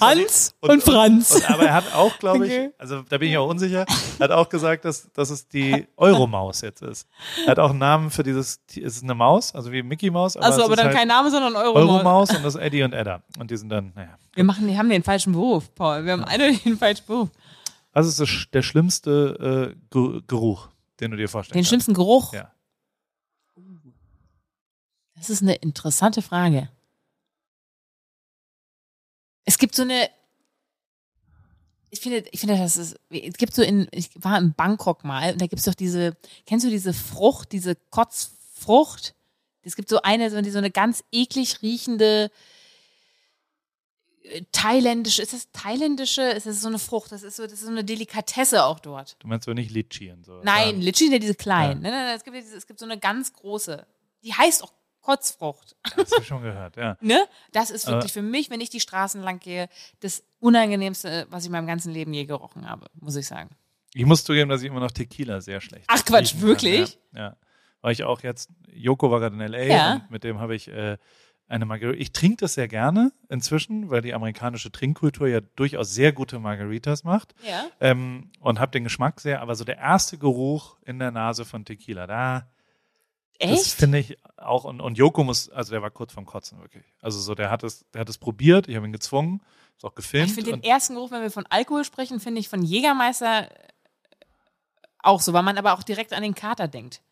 [0.00, 1.30] Hans und, Franz.
[1.34, 2.70] Und, aber er hat auch, glaube ich, Okay.
[2.78, 3.86] also da bin ich auch unsicher,
[4.20, 7.08] hat auch gesagt, dass, dass es die Euromaus jetzt ist.
[7.46, 10.36] Er hat auch einen Namen für dieses, es ist eine Maus, also wie Mickey Maus.
[10.36, 11.74] Achso, aber dann halt kein Name, sondern Euro.
[11.78, 13.22] Euromaus und das ist Eddie und Edda.
[13.38, 14.16] Und die sind dann, naja.
[14.34, 16.04] Wir machen, wir haben den falschen Beruf, Paul.
[16.04, 17.28] Wir haben eindeutig den falschen Beruf.
[17.94, 20.68] Was ist das, der schlimmste äh, Ge- Geruch,
[21.00, 21.56] den du dir vorstellst?
[21.56, 22.32] Den schlimmsten Geruch.
[22.34, 22.52] Ja.
[25.16, 26.68] Das ist eine interessante Frage.
[29.44, 30.10] Es gibt so eine.
[31.90, 32.98] Ich finde, ich finde, das ist.
[33.10, 33.86] Es gibt so in.
[33.92, 36.16] Ich war in Bangkok mal und da gibt es doch diese.
[36.46, 39.14] Kennst du diese Frucht, diese Kotzfrucht?
[39.62, 42.30] Es gibt so eine, so eine ganz eklig riechende
[44.24, 45.22] äh, thailändische.
[45.22, 46.22] Ist das thailändische?
[46.22, 47.12] Ist das so eine Frucht?
[47.12, 49.16] Das ist so, das ist so eine Delikatesse auch dort.
[49.20, 50.40] Du meinst aber nicht Litchi und so.
[50.42, 51.84] Nein, Ja, Litchi sind ja diese kleinen.
[51.84, 51.90] Ja.
[51.90, 53.86] Nein, nein, nein, es gibt, ja diese, es gibt so eine ganz große.
[54.22, 54.72] Die heißt auch
[55.02, 55.76] Kotzfrucht.
[55.96, 56.96] das habe ich schon gehört, ja.
[57.02, 57.26] Ne?
[57.52, 59.68] Das ist wirklich für mich, wenn ich die Straßen lang gehe,
[60.00, 63.50] das Unangenehmste, was ich in meinem ganzen Leben je gerochen habe, muss ich sagen.
[63.92, 66.98] Ich muss zugeben, dass ich immer noch Tequila sehr schlecht Ach, Quatsch, riechen kann, wirklich?
[67.12, 67.36] Ja, ja.
[67.82, 69.94] Weil ich auch jetzt, Joko war gerade in L.A.
[69.96, 70.96] Und mit dem habe ich äh,
[71.46, 72.00] eine Margarita.
[72.00, 77.04] Ich trinke das sehr gerne inzwischen, weil die amerikanische Trinkkultur ja durchaus sehr gute Margaritas
[77.04, 77.34] macht.
[77.46, 77.66] Ja.
[77.80, 81.64] Ähm, und habe den Geschmack sehr, aber so der erste Geruch in der Nase von
[81.64, 82.48] Tequila, da,
[83.38, 83.72] das Echt?
[83.72, 86.84] finde ich auch, und, und Joko muss, also der war kurz vorm Kotzen, wirklich.
[87.00, 89.42] Also so, der hat es, der hat es probiert, ich habe ihn gezwungen,
[89.76, 90.28] ist auch gefilmt.
[90.28, 93.68] Ich finde den ersten Geruch, wenn wir von Alkohol sprechen, finde ich von Jägermeister äh,
[95.00, 97.02] auch so, weil man aber auch direkt an den Kater denkt.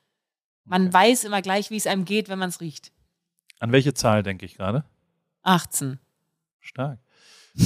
[0.65, 2.93] Man weiß immer gleich, wie es einem geht, wenn man es riecht.
[3.63, 4.85] An welche Zahl denke ich gerade?
[5.43, 6.01] 18.
[6.59, 6.99] Stark.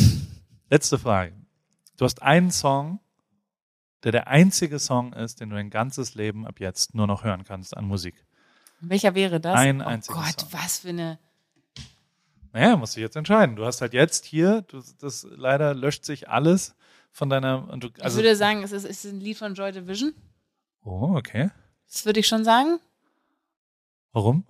[0.70, 1.34] Letzte Frage.
[1.96, 3.00] Du hast einen Song,
[4.02, 7.44] der der einzige Song ist, den du dein ganzes Leben ab jetzt nur noch hören
[7.44, 8.26] kannst an Musik.
[8.80, 9.56] Welcher wäre das?
[9.56, 10.52] Ein oh einziger Gott, Song.
[10.52, 11.18] was für eine.
[12.52, 13.56] Naja, musst du jetzt entscheiden.
[13.56, 16.74] Du hast halt jetzt hier, du, das leider löscht sich alles
[17.10, 17.74] von deiner.
[17.78, 20.12] Du, also, ich würde sagen, es ist, es ist ein Lied von Joy Division.
[20.84, 21.50] oh, okay.
[21.90, 22.80] Das würde ich schon sagen,
[24.12, 24.44] Warum?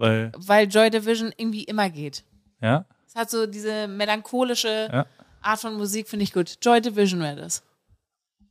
[0.00, 2.24] Weil, weil Joy Division irgendwie immer geht.
[2.62, 5.06] ja, Es hat so diese melancholische Ja.
[5.42, 6.56] Art von Musik, finde ich gut.
[6.62, 7.62] Joy Division wäre das.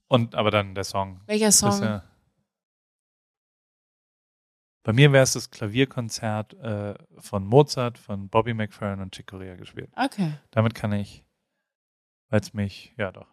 [0.07, 1.21] und aber dann der Song.
[1.25, 1.81] Welcher Song?
[1.81, 2.03] ja,
[4.83, 9.55] bei mir wäre es das Klavierkonzert äh, von Mozart, von Bobby McFerrin und Chick Corea
[9.55, 9.89] gespielt.
[9.95, 10.33] Okay.
[10.51, 11.23] Damit kann ich,
[12.29, 13.27] weil es mich, ja doch.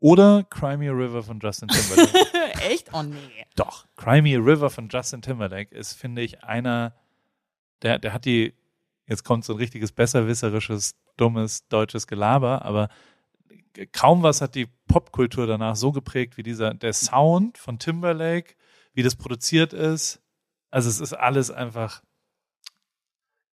[0.00, 2.60] Oder Cry Me a River von Justin Timberlake.
[2.70, 2.92] Echt?
[2.92, 3.46] Oh nee.
[3.56, 3.86] doch.
[3.96, 6.94] Cry Me a River von Justin Timberlake ist, finde ich, einer,
[7.82, 8.54] der, der hat die,
[9.06, 12.88] jetzt kommt so ein richtiges besserwisserisches, dummes deutsches Gelaber, aber
[13.92, 18.54] kaum was hat die Popkultur danach so geprägt wie dieser, der Sound von Timberlake,
[18.94, 20.20] wie das produziert ist.
[20.70, 22.02] Also es ist alles einfach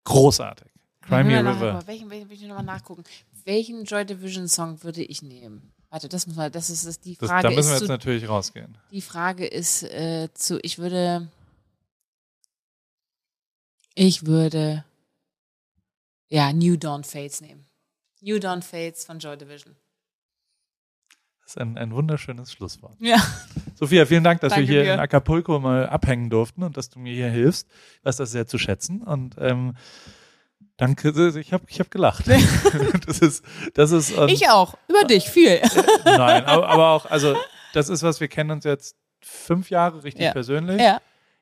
[0.03, 0.71] großartig.
[1.07, 1.71] Nach- River.
[1.73, 3.03] aber Welchen, welchen will ich nochmal nachgucken?
[3.43, 5.71] Welchen Joy Division Song würde ich nehmen?
[5.89, 7.43] Warte, das muss man, das ist das, die Das, Frage.
[7.43, 8.77] da müssen wir ist jetzt zu, natürlich rausgehen.
[8.91, 11.29] die Frage ist äh, zu, ich würde,
[13.95, 14.83] ich würde,
[16.27, 17.65] ja, New Dawn Fates nehmen.
[18.21, 19.75] New Dawn Fates von Joy Division.
[21.41, 22.95] Das ist ein, ein wunderschönes Schlusswort.
[22.99, 23.17] Ja.
[23.75, 24.93] Sophia, vielen Dank, dass Danke wir hier dir.
[24.95, 27.67] in Acapulco mal abhängen durften und dass du mir hier hilfst.
[27.99, 29.75] Ich weiß das sehr zu schätzen und ähm,
[30.77, 32.25] danke, ich habe ich hab gelacht.
[33.05, 34.75] das ist, das ist ähm, Ich auch.
[34.87, 35.61] Über dich, viel.
[36.03, 37.35] nein, aber, aber auch, also
[37.73, 40.31] das ist was, wir kennen uns jetzt fünf Jahre richtig Ja.
[40.31, 40.81] persönlich.
[40.81, 40.99] ja.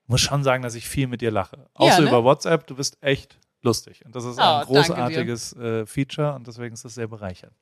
[0.08, 1.70] Muss schon sagen, dass ich viel mit dir lache.
[1.74, 2.08] Außer ne?
[2.10, 4.06] über WhatsApp, du bist echt lustig.
[4.06, 7.54] Und das ist Oh, ein großartiges äh, Feature und deswegen ist das sehr bereichernd.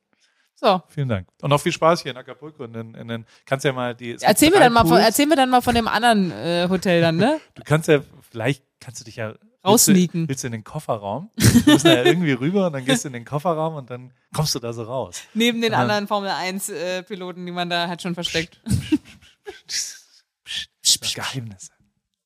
[0.56, 0.82] So.
[0.90, 1.28] Vielen Dank.
[1.42, 2.64] Und auch viel Spaß hier in Acapulco.
[2.64, 4.18] In den, in den, kannst ja mal die.
[4.22, 7.18] Erzähl mir, dann mal von, erzähl mir dann mal von dem anderen äh, Hotel dann,
[7.18, 7.40] ne?
[7.56, 9.34] Du kannst ja, vielleicht kannst du dich ja.
[9.64, 10.22] Raussneaken.
[10.22, 11.30] Willst du, willst du in den Kofferraum?
[11.36, 14.12] Du musst da ja irgendwie rüber und dann gehst du in den Kofferraum und dann
[14.36, 15.22] kommst du da so raus.
[15.36, 15.80] Neben den Ja.
[15.80, 18.60] anderen Formel 1 äh, Piloten, die man da hat schon versteckt.
[21.14, 21.72] Geheimnisse.